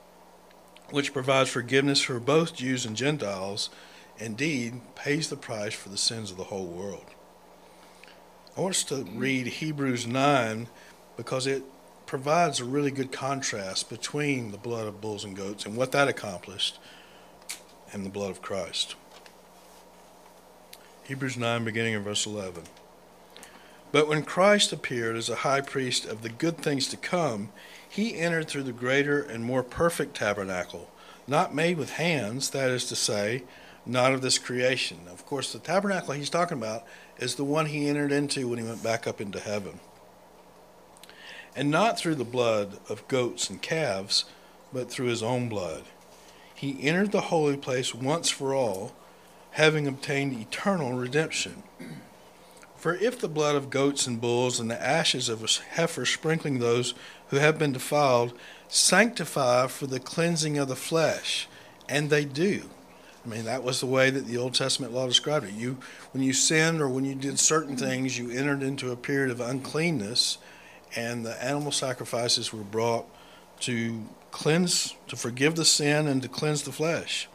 which 0.90 1.12
provides 1.12 1.50
forgiveness 1.50 2.00
for 2.00 2.20
both 2.20 2.54
Jews 2.54 2.84
and 2.84 2.96
Gentiles, 2.96 3.70
indeed 4.18 4.80
pays 4.94 5.28
the 5.28 5.36
price 5.36 5.74
for 5.74 5.88
the 5.88 5.96
sins 5.96 6.30
of 6.30 6.36
the 6.36 6.44
whole 6.44 6.66
world. 6.66 7.06
I 8.56 8.60
want 8.60 8.74
us 8.74 8.84
to 8.84 9.04
read 9.14 9.46
Hebrews 9.46 10.06
9 10.06 10.68
because 11.16 11.46
it 11.46 11.64
provides 12.14 12.60
a 12.60 12.64
really 12.64 12.92
good 12.92 13.10
contrast 13.10 13.90
between 13.90 14.52
the 14.52 14.56
blood 14.56 14.86
of 14.86 15.00
bulls 15.00 15.24
and 15.24 15.34
goats 15.34 15.66
and 15.66 15.76
what 15.76 15.90
that 15.90 16.06
accomplished 16.06 16.78
and 17.92 18.06
the 18.06 18.08
blood 18.08 18.30
of 18.30 18.40
Christ. 18.40 18.94
Hebrews 21.02 21.36
9, 21.36 21.64
beginning 21.64 21.94
in 21.94 22.04
verse 22.04 22.24
11. 22.24 22.62
But 23.90 24.06
when 24.06 24.22
Christ 24.22 24.72
appeared 24.72 25.16
as 25.16 25.28
a 25.28 25.42
high 25.42 25.60
priest 25.60 26.04
of 26.04 26.22
the 26.22 26.28
good 26.28 26.58
things 26.58 26.86
to 26.90 26.96
come, 26.96 27.48
he 27.88 28.16
entered 28.16 28.46
through 28.46 28.62
the 28.62 28.70
greater 28.70 29.20
and 29.20 29.42
more 29.42 29.64
perfect 29.64 30.14
tabernacle, 30.14 30.92
not 31.26 31.52
made 31.52 31.78
with 31.78 31.94
hands, 31.94 32.50
that 32.50 32.70
is 32.70 32.84
to 32.84 32.94
say, 32.94 33.42
not 33.84 34.12
of 34.12 34.22
this 34.22 34.38
creation. 34.38 35.00
Of 35.10 35.26
course, 35.26 35.52
the 35.52 35.58
tabernacle 35.58 36.14
he's 36.14 36.30
talking 36.30 36.58
about 36.58 36.84
is 37.18 37.34
the 37.34 37.42
one 37.42 37.66
he 37.66 37.88
entered 37.88 38.12
into 38.12 38.46
when 38.46 38.60
he 38.60 38.64
went 38.64 38.84
back 38.84 39.08
up 39.08 39.20
into 39.20 39.40
heaven. 39.40 39.80
And 41.56 41.70
not 41.70 41.98
through 41.98 42.16
the 42.16 42.24
blood 42.24 42.78
of 42.88 43.06
goats 43.08 43.48
and 43.48 43.62
calves, 43.62 44.24
but 44.72 44.90
through 44.90 45.06
his 45.06 45.22
own 45.22 45.48
blood. 45.48 45.84
He 46.54 46.82
entered 46.82 47.12
the 47.12 47.22
holy 47.22 47.56
place 47.56 47.94
once 47.94 48.30
for 48.30 48.54
all, 48.54 48.92
having 49.52 49.86
obtained 49.86 50.32
eternal 50.32 50.92
redemption. 50.92 51.62
For 52.76 52.96
if 52.96 53.18
the 53.18 53.28
blood 53.28 53.54
of 53.54 53.70
goats 53.70 54.06
and 54.06 54.20
bulls 54.20 54.60
and 54.60 54.70
the 54.70 54.82
ashes 54.82 55.28
of 55.28 55.42
a 55.42 55.48
heifer 55.74 56.04
sprinkling 56.04 56.58
those 56.58 56.92
who 57.28 57.36
have 57.36 57.58
been 57.58 57.72
defiled 57.72 58.34
sanctify 58.68 59.68
for 59.68 59.86
the 59.86 60.00
cleansing 60.00 60.58
of 60.58 60.68
the 60.68 60.76
flesh, 60.76 61.48
and 61.88 62.10
they 62.10 62.24
do. 62.24 62.68
I 63.24 63.28
mean, 63.28 63.44
that 63.44 63.62
was 63.62 63.80
the 63.80 63.86
way 63.86 64.10
that 64.10 64.26
the 64.26 64.36
Old 64.36 64.54
Testament 64.54 64.92
law 64.92 65.06
described 65.06 65.46
it. 65.46 65.54
You, 65.54 65.78
when 66.12 66.22
you 66.22 66.34
sinned 66.34 66.82
or 66.82 66.88
when 66.88 67.04
you 67.04 67.14
did 67.14 67.38
certain 67.38 67.76
things, 67.76 68.18
you 68.18 68.30
entered 68.30 68.62
into 68.62 68.90
a 68.90 68.96
period 68.96 69.30
of 69.30 69.40
uncleanness, 69.40 70.38
and 70.96 71.24
the 71.24 71.42
animal 71.42 71.72
sacrifices 71.72 72.52
were 72.52 72.62
brought 72.62 73.06
to 73.60 74.04
cleanse, 74.30 74.94
to 75.08 75.16
forgive 75.16 75.56
the 75.56 75.64
sin, 75.64 76.06
and 76.06 76.22
to 76.22 76.28
cleanse 76.28 76.62
the 76.62 76.72
flesh. 76.72 77.28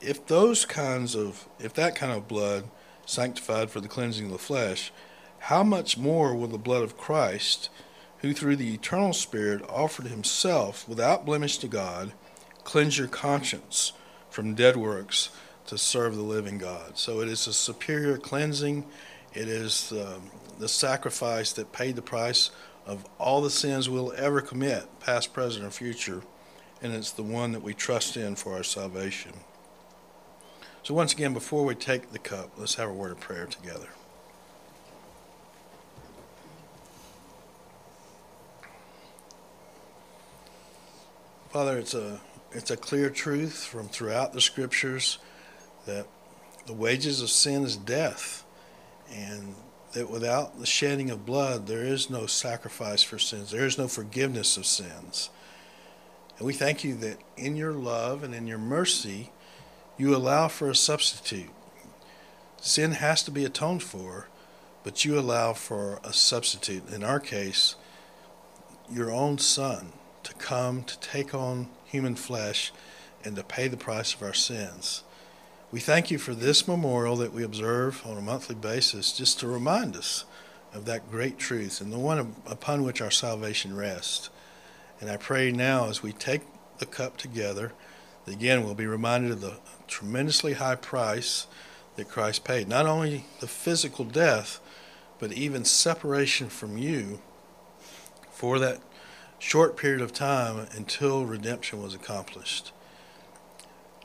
If 0.00 0.26
those 0.26 0.64
kinds 0.64 1.14
of, 1.14 1.48
if 1.58 1.74
that 1.74 1.96
kind 1.96 2.12
of 2.12 2.28
blood 2.28 2.64
sanctified 3.06 3.70
for 3.70 3.80
the 3.80 3.88
cleansing 3.88 4.26
of 4.26 4.32
the 4.32 4.38
flesh, 4.38 4.92
how 5.40 5.62
much 5.62 5.96
more 5.96 6.34
will 6.34 6.48
the 6.48 6.58
blood 6.58 6.82
of 6.82 6.98
Christ, 6.98 7.70
who 8.18 8.32
through 8.34 8.56
the 8.56 8.74
eternal 8.74 9.12
Spirit 9.12 9.62
offered 9.68 10.06
himself 10.06 10.88
without 10.88 11.24
blemish 11.24 11.58
to 11.58 11.68
God, 11.68 12.12
cleanse 12.64 12.98
your 12.98 13.08
conscience 13.08 13.92
from 14.30 14.54
dead 14.54 14.76
works 14.76 15.30
to 15.66 15.78
serve 15.78 16.16
the 16.16 16.22
living 16.22 16.58
God? 16.58 16.98
So 16.98 17.20
it 17.20 17.28
is 17.28 17.46
a 17.46 17.52
superior 17.52 18.18
cleansing. 18.18 18.84
It 19.34 19.48
is 19.48 19.92
um, 19.92 20.30
the 20.58 20.68
sacrifice 20.68 21.52
that 21.52 21.72
paid 21.72 21.96
the 21.96 22.02
price 22.02 22.50
of 22.86 23.04
all 23.18 23.40
the 23.40 23.50
sins 23.50 23.88
we'll 23.88 24.12
ever 24.16 24.40
commit, 24.40 24.86
past, 25.00 25.32
present, 25.32 25.64
or 25.64 25.70
future, 25.70 26.22
and 26.82 26.92
it's 26.94 27.10
the 27.10 27.22
one 27.22 27.52
that 27.52 27.62
we 27.62 27.74
trust 27.74 28.16
in 28.16 28.34
for 28.34 28.54
our 28.54 28.62
salvation. 28.62 29.32
So, 30.82 30.94
once 30.94 31.12
again, 31.12 31.34
before 31.34 31.64
we 31.64 31.74
take 31.74 32.12
the 32.12 32.18
cup, 32.18 32.50
let's 32.56 32.76
have 32.76 32.88
a 32.88 32.92
word 32.92 33.12
of 33.12 33.20
prayer 33.20 33.46
together. 33.46 33.88
Father, 41.50 41.78
it's 41.78 41.94
a 41.94 42.20
it's 42.52 42.70
a 42.70 42.76
clear 42.76 43.10
truth 43.10 43.64
from 43.64 43.88
throughout 43.88 44.32
the 44.32 44.40
scriptures 44.40 45.18
that 45.86 46.06
the 46.66 46.72
wages 46.72 47.20
of 47.20 47.30
sin 47.30 47.64
is 47.64 47.76
death, 47.76 48.44
and 49.12 49.54
that 49.92 50.10
without 50.10 50.58
the 50.58 50.66
shedding 50.66 51.10
of 51.10 51.26
blood, 51.26 51.66
there 51.66 51.82
is 51.82 52.10
no 52.10 52.26
sacrifice 52.26 53.02
for 53.02 53.18
sins. 53.18 53.50
There 53.50 53.64
is 53.64 53.78
no 53.78 53.88
forgiveness 53.88 54.56
of 54.56 54.66
sins. 54.66 55.30
And 56.36 56.46
we 56.46 56.52
thank 56.52 56.84
you 56.84 56.94
that 56.96 57.18
in 57.36 57.56
your 57.56 57.72
love 57.72 58.22
and 58.22 58.34
in 58.34 58.46
your 58.46 58.58
mercy, 58.58 59.32
you 59.96 60.14
allow 60.14 60.48
for 60.48 60.70
a 60.70 60.74
substitute. 60.74 61.50
Sin 62.60 62.92
has 62.92 63.22
to 63.24 63.30
be 63.30 63.44
atoned 63.44 63.82
for, 63.82 64.28
but 64.84 65.04
you 65.04 65.18
allow 65.18 65.52
for 65.52 66.00
a 66.04 66.12
substitute. 66.12 66.88
In 66.92 67.02
our 67.02 67.20
case, 67.20 67.74
your 68.90 69.10
own 69.10 69.38
Son 69.38 69.92
to 70.22 70.34
come 70.34 70.84
to 70.84 70.98
take 71.00 71.34
on 71.34 71.68
human 71.84 72.14
flesh 72.14 72.72
and 73.24 73.34
to 73.36 73.42
pay 73.42 73.68
the 73.68 73.76
price 73.76 74.14
of 74.14 74.22
our 74.22 74.34
sins. 74.34 75.02
We 75.70 75.80
thank 75.80 76.10
you 76.10 76.18
for 76.18 76.34
this 76.34 76.66
memorial 76.66 77.16
that 77.16 77.32
we 77.32 77.42
observe 77.42 78.02
on 78.06 78.16
a 78.16 78.22
monthly 78.22 78.54
basis 78.54 79.12
just 79.12 79.38
to 79.40 79.46
remind 79.46 79.96
us 79.96 80.24
of 80.72 80.84
that 80.86 81.10
great 81.10 81.38
truth 81.38 81.80
and 81.80 81.92
the 81.92 81.98
one 81.98 82.36
upon 82.46 82.84
which 82.84 83.00
our 83.00 83.10
salvation 83.10 83.76
rests. 83.76 84.30
And 85.00 85.10
I 85.10 85.16
pray 85.16 85.52
now 85.52 85.88
as 85.88 86.02
we 86.02 86.12
take 86.12 86.42
the 86.78 86.86
cup 86.86 87.16
together 87.16 87.72
Again, 88.32 88.64
we'll 88.64 88.74
be 88.74 88.86
reminded 88.86 89.32
of 89.32 89.40
the 89.40 89.54
tremendously 89.86 90.54
high 90.54 90.74
price 90.74 91.46
that 91.96 92.08
Christ 92.08 92.44
paid. 92.44 92.68
Not 92.68 92.86
only 92.86 93.24
the 93.40 93.46
physical 93.46 94.04
death, 94.04 94.60
but 95.18 95.32
even 95.32 95.64
separation 95.64 96.48
from 96.48 96.76
you 96.76 97.20
for 98.30 98.58
that 98.58 98.80
short 99.38 99.76
period 99.76 100.02
of 100.02 100.12
time 100.12 100.66
until 100.76 101.24
redemption 101.24 101.82
was 101.82 101.94
accomplished. 101.94 102.72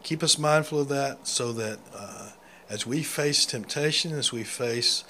Keep 0.03 0.21
us 0.21 0.37
mindful 0.37 0.81
of 0.81 0.89
that 0.89 1.25
so 1.25 1.53
that 1.53 1.79
uh, 1.95 2.29
as 2.69 2.85
we 2.85 3.03
face 3.03 3.45
temptation, 3.45 4.11
as 4.11 4.31
we 4.31 4.43
face 4.43 5.05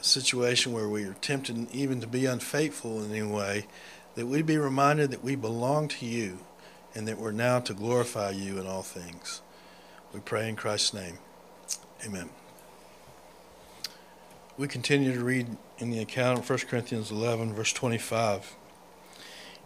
a 0.00 0.04
situation 0.04 0.72
where 0.72 0.88
we 0.88 1.04
are 1.04 1.14
tempted 1.14 1.68
even 1.72 2.00
to 2.00 2.06
be 2.06 2.26
unfaithful 2.26 3.02
in 3.02 3.10
any 3.10 3.22
way, 3.22 3.66
that 4.14 4.26
we 4.26 4.42
be 4.42 4.56
reminded 4.56 5.10
that 5.10 5.24
we 5.24 5.34
belong 5.34 5.88
to 5.88 6.06
you 6.06 6.38
and 6.94 7.08
that 7.08 7.18
we're 7.18 7.32
now 7.32 7.58
to 7.60 7.74
glorify 7.74 8.30
you 8.30 8.58
in 8.58 8.66
all 8.66 8.82
things. 8.82 9.42
We 10.14 10.20
pray 10.20 10.48
in 10.48 10.56
Christ's 10.56 10.94
name. 10.94 11.18
Amen. 12.06 12.30
We 14.56 14.68
continue 14.68 15.12
to 15.12 15.22
read 15.22 15.56
in 15.78 15.90
the 15.90 15.98
account 15.98 16.38
of 16.38 16.48
1 16.48 16.60
Corinthians 16.60 17.10
11, 17.10 17.52
verse 17.52 17.72
25. 17.72 18.54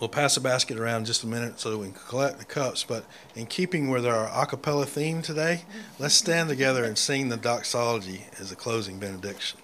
We'll 0.00 0.08
pass 0.08 0.34
the 0.34 0.40
basket 0.40 0.78
around 0.78 1.00
in 1.00 1.04
just 1.04 1.24
a 1.24 1.26
minute 1.26 1.60
so 1.60 1.70
that 1.70 1.78
we 1.78 1.84
can 1.84 1.94
collect 2.08 2.38
the 2.38 2.46
cups, 2.46 2.84
but 2.84 3.04
in 3.36 3.44
keeping 3.44 3.90
with 3.90 4.06
our 4.06 4.26
a 4.26 4.46
cappella 4.46 4.86
theme 4.86 5.20
today, 5.20 5.64
let's 5.98 6.14
stand 6.14 6.48
together 6.48 6.84
and 6.84 6.96
sing 6.96 7.28
the 7.28 7.36
doxology 7.36 8.24
as 8.38 8.50
a 8.50 8.56
closing 8.56 8.98
benediction. 8.98 9.60